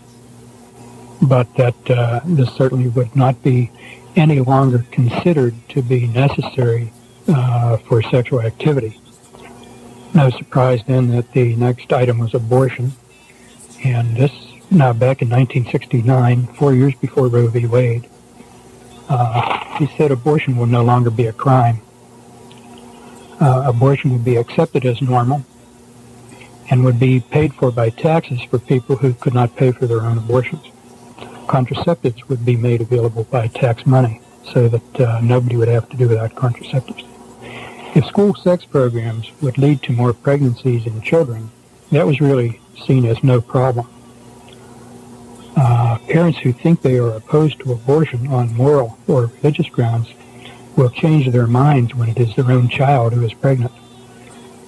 but 1.29 1.53
that 1.57 1.75
this 2.25 2.53
certainly 2.55 2.89
would 2.89 3.15
not 3.17 3.43
be 3.43 3.71
any 4.17 4.41
longer 4.41 4.85
considered 4.91 5.55
to 5.69 5.83
be 5.83 6.07
necessary 6.07 6.93
uh, 7.29 7.77
for 7.79 8.03
sexual 8.03 8.41
activity. 8.41 9.01
No 10.15 10.31
surprise 10.31 10.81
then 10.87 11.09
that 11.09 11.33
the 11.33 11.57
next 11.57 11.93
item 11.93 12.19
was 12.19 12.35
abortion. 12.35 12.93
And 13.85 14.17
this, 14.17 14.33
now 14.71 14.93
back 14.93 15.23
in 15.23 15.29
1969, 15.29 16.47
four 16.55 16.73
years 16.73 16.95
before 16.95 17.27
Roe 17.27 17.49
v. 17.49 17.67
Wade, 17.67 18.09
uh, 19.09 19.77
he 19.77 19.87
said 19.97 20.11
abortion 20.11 20.57
will 20.57 20.67
no 20.67 20.85
longer 20.85 21.11
be 21.11 21.27
a 21.27 21.33
crime. 21.33 21.81
Uh, 23.41 23.65
abortion 23.67 24.13
would 24.13 24.25
be 24.25 24.37
accepted 24.37 24.87
as 24.87 25.03
normal 25.03 25.45
and 26.71 26.85
would 26.85 26.99
be 26.99 27.21
paid 27.21 27.53
for 27.53 27.71
by 27.71 27.91
taxes 27.91 28.41
for 28.43 28.59
people 28.59 28.97
who 28.97 29.13
could 29.13 29.35
not 29.35 29.55
pay 29.57 29.73
for 29.73 29.87
their 29.87 30.03
own 30.03 30.17
abortions. 30.17 30.65
Contraceptives 31.47 32.29
would 32.29 32.45
be 32.45 32.57
made 32.57 32.81
available 32.81 33.25
by 33.25 33.47
tax 33.49 33.87
money 33.87 34.21
so 34.53 34.69
that 34.69 35.01
uh, 35.01 35.21
nobody 35.23 35.57
would 35.57 35.69
have 35.69 35.89
to 35.89 35.97
do 35.97 36.09
without 36.09 36.35
contraceptives. 36.35 37.07
If 37.97 38.07
school 38.07 38.35
sex 38.35 38.65
programs 38.65 39.31
would 39.41 39.57
lead 39.57 39.83
to 39.83 39.93
more 39.93 40.13
pregnancies 40.13 40.87
in 40.87 41.01
children, 41.01 41.51
that 41.93 42.07
was 42.07 42.21
really 42.21 42.61
seen 42.87 43.05
as 43.05 43.23
no 43.23 43.41
problem. 43.41 43.87
Uh, 45.57 45.99
parents 46.09 46.39
who 46.39 46.53
think 46.53 46.83
they 46.83 46.99
are 46.99 47.11
opposed 47.11 47.61
to 47.61 47.73
abortion 47.73 48.27
on 48.27 48.53
moral 48.55 48.99
or 49.07 49.27
religious 49.27 49.69
grounds 49.69 50.13
will 50.77 50.91
change 50.91 51.31
their 51.31 51.47
minds 51.47 51.95
when 51.95 52.09
it 52.09 52.19
is 52.19 52.35
their 52.35 52.51
own 52.51 52.69
child 52.69 53.13
who 53.13 53.23
is 53.25 53.33
pregnant. 53.33 53.73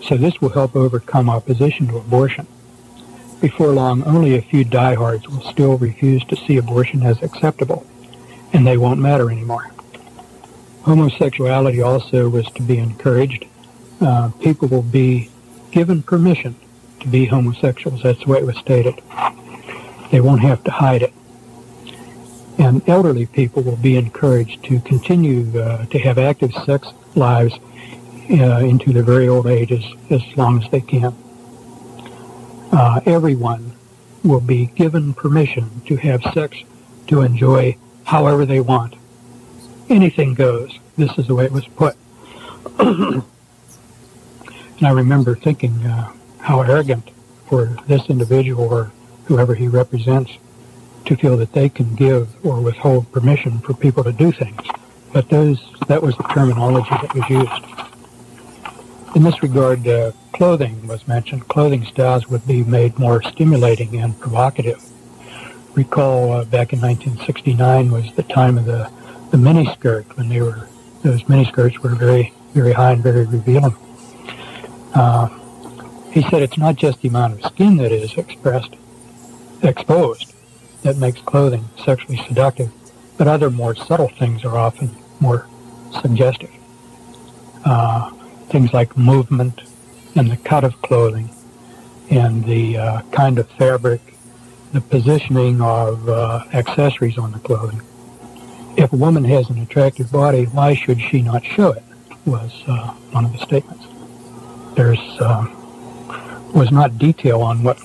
So 0.03 0.17
this 0.17 0.41
will 0.41 0.51
help 0.51 0.77
overcome 0.77 1.29
opposition 1.29 1.89
to 1.89 1.97
abortion. 1.97 2.47
Before 3.41 3.69
long, 3.69 4.03
only 4.05 4.37
a 4.37 4.43
few 4.43 4.65
diehards 4.65 5.29
will 5.29 5.43
still 5.43 5.77
refuse 5.77 6.25
to 6.25 6.37
see 6.37 6.57
abortion 6.57 7.03
as 7.03 7.23
acceptable, 7.23 7.87
and 8.53 8.67
they 8.67 8.79
won't 8.79 9.01
matter 9.01 9.31
anymore. 9.31 9.71
Homosexuality 10.83 11.83
also 11.83 12.29
was 12.29 12.47
to 12.53 12.63
be 12.63 12.79
encouraged. 12.79 13.45
Uh, 14.01 14.31
people 14.41 14.69
will 14.69 14.83
be 14.83 15.31
given 15.71 16.03
permission 16.03 16.55
to 17.01 17.09
be 17.09 17.27
homosexuals. 17.27 18.03
That's 18.03 18.25
the 18.25 18.31
way 18.31 18.39
it 18.39 18.47
was 18.47 18.57
stated. 18.57 18.95
They 20.11 20.21
won't 20.21 20.41
have 20.41 20.65
to 20.65 20.71
hide 20.71 21.03
it. 21.03 21.13
And 22.59 22.89
elderly 22.89 23.27
people 23.27 23.63
will 23.63 23.77
be 23.77 23.97
encouraged 23.97 24.65
to 24.65 24.81
continue 24.81 25.61
uh, 25.61 25.85
to 25.87 25.99
have 25.99 26.19
active 26.19 26.53
sex 26.65 26.89
lives 27.15 27.55
uh, 28.31 28.59
into 28.59 28.93
their 28.93 29.03
very 29.03 29.29
old 29.29 29.47
ages 29.47 29.85
as 30.09 30.23
long 30.37 30.63
as 30.63 30.71
they 30.71 30.81
can. 30.81 31.15
Uh, 32.73 33.01
everyone 33.07 33.73
will 34.25 34.41
be 34.41 34.67
given 34.67 35.15
permission 35.15 35.81
to 35.87 35.97
have 35.97 36.23
sex 36.35 36.59
to 37.07 37.23
enjoy 37.23 37.77
however 38.05 38.45
they 38.45 38.61
want. 38.61 38.95
Anything 39.89 40.35
goes. 40.35 40.79
This 40.97 41.17
is 41.19 41.27
the 41.29 41.35
way 41.35 41.45
it 41.45 41.53
was 41.53 41.67
put. 41.69 41.97
and 42.79 43.23
I 44.83 44.91
remember 44.91 45.35
thinking 45.35 45.87
uh, 45.87 46.13
how 46.41 46.61
arrogant 46.63 47.11
for 47.49 47.77
this 47.87 48.09
individual 48.09 48.65
or 48.65 48.93
whoever 49.27 49.55
he 49.55 49.69
represents 49.69 50.33
to 51.05 51.17
feel 51.17 51.37
that 51.37 51.53
they 51.53 51.69
can 51.69 51.95
give 51.95 52.45
or 52.45 52.61
withhold 52.61 53.11
permission 53.13 53.61
for 53.61 53.75
people 53.75 54.03
to 54.05 54.13
do 54.13 54.33
things. 54.33 54.61
But 55.13 55.29
those 55.29 55.61
that 55.87 56.03
was 56.03 56.17
the 56.17 56.25
terminology 56.25 56.91
that 56.91 57.15
was 57.15 57.31
used. 57.31 57.86
In 59.17 59.23
this 59.23 59.43
regard, 59.43 59.89
uh, 59.89 60.13
clothing 60.35 60.87
was 60.87 61.09
mentioned. 61.09 61.49
Clothing 61.49 61.87
styles 61.87 62.29
would 62.29 62.47
be 62.47 62.63
made 62.63 62.99
more 62.99 63.23
stimulating 63.23 63.97
and 63.97 64.21
provocative. 64.21 64.85
Recall 65.75 66.33
uh, 66.33 66.45
back 66.45 66.75
in 66.75 66.83
1969 66.83 67.93
was 67.93 68.13
the 68.13 68.23
time 68.25 68.59
of 68.59 68.67
the, 68.67 68.91
the 69.31 69.39
miniskirt 69.39 70.05
when 70.19 70.29
they 70.29 70.43
were 70.43 70.69
those 71.03 71.23
miniskirts 71.23 71.79
were 71.79 71.95
very 71.95 72.35
very 72.53 72.75
high 72.75 72.93
and 72.93 73.03
very 73.03 73.25
revealing. 73.25 73.75
Uh, 74.95 75.29
he 76.11 76.21
said 76.21 76.43
it's 76.43 76.59
not 76.59 76.77
just 76.77 77.01
the 77.01 77.09
amount 77.09 77.43
of 77.43 77.53
skin 77.53 77.79
that 77.79 77.93
is 77.93 78.19
expressed 78.19 78.77
exposed 79.63 80.35
that 80.83 80.99
makes 80.99 81.23
clothing 81.23 81.65
sexually 81.83 82.19
seductive, 82.29 82.71
but 83.17 83.27
other 83.27 83.49
more 83.49 83.75
subtle 83.75 84.11
things 84.11 84.45
are 84.45 84.59
often 84.59 84.95
more 85.21 85.49
suggestive. 86.03 86.51
Uh, 87.65 88.11
things 88.49 88.73
like 88.73 88.97
movement 88.97 89.63
and 90.15 90.31
the 90.31 90.37
cut 90.37 90.65
of 90.65 90.81
clothing 90.83 91.31
and 92.11 92.45
the 92.45 92.79
uh, 92.79 93.03
kind 93.11 93.39
of 93.39 93.49
fabric, 93.51 94.01
the 94.73 94.81
positioning 94.81 95.61
of 95.61 96.09
uh, 96.09 96.45
accessories 96.53 97.19
on 97.19 97.33
the 97.33 97.39
clothing. 97.41 97.81
If 98.77 98.93
a 98.93 98.97
woman 98.97 99.25
has 99.25 99.49
an 99.51 99.59
attractive 99.59 100.13
body, 100.13 100.45
why 100.45 100.75
should 100.75 101.01
she 101.01 101.23
not 101.23 101.45
show 101.45 101.73
it? 101.73 101.83
Was 102.25 102.53
uh, 102.67 102.89
one 103.13 103.25
of 103.25 103.33
the 103.33 103.39
statements. 103.39 103.87
There's 104.75 104.99
uh, 105.21 105.47
was 106.55 106.71
not 106.71 106.99
detail 106.99 107.43
on 107.43 107.63
what 107.63 107.79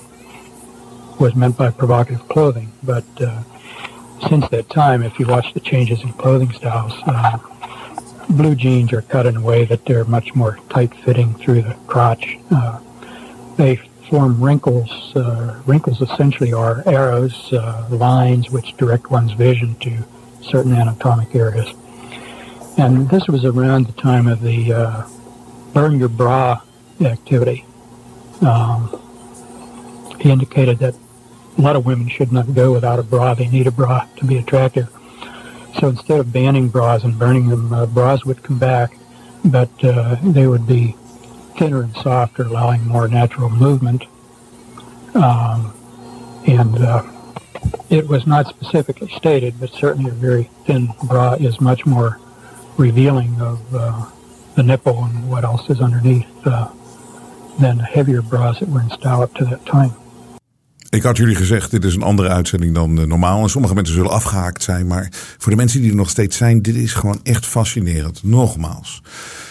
was 1.20 1.34
meant 1.34 1.56
by 1.56 1.70
provocative 1.70 2.26
clothing, 2.28 2.72
but 2.82 3.04
uh, 3.20 3.42
since 4.28 4.48
that 4.48 4.68
time, 4.68 5.02
if 5.02 5.18
you 5.18 5.26
watch 5.26 5.54
the 5.54 5.60
changes 5.60 6.02
in 6.02 6.12
clothing 6.14 6.50
styles, 6.52 6.92
uh, 7.06 7.38
blue 8.36 8.54
jeans 8.54 8.92
are 8.92 9.02
cut 9.02 9.26
in 9.26 9.36
a 9.36 9.40
way 9.40 9.64
that 9.64 9.84
they're 9.84 10.04
much 10.04 10.34
more 10.34 10.58
tight-fitting 10.70 11.34
through 11.34 11.62
the 11.62 11.74
crotch. 11.86 12.38
Uh, 12.50 12.80
they 13.56 13.76
form 14.08 14.42
wrinkles. 14.42 15.14
Uh, 15.16 15.60
wrinkles 15.66 16.00
essentially 16.00 16.52
are 16.52 16.82
arrows, 16.86 17.52
uh, 17.52 17.86
lines 17.90 18.50
which 18.50 18.76
direct 18.76 19.10
one's 19.10 19.32
vision 19.32 19.74
to 19.76 20.04
certain 20.42 20.72
anatomic 20.72 21.34
areas. 21.34 21.72
And 22.76 23.08
this 23.08 23.26
was 23.28 23.44
around 23.44 23.86
the 23.86 23.92
time 23.92 24.26
of 24.26 24.40
the 24.40 24.72
uh, 24.72 25.08
burn 25.72 25.98
your 25.98 26.08
bra 26.08 26.60
activity. 27.00 27.64
Um, 28.40 28.98
he 30.20 30.30
indicated 30.30 30.78
that 30.78 30.94
a 31.58 31.60
lot 31.60 31.76
of 31.76 31.84
women 31.84 32.08
should 32.08 32.32
not 32.32 32.54
go 32.54 32.72
without 32.72 32.98
a 32.98 33.02
bra. 33.02 33.34
They 33.34 33.48
need 33.48 33.66
a 33.66 33.70
bra 33.70 34.08
to 34.16 34.24
be 34.24 34.38
attractive. 34.38 34.88
So 35.78 35.88
instead 35.88 36.20
of 36.20 36.32
banning 36.32 36.68
bras 36.68 37.04
and 37.04 37.18
burning 37.18 37.48
them, 37.48 37.72
uh, 37.72 37.86
bras 37.86 38.24
would 38.24 38.42
come 38.42 38.58
back, 38.58 38.96
but 39.44 39.70
uh, 39.84 40.16
they 40.22 40.46
would 40.46 40.66
be 40.66 40.96
thinner 41.56 41.82
and 41.82 41.94
softer, 41.96 42.44
allowing 42.44 42.86
more 42.86 43.08
natural 43.08 43.50
movement. 43.50 44.04
Um, 45.14 45.74
and 46.46 46.76
uh, 46.78 47.02
it 47.90 48.08
was 48.08 48.26
not 48.26 48.48
specifically 48.48 49.08
stated, 49.08 49.60
but 49.60 49.70
certainly 49.70 50.10
a 50.10 50.14
very 50.14 50.44
thin 50.66 50.88
bra 51.04 51.34
is 51.34 51.60
much 51.60 51.86
more 51.86 52.18
revealing 52.76 53.40
of 53.40 53.74
uh, 53.74 54.10
the 54.54 54.62
nipple 54.62 55.04
and 55.04 55.30
what 55.30 55.44
else 55.44 55.68
is 55.68 55.80
underneath 55.80 56.26
uh, 56.46 56.70
than 57.60 57.78
the 57.78 57.84
heavier 57.84 58.22
bras 58.22 58.60
that 58.60 58.68
were 58.68 58.80
in 58.80 58.90
style 58.90 59.22
up 59.22 59.34
to 59.34 59.44
that 59.44 59.64
time. 59.66 59.92
Ik 60.92 61.02
had 61.02 61.16
jullie 61.16 61.34
gezegd, 61.34 61.70
dit 61.70 61.84
is 61.84 61.94
een 61.94 62.02
andere 62.02 62.28
uitzending 62.28 62.74
dan 62.74 63.00
uh, 63.00 63.06
normaal. 63.06 63.42
En 63.42 63.50
sommige 63.50 63.74
mensen 63.74 63.94
zullen 63.94 64.10
afgehaakt 64.10 64.62
zijn. 64.62 64.86
Maar 64.86 65.08
voor 65.38 65.50
de 65.52 65.56
mensen 65.56 65.80
die 65.80 65.90
er 65.90 65.96
nog 65.96 66.10
steeds 66.10 66.36
zijn, 66.36 66.62
dit 66.62 66.74
is 66.74 66.92
gewoon 66.92 67.20
echt 67.22 67.46
fascinerend. 67.46 68.22
Nogmaals. 68.22 69.02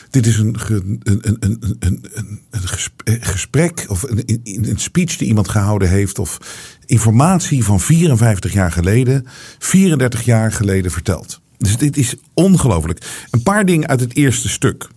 Dit 0.10 0.26
is 0.26 0.38
een, 0.38 0.56
een, 0.70 1.02
een, 1.04 1.38
een, 1.40 1.76
een, 1.80 2.06
een 2.50 3.22
gesprek 3.22 3.86
of 3.88 4.04
een, 4.04 4.42
een 4.44 4.80
speech 4.80 5.18
die 5.18 5.28
iemand 5.28 5.50
gehouden 5.50 5.90
heeft. 5.90 6.20
Of 6.20 6.38
informatie 6.86 7.64
van 7.64 7.80
54 7.80 8.54
jaar 8.54 8.72
geleden, 8.72 9.26
34 9.60 10.22
jaar 10.22 10.52
geleden 10.52 10.92
verteld. 10.92 11.42
Dus 11.58 11.78
dit 11.78 11.98
is 11.98 12.16
ongelooflijk. 12.34 13.26
Een 13.32 13.44
paar 13.44 13.66
dingen 13.66 13.88
uit 13.88 14.00
het 14.00 14.16
eerste 14.16 14.50
stuk. 14.50 14.88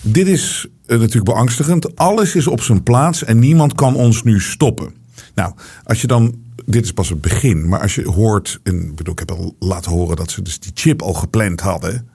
Dit 0.00 0.26
is 0.26 0.66
uh, 0.86 0.98
natuurlijk 0.98 1.24
beangstigend. 1.24 1.96
Alles 1.96 2.34
is 2.34 2.46
op 2.46 2.62
zijn 2.62 2.82
plaats 2.82 3.24
en 3.24 3.38
niemand 3.38 3.74
kan 3.74 3.94
ons 3.94 4.22
nu 4.22 4.40
stoppen. 4.40 5.02
Nou, 5.34 5.52
als 5.84 6.00
je 6.00 6.06
dan. 6.06 6.42
Dit 6.66 6.84
is 6.84 6.92
pas 6.92 7.08
het 7.08 7.20
begin. 7.20 7.68
Maar 7.68 7.80
als 7.80 7.94
je 7.94 8.08
hoort. 8.08 8.60
En, 8.62 8.94
bedoel, 8.94 9.12
ik 9.12 9.18
heb 9.18 9.30
al 9.30 9.56
laten 9.58 9.90
horen 9.90 10.16
dat 10.16 10.30
ze 10.30 10.42
dus 10.42 10.60
die 10.60 10.70
chip 10.74 11.02
al 11.02 11.12
gepland 11.12 11.60
hadden. 11.60 12.08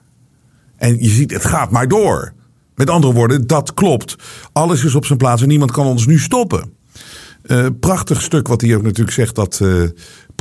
En 0.76 1.02
je 1.02 1.08
ziet, 1.08 1.30
het 1.30 1.44
gaat 1.44 1.70
maar 1.70 1.88
door. 1.88 2.32
Met 2.74 2.90
andere 2.90 3.12
woorden, 3.12 3.46
dat 3.46 3.74
klopt. 3.74 4.16
Alles 4.52 4.84
is 4.84 4.94
op 4.94 5.04
zijn 5.04 5.18
plaats 5.18 5.42
en 5.42 5.48
niemand 5.48 5.70
kan 5.70 5.86
ons 5.86 6.06
nu 6.06 6.18
stoppen. 6.18 6.72
Uh, 7.46 7.66
prachtig 7.80 8.22
stuk 8.22 8.48
wat 8.48 8.60
hij 8.60 8.76
ook 8.76 8.82
natuurlijk 8.82 9.16
zegt 9.16 9.34
dat 9.34 9.60
uh, 9.62 9.88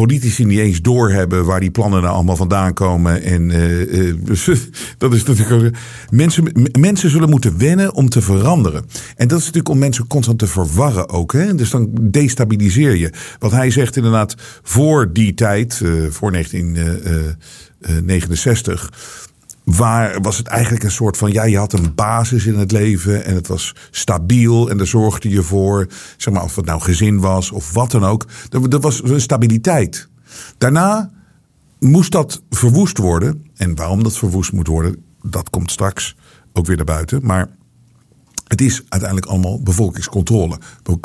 politici 0.06 0.46
niet 0.46 0.60
eens 0.60 0.82
doorhebben 0.82 1.46
waar 1.46 1.60
die 1.60 1.72
plannen 1.72 2.02
nou 2.02 2.14
allemaal 2.14 2.36
vandaan 2.36 2.74
komen. 2.74 3.24
En 3.24 3.50
uh, 3.50 4.14
dus, 4.24 4.50
dat 4.98 5.14
is 5.14 5.24
natuurlijk. 5.24 5.78
Mensen, 6.10 6.70
mensen 6.80 7.10
zullen 7.10 7.30
moeten 7.30 7.58
wennen 7.58 7.94
om 7.94 8.10
te 8.10 8.22
veranderen. 8.22 8.86
En 9.16 9.28
dat 9.28 9.40
is 9.40 9.46
natuurlijk 9.46 9.74
om 9.74 9.78
mensen 9.78 10.08
constant 10.08 10.40
te 10.40 10.48
verwarren 10.48 11.10
ook. 11.10 11.34
Hè? 11.34 11.56
Dus 11.56 11.70
dan 11.70 11.90
destabiliseer 12.02 12.96
je. 12.96 13.12
Wat 13.40 13.52
hij 13.52 13.72
zegt 13.72 13.96
inderdaad, 13.96 14.36
voor 14.64 15.14
die 15.14 15.34
tijd, 15.34 15.82
voor 16.10 16.32
1969 16.32 18.92
waar 19.76 20.22
was 20.22 20.38
het 20.38 20.48
eigenlijk 20.48 20.84
een 20.84 20.92
soort 20.92 21.18
van, 21.18 21.32
ja, 21.32 21.44
je 21.44 21.58
had 21.58 21.74
een 21.74 21.96
basis 21.96 22.46
in 22.46 22.58
het 22.58 22.72
leven 22.72 23.26
en 23.26 23.36
het 23.36 23.48
was 23.48 23.76
stabiel 23.92 24.70
en 24.70 24.78
daar 24.78 24.88
zorgde 24.88 25.30
je 25.30 25.44
voor, 25.44 25.88
zeg 26.18 26.34
maar, 26.34 26.44
of 26.44 26.56
het 26.56 26.66
nou 26.66 26.82
gezin 26.82 27.20
was 27.20 27.52
of 27.52 27.74
wat 27.74 27.92
dan 27.92 28.06
ook. 28.06 28.26
Er, 28.50 28.80
was 28.80 29.04
een 29.04 29.22
stabiliteit. 29.22 30.10
Daarna 30.58 31.12
moest 31.80 32.12
dat 32.12 32.42
verwoest 32.50 32.98
worden. 32.98 33.46
En 33.56 33.76
waarom 33.76 34.04
dat 34.04 34.18
verwoest 34.18 34.52
moet 34.52 34.68
worden, 34.68 35.04
dat 35.22 35.50
komt 35.50 35.72
straks 35.72 36.16
ook 36.54 36.66
weer 36.66 36.76
naar 36.76 36.86
buiten. 36.86 37.20
Maar 37.24 37.50
het 38.48 38.62
is 38.62 38.84
uiteindelijk 38.90 39.32
allemaal 39.32 39.62
bevolkingscontrole. 39.62 40.60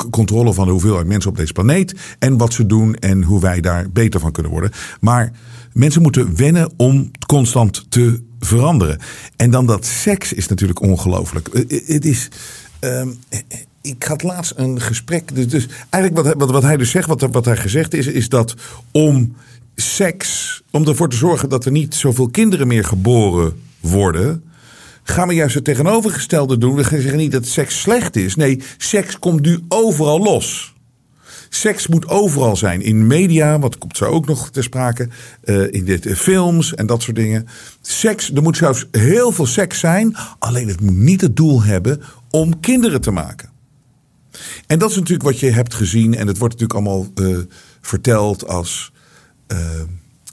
Controle 0.09 0.53
van 0.53 0.65
de 0.65 0.71
hoeveelheid 0.71 1.07
mensen 1.07 1.29
op 1.29 1.37
deze 1.37 1.53
planeet. 1.53 2.15
En 2.19 2.37
wat 2.37 2.53
ze 2.53 2.65
doen 2.65 2.95
en 2.95 3.23
hoe 3.23 3.41
wij 3.41 3.61
daar 3.61 3.91
beter 3.91 4.19
van 4.19 4.31
kunnen 4.31 4.51
worden. 4.51 4.71
Maar 4.99 5.31
mensen 5.75 6.01
moeten 6.01 6.35
wennen 6.35 6.73
om 6.77 7.11
constant 7.27 7.85
te 7.89 8.23
veranderen. 8.39 8.99
En 9.35 9.51
dan 9.51 9.65
dat 9.65 9.85
seks 9.85 10.33
is 10.33 10.47
natuurlijk 10.47 10.81
ongelooflijk. 10.81 11.47
Eh, 11.47 11.61
eh, 11.61 11.87
het 11.87 12.05
is. 12.05 12.29
Um, 12.79 13.19
ik 13.81 14.03
had 14.03 14.23
laatst 14.23 14.53
een 14.55 14.81
gesprek. 14.81 15.35
Dus, 15.35 15.47
dus 15.47 15.67
eigenlijk 15.89 16.37
wat, 16.37 16.51
wat, 16.51 16.63
hij 16.63 16.77
dus 16.77 16.89
zegt, 16.89 17.07
wat, 17.07 17.21
wat 17.21 17.45
hij 17.45 17.57
gezegd 17.57 17.93
is, 17.93 18.07
is 18.07 18.29
dat 18.29 18.55
om 18.91 19.35
seks, 19.75 20.61
om 20.71 20.87
ervoor 20.87 21.09
te 21.09 21.15
zorgen 21.15 21.49
dat 21.49 21.65
er 21.65 21.71
niet 21.71 21.95
zoveel 21.95 22.29
kinderen 22.29 22.67
meer 22.67 22.85
geboren 22.85 23.53
worden, 23.79 24.43
gaan 25.03 25.27
we 25.27 25.33
juist 25.33 25.55
het 25.55 25.63
tegenovergestelde 25.63 26.57
doen. 26.57 26.75
We 26.75 26.83
zeggen 26.83 27.17
niet 27.17 27.31
dat 27.31 27.45
seks 27.45 27.81
slecht 27.81 28.15
is. 28.15 28.35
Nee, 28.35 28.61
seks 28.77 29.19
komt 29.19 29.41
nu 29.41 29.59
overal 29.67 30.19
los. 30.19 30.74
Seks 31.49 31.87
moet 31.87 32.07
overal 32.07 32.55
zijn. 32.55 32.81
In 32.81 33.07
media, 33.07 33.59
wat 33.59 33.77
komt 33.77 33.97
zo 33.97 34.05
ook 34.05 34.25
nog 34.25 34.49
ter 34.49 34.63
sprake. 34.63 35.09
eh, 35.41 35.73
in 35.73 35.85
dit, 35.85 36.05
eh, 36.05 36.15
films 36.15 36.73
en 36.73 36.85
dat 36.85 37.01
soort 37.01 37.15
dingen. 37.15 37.47
Seks, 37.81 38.33
er 38.33 38.41
moet 38.41 38.57
zelfs 38.57 38.87
heel 38.91 39.31
veel 39.31 39.45
seks 39.45 39.79
zijn. 39.79 40.15
Alleen 40.39 40.67
het 40.67 40.81
moet 40.81 40.95
niet 40.97 41.21
het 41.21 41.35
doel 41.35 41.63
hebben 41.63 42.01
om 42.29 42.59
kinderen 42.59 43.01
te 43.01 43.11
maken. 43.11 43.49
En 44.67 44.79
dat 44.79 44.89
is 44.89 44.95
natuurlijk 44.95 45.23
wat 45.23 45.39
je 45.39 45.51
hebt 45.51 45.73
gezien. 45.73 46.15
En 46.15 46.27
het 46.27 46.37
wordt 46.37 46.59
natuurlijk 46.59 46.87
allemaal 46.87 47.11
eh, 47.15 47.37
verteld 47.81 48.47
als. 48.47 48.93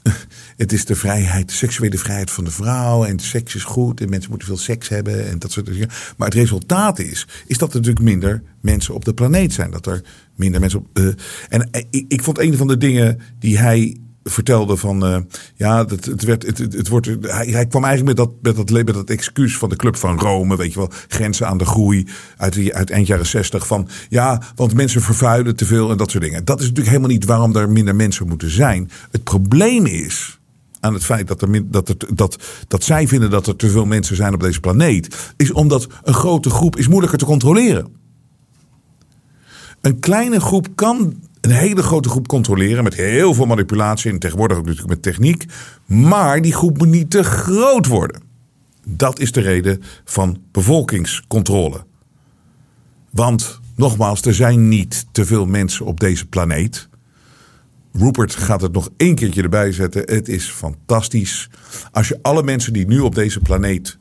het 0.57 0.73
is 0.73 0.85
de 0.85 0.95
vrijheid, 0.95 1.47
de 1.47 1.53
seksuele 1.53 1.97
vrijheid 1.97 2.31
van 2.31 2.43
de 2.43 2.51
vrouw. 2.51 3.05
En 3.05 3.19
seks 3.19 3.55
is 3.55 3.63
goed. 3.63 4.01
En 4.01 4.09
mensen 4.09 4.29
moeten 4.29 4.47
veel 4.47 4.57
seks 4.57 4.89
hebben. 4.89 5.29
En 5.29 5.39
dat 5.39 5.51
soort 5.51 5.65
dingen. 5.65 5.89
Maar 6.17 6.27
het 6.27 6.37
resultaat 6.37 6.99
is, 6.99 7.27
is 7.47 7.57
dat 7.57 7.69
er 7.69 7.75
natuurlijk 7.75 8.05
minder 8.05 8.43
mensen 8.61 8.93
op 8.93 9.05
de 9.05 9.13
planeet 9.13 9.53
zijn. 9.53 9.71
Dat 9.71 9.85
er 9.85 10.01
minder 10.35 10.59
mensen 10.59 10.79
op. 10.79 10.87
eh, 10.93 11.07
en 11.49 11.71
eh, 11.71 11.83
ik, 11.89 12.05
ik 12.07 12.23
vond 12.23 12.39
een 12.39 12.57
van 12.57 12.67
de 12.67 12.77
dingen 12.77 13.19
die 13.39 13.59
hij 13.59 13.97
vertelde 14.23 14.77
van 14.77 15.05
eh, 15.05 15.17
ja, 15.55 15.83
dat, 15.83 16.05
het, 16.05 16.23
werd, 16.23 16.45
het, 16.45 16.57
het, 16.57 16.87
wordt, 16.87 17.07
hij, 17.21 17.67
kwam 17.67 17.83
eigenlijk 17.83 18.17
met 18.17 18.27
dat, 18.27 18.55
met, 18.55 18.67
dat, 18.67 18.95
dat 18.95 19.09
excuus 19.09 19.57
van 19.57 19.69
de 19.69 19.75
Club 19.75 19.95
van 19.95 20.19
Rome, 20.19 20.57
weet 20.57 20.73
je 20.73 20.79
wel, 20.79 20.91
grenzen 21.07 21.47
aan 21.47 21.57
de 21.57 21.65
groei 21.65 22.07
uit, 22.37 22.71
uit 22.71 22.89
eind 22.89 23.07
jaren 23.07 23.25
zestig 23.25 23.67
van 23.67 23.87
ja, 24.09 24.41
want 24.55 24.73
mensen 24.73 25.01
vervuilen 25.01 25.55
te 25.55 25.65
veel 25.65 25.91
en 25.91 25.97
dat 25.97 26.11
soort 26.11 26.23
dingen. 26.23 26.45
Dat 26.45 26.59
is 26.59 26.63
natuurlijk 26.63 26.95
helemaal 26.95 27.11
niet 27.11 27.25
waarom 27.25 27.55
er 27.55 27.69
minder 27.69 27.95
mensen 27.95 28.27
moeten 28.27 28.49
zijn. 28.49 28.91
Het 29.11 29.23
probleem 29.23 29.85
is 29.85 30.39
aan 30.79 30.93
het 30.93 31.03
feit 31.03 31.27
dat, 31.27 31.41
er, 31.41 31.71
dat, 31.71 31.87
het, 31.87 32.05
dat, 32.13 32.37
dat 32.67 32.83
zij 32.83 33.07
vinden 33.07 33.29
dat 33.29 33.47
er 33.47 33.55
te 33.55 33.69
veel 33.69 33.85
mensen 33.85 34.15
zijn 34.15 34.33
op 34.33 34.39
deze 34.39 34.59
planeet, 34.59 35.33
is 35.37 35.51
omdat 35.51 35.87
een 36.03 36.13
grote 36.13 36.49
groep 36.49 36.77
is 36.77 36.87
moeilijker 36.87 37.17
te 37.17 37.25
controleren. 37.25 38.01
Een 39.81 39.99
kleine 39.99 40.39
groep 40.39 40.67
kan 40.75 41.15
een 41.43 41.51
hele 41.51 41.83
grote 41.83 42.09
groep 42.09 42.27
controleren 42.27 42.83
met 42.83 42.93
heel 42.93 43.33
veel 43.33 43.45
manipulatie 43.45 44.11
en 44.11 44.19
tegenwoordig 44.19 44.57
ook 44.57 44.65
natuurlijk 44.65 44.93
met 44.93 45.01
techniek. 45.01 45.45
Maar 45.85 46.41
die 46.41 46.53
groep 46.53 46.77
moet 46.77 46.87
niet 46.87 47.11
te 47.11 47.23
groot 47.23 47.87
worden. 47.87 48.21
Dat 48.85 49.19
is 49.19 49.31
de 49.31 49.41
reden 49.41 49.83
van 50.03 50.41
bevolkingscontrole. 50.51 51.85
Want 53.09 53.59
nogmaals, 53.75 54.21
er 54.21 54.33
zijn 54.33 54.67
niet 54.67 55.05
te 55.11 55.25
veel 55.25 55.45
mensen 55.45 55.85
op 55.85 55.99
deze 55.99 56.25
planeet. 56.25 56.89
Rupert 57.91 58.35
gaat 58.35 58.61
het 58.61 58.73
nog 58.73 58.89
één 58.97 59.15
keertje 59.15 59.41
erbij 59.41 59.71
zetten. 59.71 60.01
Het 60.05 60.27
is 60.27 60.45
fantastisch. 60.45 61.49
Als 61.91 62.07
je 62.07 62.19
alle 62.21 62.43
mensen 62.43 62.73
die 62.73 62.87
nu 62.87 62.99
op 62.99 63.15
deze 63.15 63.39
planeet 63.39 63.97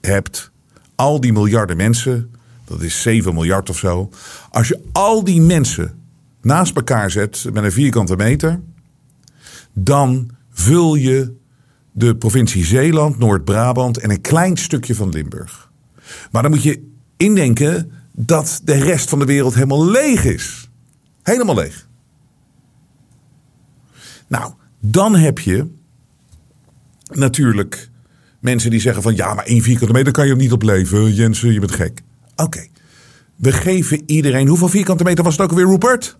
hebt, 0.00 0.50
al 0.94 1.20
die 1.20 1.32
miljarden 1.32 1.76
mensen, 1.76 2.30
dat 2.64 2.82
is 2.82 3.02
7 3.02 3.34
miljard 3.34 3.70
of 3.70 3.78
zo. 3.78 4.10
Als 4.50 4.68
je 4.68 4.80
al 4.92 5.24
die 5.24 5.40
mensen 5.40 5.97
naast 6.48 6.76
elkaar 6.76 7.10
zet 7.10 7.44
met 7.52 7.64
een 7.64 7.72
vierkante 7.72 8.16
meter, 8.16 8.60
dan 9.72 10.30
vul 10.50 10.94
je 10.94 11.34
de 11.92 12.16
provincie 12.16 12.64
Zeeland, 12.64 13.18
Noord-Brabant 13.18 13.98
en 13.98 14.10
een 14.10 14.20
klein 14.20 14.56
stukje 14.56 14.94
van 14.94 15.08
Limburg. 15.08 15.70
Maar 16.30 16.42
dan 16.42 16.50
moet 16.50 16.62
je 16.62 16.90
indenken 17.16 17.90
dat 18.12 18.60
de 18.64 18.74
rest 18.74 19.08
van 19.08 19.18
de 19.18 19.24
wereld 19.24 19.54
helemaal 19.54 19.86
leeg 19.86 20.24
is. 20.24 20.70
Helemaal 21.22 21.54
leeg. 21.54 21.88
Nou, 24.26 24.52
dan 24.80 25.14
heb 25.14 25.38
je 25.38 25.66
natuurlijk 27.12 27.90
mensen 28.40 28.70
die 28.70 28.80
zeggen 28.80 29.02
van 29.02 29.16
ja, 29.16 29.34
maar 29.34 29.44
één 29.44 29.62
vierkante 29.62 29.92
meter 29.92 30.12
kan 30.12 30.26
je 30.26 30.36
niet 30.36 30.52
op 30.52 30.62
leven. 30.62 31.14
Jensen, 31.14 31.52
je 31.52 31.60
bent 31.60 31.72
gek. 31.72 32.02
Oké, 32.36 32.66
we 33.36 33.52
geven 33.52 34.02
iedereen, 34.06 34.48
hoeveel 34.48 34.68
vierkante 34.68 35.04
meter 35.04 35.24
was 35.24 35.32
het 35.32 35.42
ook 35.42 35.50
alweer, 35.50 35.66
Rupert? 35.66 36.17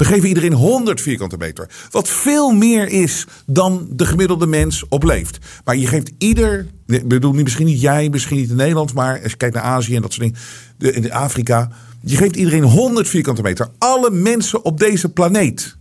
We 0.00 0.06
geven 0.06 0.28
iedereen 0.28 0.52
100 0.52 1.00
vierkante 1.00 1.36
meter. 1.36 1.68
Wat 1.90 2.08
veel 2.08 2.50
meer 2.50 2.88
is 2.88 3.26
dan 3.46 3.88
de 3.90 4.06
gemiddelde 4.06 4.46
mens 4.46 4.84
opleeft. 4.88 5.38
Maar 5.64 5.76
je 5.76 5.86
geeft 5.86 6.10
ieder. 6.18 6.66
Ik 6.86 7.08
bedoel, 7.08 7.32
misschien 7.32 7.66
niet 7.66 7.80
jij, 7.80 8.08
misschien 8.08 8.36
niet 8.36 8.50
in 8.50 8.56
Nederland. 8.56 8.94
Maar 8.94 9.22
als 9.22 9.30
je 9.30 9.36
kijkt 9.36 9.54
naar 9.54 9.64
Azië 9.64 9.96
en 9.96 10.02
dat 10.02 10.12
soort 10.12 10.34
dingen. 10.78 10.94
In 10.94 11.12
Afrika. 11.12 11.70
Je 12.02 12.16
geeft 12.16 12.36
iedereen 12.36 12.62
100 12.62 13.08
vierkante 13.08 13.42
meter. 13.42 13.68
Alle 13.78 14.10
mensen 14.10 14.64
op 14.64 14.78
deze 14.78 15.08
planeet. 15.08 15.76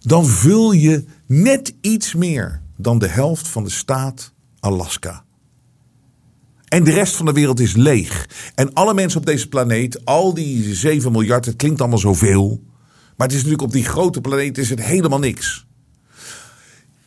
Dan 0.00 0.26
vul 0.26 0.72
je 0.72 1.04
net 1.26 1.74
iets 1.80 2.14
meer 2.14 2.60
dan 2.76 2.98
de 2.98 3.08
helft 3.08 3.48
van 3.48 3.64
de 3.64 3.70
staat 3.70 4.32
Alaska. 4.60 5.24
En 6.68 6.84
de 6.84 6.92
rest 6.92 7.16
van 7.16 7.26
de 7.26 7.32
wereld 7.32 7.60
is 7.60 7.74
leeg. 7.74 8.28
En 8.54 8.72
alle 8.72 8.94
mensen 8.94 9.20
op 9.20 9.26
deze 9.26 9.48
planeet, 9.48 10.04
al 10.04 10.34
die 10.34 10.74
7 10.74 11.12
miljard, 11.12 11.44
het 11.44 11.56
klinkt 11.56 11.80
allemaal 11.80 11.98
zoveel. 11.98 12.74
Maar 13.16 13.26
het 13.26 13.36
is 13.36 13.42
natuurlijk 13.42 13.62
op 13.62 13.72
die 13.72 13.84
grote 13.84 14.20
planeet 14.20 14.58
is 14.58 14.70
het 14.70 14.82
helemaal 14.82 15.18
niks. 15.18 15.66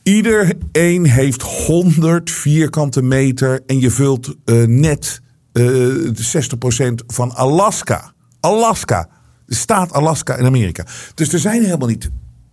Iedereen 0.04 1.06
heeft 1.06 1.42
100 1.42 2.32
vierkante 2.32 3.02
meter 3.02 3.62
en 3.66 3.80
je 3.80 3.92
vult 3.92 4.36
eh, 4.46 4.64
net 4.64 5.22
eh, 5.52 5.64
de 5.64 6.48
60% 7.04 7.06
van 7.08 7.36
Alaska. 7.36 8.14
Alaska. 8.40 9.10
De 9.46 9.56
staat 9.56 9.94
Alaska 9.94 10.36
in 10.36 10.46
Amerika. 10.46 10.86
Dus 11.16 11.34
er 11.34 11.40
zijn 11.40 11.64
helemaal 11.64 11.88
niet 11.88 12.10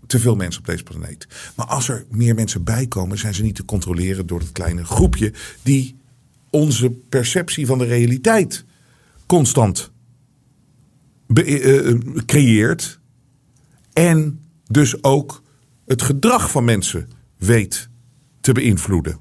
te 0.06 0.18
veel 0.18 0.36
mensen 0.36 0.60
op 0.60 0.66
deze 0.66 0.82
planeet. 0.82 1.26
Maar 1.54 1.66
als 1.66 1.88
er 1.88 2.04
meer 2.10 2.34
mensen 2.34 2.64
bijkomen, 2.64 3.18
zijn 3.18 3.34
ze 3.34 3.42
niet 3.42 3.54
te 3.54 3.64
controleren 3.64 4.26
door 4.26 4.38
dat 4.38 4.52
kleine 4.52 4.84
groepje 4.84 5.32
die 5.62 5.96
onze 6.50 6.90
perceptie 6.90 7.66
van 7.66 7.78
de 7.78 7.84
realiteit 7.84 8.64
constant 9.26 9.90
eh, 11.34 11.88
eh, 11.88 11.98
creëert. 12.26 13.00
En 13.96 14.40
dus 14.70 15.02
ook 15.02 15.42
het 15.86 16.02
gedrag 16.02 16.50
van 16.50 16.64
mensen 16.64 17.08
weet 17.36 17.88
te 18.40 18.52
beïnvloeden. 18.52 19.18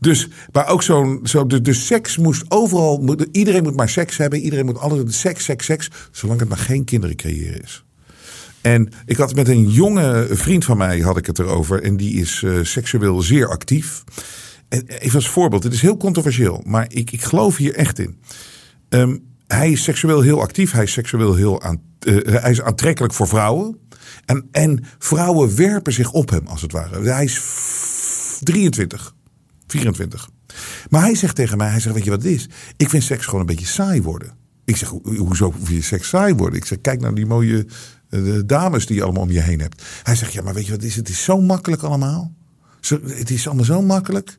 Dus, 0.00 0.28
maar 0.52 0.68
ook 0.68 0.82
zo'n, 0.82 1.20
zo, 1.22 1.46
de, 1.46 1.60
de 1.60 1.72
seks 1.72 2.16
moest 2.18 2.44
overal, 2.48 3.16
iedereen 3.32 3.62
moet 3.62 3.76
maar 3.76 3.88
seks 3.88 4.16
hebben. 4.16 4.40
Iedereen 4.40 4.64
moet 4.64 4.78
altijd 4.78 5.14
seks, 5.14 5.44
seks, 5.44 5.64
seks. 5.64 5.90
Zolang 6.10 6.40
het 6.40 6.48
maar 6.48 6.58
geen 6.58 6.84
kinderen 6.84 7.16
creëren 7.16 7.62
is. 7.62 7.84
En 8.60 8.88
ik 9.06 9.16
had 9.16 9.34
met 9.34 9.48
een 9.48 9.70
jonge 9.70 10.26
vriend 10.30 10.64
van 10.64 10.76
mij 10.76 10.98
had 10.98 11.16
ik 11.16 11.26
het 11.26 11.38
erover. 11.38 11.82
En 11.82 11.96
die 11.96 12.14
is 12.14 12.42
eh, 12.42 12.58
seksueel 12.62 13.20
zeer 13.20 13.48
actief. 13.48 14.04
En 14.68 14.86
even 14.86 15.14
als 15.14 15.28
voorbeeld, 15.28 15.62
het 15.62 15.72
is 15.72 15.82
heel 15.82 15.96
controversieel. 15.96 16.62
Maar 16.66 16.86
ik, 16.88 17.12
ik 17.12 17.22
geloof 17.22 17.56
hier 17.56 17.74
echt 17.74 17.98
in. 17.98 18.20
Ehm, 18.88 19.16
hij 19.46 19.70
is 19.70 19.82
seksueel 19.82 20.20
heel 20.20 20.40
actief. 20.40 20.72
Hij 20.72 20.82
is 20.82 20.92
seksueel 20.92 21.34
heel 21.34 21.62
eh, 22.04 22.40
hij 22.40 22.50
is 22.50 22.62
aantrekkelijk 22.62 23.14
voor 23.14 23.28
vrouwen. 23.28 23.78
En, 24.26 24.48
en 24.50 24.84
vrouwen 24.98 25.56
werpen 25.56 25.92
zich 25.92 26.12
op 26.12 26.30
hem, 26.30 26.46
als 26.46 26.62
het 26.62 26.72
ware. 26.72 27.02
Hij 27.10 27.24
is 27.24 27.38
f- 27.38 28.38
23, 28.42 29.14
24. 29.66 30.30
Maar 30.90 31.02
hij 31.02 31.14
zegt 31.14 31.36
tegen 31.36 31.56
mij, 31.58 31.68
hij 31.68 31.80
zegt, 31.80 31.94
weet 31.94 32.04
je 32.04 32.10
wat 32.10 32.22
het 32.22 32.32
is? 32.32 32.48
Ik 32.76 32.88
vind 32.90 33.02
seks 33.02 33.24
gewoon 33.24 33.40
een 33.40 33.46
beetje 33.46 33.66
saai 33.66 34.02
worden. 34.02 34.32
Ik 34.64 34.76
zeg, 34.76 34.88
"Ho- 34.88 35.02
hoezo 35.16 35.50
vind 35.50 35.68
je 35.68 35.82
seks 35.82 36.08
saai 36.08 36.34
worden? 36.34 36.58
Ik 36.58 36.64
zeg, 36.64 36.80
kijk 36.80 37.00
naar 37.00 37.14
die 37.14 37.26
mooie 37.26 37.66
eh, 38.08 38.20
dames 38.46 38.86
die 38.86 38.96
je 38.96 39.02
allemaal 39.02 39.22
om 39.22 39.30
je 39.30 39.40
heen 39.40 39.60
hebt. 39.60 39.82
Hij 40.02 40.14
zegt, 40.16 40.32
ja, 40.32 40.42
maar 40.42 40.54
weet 40.54 40.64
je 40.64 40.70
wat 40.70 40.80
het 40.80 40.90
is? 40.90 40.96
Het 40.96 41.08
is 41.08 41.24
zo 41.24 41.40
makkelijk 41.40 41.82
allemaal. 41.82 42.32
Zo, 42.80 43.00
het 43.06 43.30
is 43.30 43.46
allemaal 43.46 43.64
zo 43.64 43.82
makkelijk. 43.82 44.36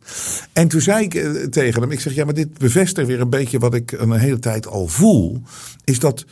En 0.54 0.68
toen 0.68 0.82
zei 0.82 1.04
ik 1.04 1.14
eh, 1.16 1.32
tegen 1.32 1.82
hem, 1.82 1.92
ik 1.92 2.00
zeg, 2.00 2.14
ja, 2.14 2.26
maar 2.26 2.34
dit 2.34 2.58
bevestigt 2.58 3.08
weer 3.08 3.22
een 3.22 3.30
beetje 3.30 3.60
wat 3.60 3.74
ik 3.74 3.92
een 3.92 4.12
hele 4.12 4.40
tijd 4.40 4.68
al 4.68 4.88
voel. 4.88 5.42
Is 5.84 6.00
dat 6.00 6.26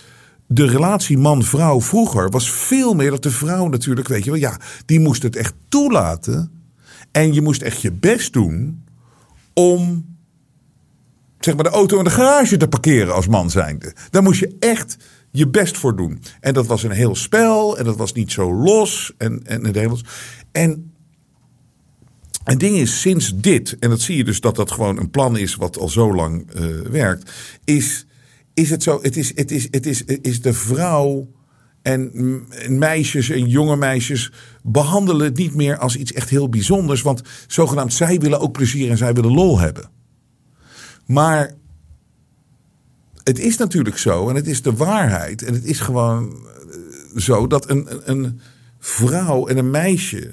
de 0.53 0.65
relatie 0.67 1.17
man-vrouw 1.17 1.81
vroeger 1.81 2.29
was 2.29 2.51
veel 2.51 2.93
meer 2.93 3.09
dat 3.09 3.23
de 3.23 3.31
vrouw 3.31 3.67
natuurlijk, 3.67 4.07
weet 4.07 4.23
je 4.23 4.31
wel, 4.31 4.39
ja, 4.39 4.59
die 4.85 4.99
moest 4.99 5.23
het 5.23 5.35
echt 5.35 5.53
toelaten. 5.69 6.51
En 7.11 7.33
je 7.33 7.41
moest 7.41 7.61
echt 7.61 7.81
je 7.81 7.91
best 7.91 8.33
doen 8.33 8.83
om 9.53 10.05
zeg 11.39 11.55
maar, 11.55 11.63
de 11.63 11.69
auto 11.69 11.97
in 11.97 12.03
de 12.03 12.09
garage 12.09 12.57
te 12.57 12.67
parkeren 12.67 13.13
als 13.13 13.27
man 13.27 13.49
zijnde. 13.49 13.93
Daar 14.09 14.23
moest 14.23 14.39
je 14.39 14.55
echt 14.59 14.97
je 15.31 15.47
best 15.47 15.77
voor 15.77 15.95
doen. 15.95 16.21
En 16.39 16.53
dat 16.53 16.67
was 16.67 16.83
een 16.83 16.91
heel 16.91 17.15
spel 17.15 17.77
en 17.77 17.85
dat 17.85 17.97
was 17.97 18.13
niet 18.13 18.31
zo 18.31 18.53
los. 18.53 19.13
En, 19.17 19.41
en, 19.45 19.75
hele- 19.75 20.01
en 20.51 20.91
het 22.43 22.59
ding 22.59 22.75
is, 22.75 23.01
sinds 23.01 23.35
dit, 23.35 23.75
en 23.79 23.89
dat 23.89 24.01
zie 24.01 24.17
je 24.17 24.23
dus 24.23 24.39
dat 24.39 24.55
dat 24.55 24.71
gewoon 24.71 24.97
een 24.97 25.09
plan 25.09 25.37
is 25.37 25.55
wat 25.55 25.77
al 25.77 25.89
zo 25.89 26.15
lang 26.15 26.51
eh, 26.51 26.65
werkt, 26.91 27.31
is, 27.63 28.05
is 28.53 28.69
het 28.69 28.83
zo, 28.83 28.99
het 29.01 29.17
is, 29.17 29.35
het 29.35 29.51
is, 29.51 29.67
het 29.71 29.85
is, 29.85 30.03
is 30.03 30.41
de 30.41 30.53
vrouw 30.53 31.31
en 31.81 32.11
meisjes 32.69 33.29
en 33.29 33.47
jonge 33.47 33.75
meisjes 33.75 34.31
behandelen 34.63 35.25
het 35.25 35.37
niet 35.37 35.55
meer 35.55 35.77
als 35.77 35.95
iets 35.95 36.13
echt 36.13 36.29
heel 36.29 36.49
bijzonders, 36.49 37.01
want 37.01 37.21
zogenaamd 37.47 37.93
zij 37.93 38.19
willen 38.19 38.39
ook 38.39 38.51
plezier 38.51 38.89
en 38.89 38.97
zij 38.97 39.13
willen 39.13 39.31
lol 39.31 39.59
hebben. 39.59 39.89
Maar 41.05 41.53
het 43.23 43.39
is 43.39 43.57
natuurlijk 43.57 43.97
zo, 43.97 44.29
en 44.29 44.35
het 44.35 44.47
is 44.47 44.61
de 44.61 44.73
waarheid, 44.73 45.41
en 45.43 45.53
het 45.53 45.63
is 45.65 45.79
gewoon 45.79 46.31
eh, 46.31 47.19
zo 47.19 47.47
dat 47.47 47.69
een, 47.69 48.11
een- 48.11 48.39
vrouw 48.79 49.47
en 49.47 49.57
een 49.57 49.71
meisje 49.71 50.31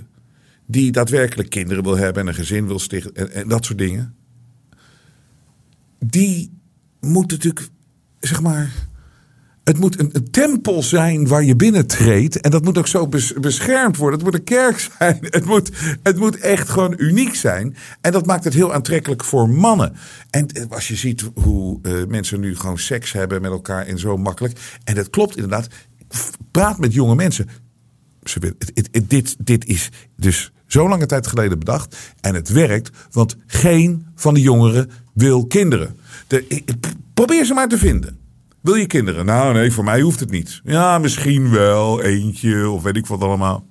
die 0.66 0.92
daadwerkelijk 0.92 1.50
kinderen 1.50 1.82
wil 1.82 1.96
hebben 1.96 2.22
en 2.22 2.28
een 2.28 2.34
gezin 2.34 2.66
wil 2.66 2.78
stichten 2.78 3.14
en, 3.14 3.32
en 3.32 3.48
dat 3.48 3.64
soort 3.64 3.78
dingen, 3.78 4.14
die 5.98 6.50
moet 7.00 7.30
natuurlijk, 7.30 7.68
zeg 8.20 8.40
maar, 8.42 8.70
Het 9.64 9.78
moet 9.78 9.98
een, 10.00 10.10
een 10.12 10.30
tempel 10.30 10.82
zijn 10.82 11.26
waar 11.26 11.44
je 11.44 11.56
binnentreedt. 11.56 12.40
En 12.40 12.50
dat 12.50 12.64
moet 12.64 12.78
ook 12.78 12.86
zo 12.86 13.06
bes- 13.08 13.32
beschermd 13.32 13.96
worden. 13.96 14.18
Het 14.18 14.28
moet 14.28 14.38
een 14.38 14.44
kerk 14.44 14.78
zijn. 14.98 15.18
Het 15.20 15.44
moet, 15.44 15.70
het 16.02 16.16
moet 16.16 16.38
echt 16.38 16.68
gewoon 16.68 16.94
uniek 16.96 17.34
zijn. 17.34 17.76
En 18.00 18.12
dat 18.12 18.26
maakt 18.26 18.44
het 18.44 18.54
heel 18.54 18.72
aantrekkelijk 18.74 19.24
voor 19.24 19.48
mannen. 19.48 19.96
En 20.30 20.46
eh, 20.48 20.64
als 20.68 20.88
je 20.88 20.96
ziet 20.96 21.30
hoe 21.34 21.78
eh, 21.82 21.92
mensen 22.08 22.40
nu 22.40 22.56
gewoon 22.56 22.78
seks 22.78 23.12
hebben 23.12 23.42
met 23.42 23.50
elkaar 23.50 23.86
en 23.86 23.98
zo 23.98 24.16
makkelijk. 24.16 24.58
En 24.84 24.94
dat 24.94 25.10
klopt 25.10 25.34
inderdaad. 25.36 25.68
Praat 26.50 26.78
met 26.78 26.94
jonge 26.94 27.14
mensen. 27.14 27.48
Ze 28.22 28.54
dit, 29.06 29.36
dit 29.38 29.64
is 29.66 29.88
dus 30.16 30.52
zo 30.66 30.88
lange 30.88 31.06
tijd 31.06 31.26
geleden 31.26 31.58
bedacht. 31.58 31.96
En 32.20 32.34
het 32.34 32.48
werkt, 32.48 32.90
want 33.10 33.36
geen 33.46 34.06
van 34.14 34.34
de 34.34 34.40
jongeren 34.40 34.90
wil 35.12 35.46
kinderen. 35.46 35.98
De, 36.26 36.64
probeer 37.14 37.44
ze 37.44 37.54
maar 37.54 37.68
te 37.68 37.78
vinden. 37.78 38.18
Wil 38.60 38.74
je 38.74 38.86
kinderen? 38.86 39.24
Nou, 39.24 39.54
nee, 39.54 39.72
voor 39.72 39.84
mij 39.84 40.00
hoeft 40.00 40.20
het 40.20 40.30
niet. 40.30 40.60
Ja, 40.64 40.98
misschien 40.98 41.50
wel 41.50 42.02
eentje 42.02 42.68
of 42.68 42.82
weet 42.82 42.96
ik 42.96 43.06
wat 43.06 43.20
allemaal. 43.20 43.66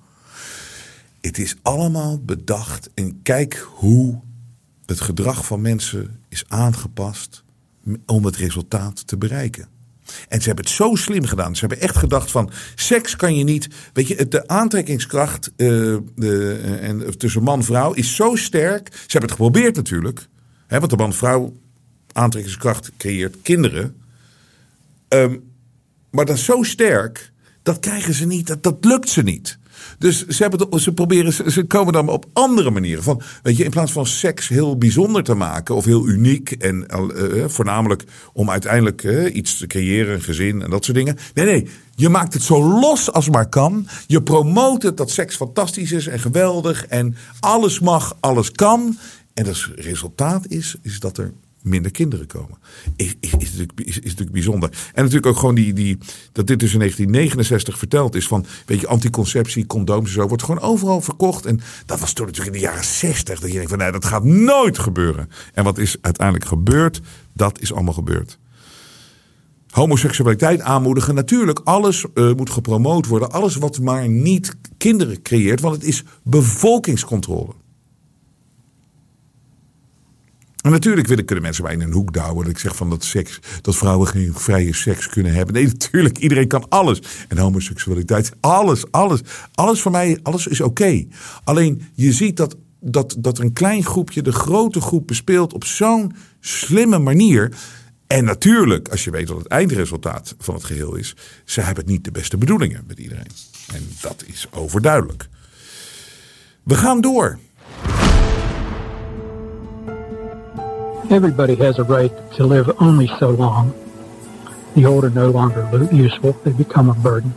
Het 1.21 1.37
is 1.37 1.55
allemaal 1.61 2.21
bedacht 2.23 2.89
en 2.93 3.19
kijk 3.23 3.67
hoe 3.69 4.19
het 4.85 5.01
gedrag 5.01 5.45
van 5.45 5.61
mensen 5.61 6.19
is 6.29 6.43
aangepast 6.47 7.43
om 8.05 8.25
het 8.25 8.35
resultaat 8.35 9.07
te 9.07 9.17
bereiken. 9.17 9.67
En 10.27 10.41
ze 10.41 10.47
hebben 10.47 10.65
het 10.65 10.73
zo 10.73 10.95
slim 10.95 11.25
gedaan. 11.25 11.55
Ze 11.55 11.59
hebben 11.59 11.81
echt 11.87 11.97
gedacht 11.97 12.31
van 12.31 12.51
seks 12.75 13.15
kan 13.15 13.35
je 13.35 13.43
niet. 13.43 13.67
Weet 13.93 14.07
je, 14.07 14.27
de 14.27 14.47
aantrekkingskracht 14.47 15.51
eh, 15.55 15.67
de, 16.15 16.59
en, 16.81 17.17
tussen 17.17 17.43
man 17.43 17.59
en 17.59 17.65
vrouw 17.65 17.93
is 17.93 18.15
zo 18.15 18.35
sterk. 18.35 18.87
Ze 18.91 18.99
hebben 19.01 19.29
het 19.29 19.39
geprobeerd 19.39 19.75
natuurlijk. 19.75 20.27
Want 20.77 20.89
de 20.89 20.97
man-vrouw 20.97 21.53
aantrekkingskracht 22.11 22.91
creëert 22.97 23.35
kinderen. 23.41 23.95
Ehm, 25.07 25.37
maar 26.09 26.25
dat 26.25 26.35
is 26.35 26.45
zo 26.45 26.63
sterk, 26.63 27.31
dat 27.63 27.79
krijgen 27.79 28.13
ze 28.13 28.25
niet, 28.25 28.47
dat, 28.47 28.63
dat 28.63 28.85
lukt 28.85 29.09
ze 29.09 29.21
niet. 29.21 29.59
Dus 29.97 30.27
ze, 30.27 30.41
hebben 30.43 30.79
ze, 30.79 30.93
proberen, 30.93 31.33
ze, 31.33 31.51
ze 31.51 31.63
komen 31.63 31.93
dan 31.93 32.09
op 32.09 32.25
andere 32.33 32.69
manieren. 32.69 33.03
Van, 33.03 33.21
weet 33.43 33.57
je, 33.57 33.63
in 33.63 33.69
plaats 33.69 33.91
van 33.91 34.05
seks 34.05 34.47
heel 34.47 34.77
bijzonder 34.77 35.23
te 35.23 35.33
maken 35.33 35.75
of 35.75 35.85
heel 35.85 36.07
uniek 36.07 36.51
en 36.51 36.87
eh, 36.87 37.43
eh, 37.43 37.49
voornamelijk 37.49 38.03
om 38.33 38.49
uiteindelijk 38.49 39.03
eh, 39.03 39.35
iets 39.35 39.57
te 39.57 39.67
creëren, 39.67 40.13
een 40.13 40.21
gezin 40.21 40.61
en 40.61 40.69
dat 40.69 40.85
soort 40.85 40.97
dingen. 40.97 41.17
Nee, 41.33 41.45
nee, 41.45 41.67
je 41.95 42.09
maakt 42.09 42.33
het 42.33 42.43
zo 42.43 42.79
los 42.79 43.11
als 43.11 43.29
maar 43.29 43.49
kan. 43.49 43.87
Je 44.07 44.23
promoot 44.23 44.83
het 44.83 44.97
dat 44.97 45.11
seks 45.11 45.35
fantastisch 45.35 45.91
is 45.91 46.07
en 46.07 46.19
geweldig 46.19 46.85
en 46.85 47.15
alles 47.39 47.79
mag, 47.79 48.17
alles 48.19 48.51
kan. 48.51 48.97
En 49.39 49.45
het 49.45 49.69
resultaat 49.75 50.47
is, 50.47 50.75
is 50.81 50.99
dat 50.99 51.17
er 51.17 51.33
minder 51.61 51.91
kinderen 51.91 52.27
komen. 52.27 52.57
Is, 52.95 53.15
is, 53.19 53.33
is, 53.37 53.51
natuurlijk, 53.51 53.79
is, 53.79 53.95
natuurlijk 53.95 54.31
bijzonder. 54.31 54.69
En 54.69 55.03
natuurlijk 55.03 55.25
ook 55.25 55.37
gewoon 55.37 55.55
die, 55.55 55.73
die, 55.73 55.97
dat 56.31 56.47
dit 56.47 56.59
dus 56.59 56.73
in 56.73 56.79
1969 56.79 57.77
verteld 57.77 58.15
is 58.15 58.27
van, 58.27 58.45
weet 58.65 58.79
je, 58.79 58.87
anticonceptie, 58.87 59.65
condooms 59.65 60.07
en 60.07 60.13
zo, 60.13 60.27
wordt 60.27 60.43
gewoon 60.43 60.61
overal 60.61 61.01
verkocht. 61.01 61.45
En 61.45 61.59
dat 61.85 61.99
was 61.99 62.13
toen 62.13 62.25
natuurlijk 62.25 62.55
in 62.55 62.61
de 62.61 62.67
jaren 62.67 62.83
60, 62.83 63.39
dat 63.39 63.49
je 63.49 63.55
denkt 63.55 63.69
van, 63.69 63.79
nee, 63.79 63.91
dat 63.91 64.05
gaat 64.05 64.23
nooit 64.23 64.79
gebeuren. 64.79 65.29
En 65.53 65.63
wat 65.63 65.77
is 65.77 65.97
uiteindelijk 66.01 66.47
gebeurd? 66.47 67.01
Dat 67.33 67.61
is 67.61 67.73
allemaal 67.73 67.93
gebeurd. 67.93 68.37
Homoseksualiteit 69.69 70.61
aanmoedigen, 70.61 71.15
natuurlijk, 71.15 71.59
alles 71.63 72.05
eh, 72.13 72.33
moet 72.33 72.49
gepromoot 72.49 73.07
worden. 73.07 73.31
Alles 73.31 73.55
wat 73.55 73.79
maar 73.79 74.09
niet 74.09 74.55
kinderen 74.77 75.21
creëert, 75.21 75.61
want 75.61 75.75
het 75.75 75.83
is 75.83 76.03
bevolkingscontrole. 76.23 77.53
En 80.61 80.71
natuurlijk 80.71 81.07
willen, 81.07 81.25
kunnen 81.25 81.43
mensen 81.43 81.63
mij 81.63 81.73
in 81.73 81.81
een 81.81 81.91
hoek 81.91 82.13
douwen. 82.13 82.43
Dat 82.43 82.53
ik 82.53 82.59
zeg 82.59 82.75
van 82.75 82.89
dat, 82.89 83.03
seks, 83.03 83.39
dat 83.61 83.75
vrouwen 83.75 84.07
geen 84.07 84.33
vrije 84.33 84.75
seks 84.75 85.09
kunnen 85.09 85.33
hebben. 85.33 85.53
Nee, 85.53 85.65
natuurlijk. 85.77 86.17
Iedereen 86.17 86.47
kan 86.47 86.69
alles. 86.69 87.01
En 87.27 87.37
homoseksualiteit, 87.37 88.31
alles, 88.39 88.91
alles. 88.91 89.21
Alles 89.53 89.81
voor 89.81 89.91
mij, 89.91 90.19
alles 90.23 90.47
is 90.47 90.61
oké. 90.61 91.05
Alleen 91.43 91.81
je 91.93 92.13
ziet 92.13 92.37
dat, 92.37 92.55
dat, 92.79 93.15
dat 93.19 93.39
een 93.39 93.53
klein 93.53 93.83
groepje 93.83 94.21
de 94.21 94.31
grote 94.31 94.81
groep 94.81 95.07
bespeelt 95.07 95.53
op 95.53 95.63
zo'n 95.63 96.15
slimme 96.39 96.99
manier. 96.99 97.53
En 98.07 98.23
natuurlijk, 98.23 98.87
als 98.87 99.03
je 99.03 99.11
weet 99.11 99.29
wat 99.29 99.37
het 99.37 99.47
eindresultaat 99.47 100.35
van 100.39 100.53
het 100.53 100.63
geheel 100.63 100.95
is. 100.95 101.15
Ze 101.45 101.61
hebben 101.61 101.85
niet 101.85 102.03
de 102.03 102.11
beste 102.11 102.37
bedoelingen 102.37 102.83
met 102.87 102.99
iedereen. 102.99 103.31
En 103.73 103.87
dat 104.01 104.23
is 104.25 104.47
overduidelijk. 104.51 105.29
We 106.63 106.75
gaan 106.75 107.01
door. 107.01 107.39
Everybody 111.09 111.55
has 111.55 111.79
a 111.79 111.83
right 111.83 112.11
to 112.37 112.45
live 112.45 112.71
only 112.79 113.07
so 113.19 113.31
long. 113.31 113.73
The 114.75 114.85
old 114.85 115.03
are 115.03 115.13
no 115.13 115.31
longer 115.31 115.67
lo- 115.71 115.87
useful, 115.91 116.35
they 116.43 116.51
become 116.51 116.89
a 116.89 116.95
burden. 117.01 117.33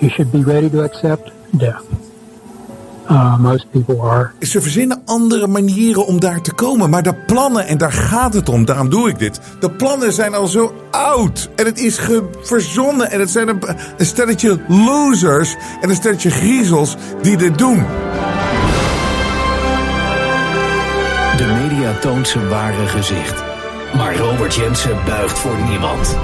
You 0.00 0.10
should 0.10 0.32
be 0.32 0.42
ready 0.42 0.70
to 0.70 0.82
accept 0.82 1.30
death. 1.50 1.84
Uh, 3.10 3.38
most 3.38 3.70
people 3.70 4.00
are. 4.00 4.30
Ze 4.40 4.60
verzinnen 4.60 5.02
andere 5.04 5.46
manieren 5.46 6.06
om 6.06 6.20
daar 6.20 6.40
te 6.40 6.52
komen. 6.52 6.90
Maar 6.90 7.02
de 7.02 7.14
plannen, 7.14 7.66
en 7.66 7.78
daar 7.78 7.92
gaat 7.92 8.34
het 8.34 8.48
om, 8.48 8.64
daarom 8.64 8.88
doe 8.88 9.08
ik 9.08 9.18
dit. 9.18 9.40
De 9.60 9.70
plannen 9.70 10.12
zijn 10.12 10.34
al 10.34 10.46
zo 10.46 10.74
oud. 10.90 11.48
En 11.56 11.66
het 11.66 11.78
is 11.78 12.00
verzonnen. 12.42 13.10
En 13.10 13.20
het 13.20 13.30
zijn 13.30 13.48
een 13.48 14.06
stelletje 14.06 14.60
losers 14.68 15.56
en 15.80 15.90
een 15.90 15.96
stelletje 15.96 16.30
griezels 16.30 16.96
die 17.22 17.36
dit 17.36 17.58
doen. 17.58 18.05
De 21.36 21.44
media 21.44 21.98
toont 21.98 22.28
zijn 22.28 22.48
ware 22.48 22.86
gezicht. 22.86 23.42
Maar 23.94 24.16
Robert 24.16 24.54
Jensen 24.54 25.04
buigt 25.04 25.38
voor 25.38 25.56
niemand. 25.68 26.18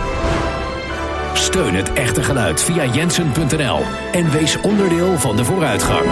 Steun 1.32 1.74
het 1.74 1.92
echte 1.92 2.22
geluid 2.22 2.62
via 2.62 2.84
jensen.nl 2.84 3.80
en 4.12 4.30
wees 4.30 4.60
onderdeel 4.60 5.18
van 5.18 5.36
de 5.36 5.44
vooruitgang. 5.44 6.06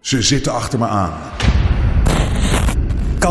Ze 0.00 0.22
zitten 0.22 0.52
achter 0.52 0.78
me 0.78 0.86
aan. 0.86 1.12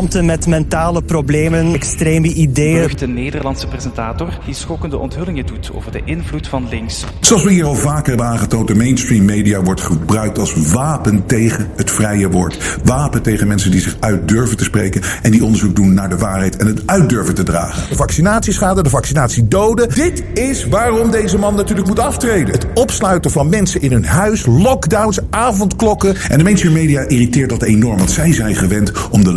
Met 0.03 0.47
mentale 0.47 1.01
problemen, 1.01 1.73
extreme 1.73 2.33
ideeën. 2.33 2.73
beruchte 2.73 3.07
Nederlandse 3.07 3.67
presentator 3.67 4.39
die 4.45 4.53
schokkende 4.53 4.97
onthullingen 4.97 5.45
doet 5.45 5.71
over 5.73 5.91
de 5.91 6.01
invloed 6.05 6.47
van 6.47 6.67
links. 6.69 7.05
Zoals 7.19 7.43
we 7.43 7.51
hier 7.51 7.65
al 7.65 7.75
vaker 7.75 8.07
hebben 8.07 8.25
aangetoond, 8.25 8.67
de 8.67 8.75
mainstream 8.75 9.25
media 9.25 9.61
wordt 9.61 9.81
gebruikt 9.81 10.37
als 10.37 10.53
wapen 10.71 11.25
tegen 11.25 11.69
het 11.75 11.91
vrije 11.91 12.29
woord. 12.29 12.77
Wapen 12.83 13.21
tegen 13.21 13.47
mensen 13.47 13.71
die 13.71 13.81
zich 13.81 13.97
uit 13.99 14.27
durven 14.27 14.57
te 14.57 14.63
spreken 14.63 15.01
en 15.21 15.31
die 15.31 15.43
onderzoek 15.43 15.75
doen 15.75 15.93
naar 15.93 16.09
de 16.09 16.17
waarheid 16.17 16.57
en 16.57 16.67
het 16.67 16.81
uit 16.85 17.09
durven 17.09 17.35
te 17.35 17.43
dragen. 17.43 17.89
De 17.89 17.95
vaccinatieschade, 17.95 18.83
de 18.83 18.89
vaccinatiedoden. 18.89 19.89
Dit 19.93 20.23
is 20.33 20.67
waarom 20.67 21.11
deze 21.11 21.37
man 21.37 21.55
natuurlijk 21.55 21.87
moet 21.87 21.99
aftreden. 21.99 22.53
Het 22.53 22.65
opsluiten 22.73 23.31
van 23.31 23.49
mensen 23.49 23.81
in 23.81 23.91
hun 23.91 24.05
huis, 24.05 24.45
lockdowns, 24.45 25.19
avondklokken. 25.29 26.15
En 26.29 26.37
de 26.37 26.43
mainstream 26.43 26.73
media 26.73 27.01
irriteert 27.01 27.49
dat 27.49 27.63
enorm, 27.63 27.97
want 27.97 28.11
zij 28.11 28.33
zijn 28.33 28.55
gewend 28.55 28.91
om 29.09 29.23
de 29.23 29.33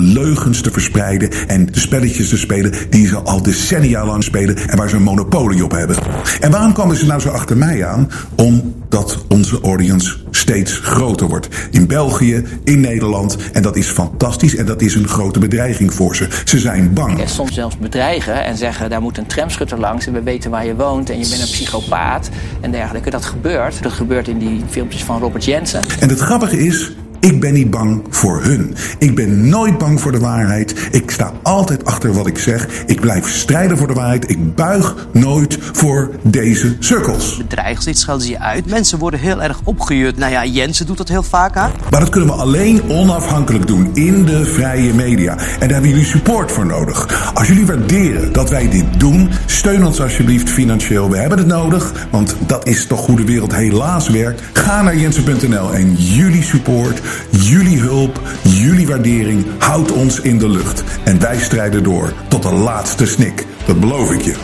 leugens 0.48 0.74
te 0.74 0.80
verspreiden 0.80 1.30
en 1.46 1.66
de 1.66 1.80
spelletjes 1.80 2.28
te 2.28 2.36
spelen 2.36 2.72
die 2.90 3.06
ze 3.06 3.16
al 3.16 3.42
decennia 3.42 4.06
lang 4.06 4.24
spelen 4.24 4.56
en 4.56 4.76
waar 4.76 4.88
ze 4.88 4.96
een 4.96 5.02
monopolie 5.02 5.64
op 5.64 5.70
hebben. 5.70 5.96
En 6.40 6.50
waarom 6.50 6.72
komen 6.72 6.96
ze 6.96 7.06
nou 7.06 7.20
zo 7.20 7.28
achter 7.28 7.56
mij 7.56 7.86
aan? 7.86 8.10
Omdat 8.36 9.24
onze 9.28 9.60
audience 9.60 10.16
steeds 10.30 10.78
groter 10.78 11.28
wordt. 11.28 11.48
In 11.70 11.86
België, 11.86 12.44
in 12.64 12.80
Nederland. 12.80 13.36
En 13.52 13.62
dat 13.62 13.76
is 13.76 13.86
fantastisch 13.86 14.56
en 14.56 14.66
dat 14.66 14.80
is 14.80 14.94
een 14.94 15.08
grote 15.08 15.38
bedreiging 15.38 15.94
voor 15.94 16.16
ze. 16.16 16.28
Ze 16.44 16.58
zijn 16.58 16.92
bang. 16.92 17.20
En 17.20 17.28
soms 17.28 17.54
zelfs 17.54 17.78
bedreigen 17.78 18.44
en 18.44 18.56
zeggen 18.56 18.90
daar 18.90 19.02
moet 19.02 19.18
een 19.18 19.26
tramschutter 19.26 19.78
langs 19.78 20.06
en 20.06 20.12
we 20.12 20.22
weten 20.22 20.50
waar 20.50 20.66
je 20.66 20.74
woont 20.74 21.10
en 21.10 21.18
je 21.18 21.28
bent 21.28 21.40
een 21.40 21.48
psychopaat 21.48 22.30
en 22.60 22.70
dergelijke. 22.70 23.10
Dat 23.10 23.24
gebeurt. 23.24 23.82
Dat 23.82 23.92
gebeurt 23.92 24.28
in 24.28 24.38
die 24.38 24.62
filmpjes 24.68 25.04
van 25.04 25.20
Robert 25.20 25.44
Jensen. 25.44 25.84
En 26.00 26.08
het 26.08 26.20
grappige 26.20 26.58
is, 26.58 26.92
ik 27.20 27.40
ben 27.40 27.52
niet 27.52 27.70
bang 27.70 28.02
voor 28.10 28.42
hun. 28.42 28.74
Ik 28.98 29.14
ben 29.14 29.48
nooit 29.48 29.78
bang 29.78 30.00
voor 30.00 30.12
de 30.12 30.18
waarheid. 30.18 30.88
Ik 30.90 31.10
sta 31.10 31.32
altijd 31.42 31.84
achter 31.84 32.12
wat 32.12 32.26
ik 32.26 32.38
zeg. 32.38 32.68
Ik 32.86 33.00
blijf 33.00 33.28
strijden 33.28 33.78
voor 33.78 33.86
de 33.86 33.94
waarheid. 33.94 34.30
Ik 34.30 34.54
buig 34.54 34.94
nooit 35.12 35.58
voor 35.72 36.10
deze 36.22 36.76
cirkels. 36.78 37.36
bedreigen 37.36 37.82
ze, 37.82 37.88
dit 37.88 37.98
schelden 37.98 38.26
ze 38.26 38.32
je 38.32 38.40
uit. 38.40 38.66
Mensen 38.66 38.98
worden 38.98 39.20
heel 39.20 39.42
erg 39.42 39.60
opgejuurd. 39.64 40.16
Nou 40.16 40.32
ja, 40.32 40.44
Jensen 40.44 40.86
doet 40.86 40.96
dat 40.96 41.08
heel 41.08 41.22
vaak 41.22 41.56
aan. 41.56 41.70
Maar 41.90 42.00
dat 42.00 42.08
kunnen 42.08 42.28
we 42.28 42.34
alleen 42.34 42.82
onafhankelijk 42.88 43.66
doen 43.66 43.90
in 43.94 44.24
de 44.24 44.44
vrije 44.44 44.94
media. 44.94 45.32
En 45.32 45.58
daar 45.58 45.68
hebben 45.68 45.90
jullie 45.90 46.04
support 46.04 46.52
voor 46.52 46.66
nodig. 46.66 47.30
Als 47.34 47.48
jullie 47.48 47.66
waarderen 47.66 48.32
dat 48.32 48.50
wij 48.50 48.68
dit 48.68 49.00
doen, 49.00 49.30
steun 49.46 49.84
ons 49.84 50.00
alsjeblieft 50.00 50.50
financieel. 50.50 51.10
We 51.10 51.16
hebben 51.16 51.38
het 51.38 51.46
nodig, 51.46 51.92
want 52.10 52.36
dat 52.46 52.66
is 52.66 52.86
toch 52.86 53.06
hoe 53.06 53.16
de 53.16 53.24
wereld 53.24 53.54
helaas 53.54 54.08
werkt. 54.08 54.42
Ga 54.52 54.82
naar 54.82 54.96
jensen.nl 54.96 55.74
en 55.74 55.94
jullie 55.94 56.42
support, 56.42 57.00
jullie 57.30 57.80
hulp, 57.80 58.20
jullie 58.42 58.86
waardering 58.86 59.46
houdt 59.58 59.92
ons 59.92 60.20
in 60.20 60.38
de 60.38 60.48
lucht. 60.48 60.84
En 61.04 61.20
wij 61.20 61.38
strijden 61.38 61.82
door 61.82 62.12
tot 62.28 62.42
de 62.42 62.52
laatste 62.52 63.06
snik. 63.06 63.46
Dat 63.66 63.80
beloof 63.80 64.12
ik 64.12 64.22
je. 64.22 64.34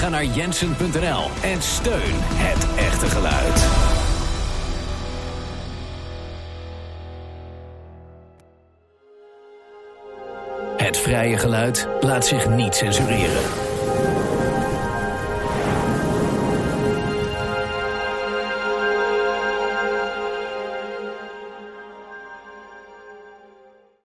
Ga 0.00 0.08
naar 0.08 0.24
jensen.nl 0.24 1.30
en 1.42 1.62
steun 1.62 2.16
het 2.34 2.66
echte 2.76 3.06
geluid. 3.06 3.66
Het 10.76 10.96
vrije 10.96 11.38
geluid 11.38 11.88
laat 12.00 12.26
zich 12.26 12.48
niet 12.48 12.74
censureren. 12.74 13.67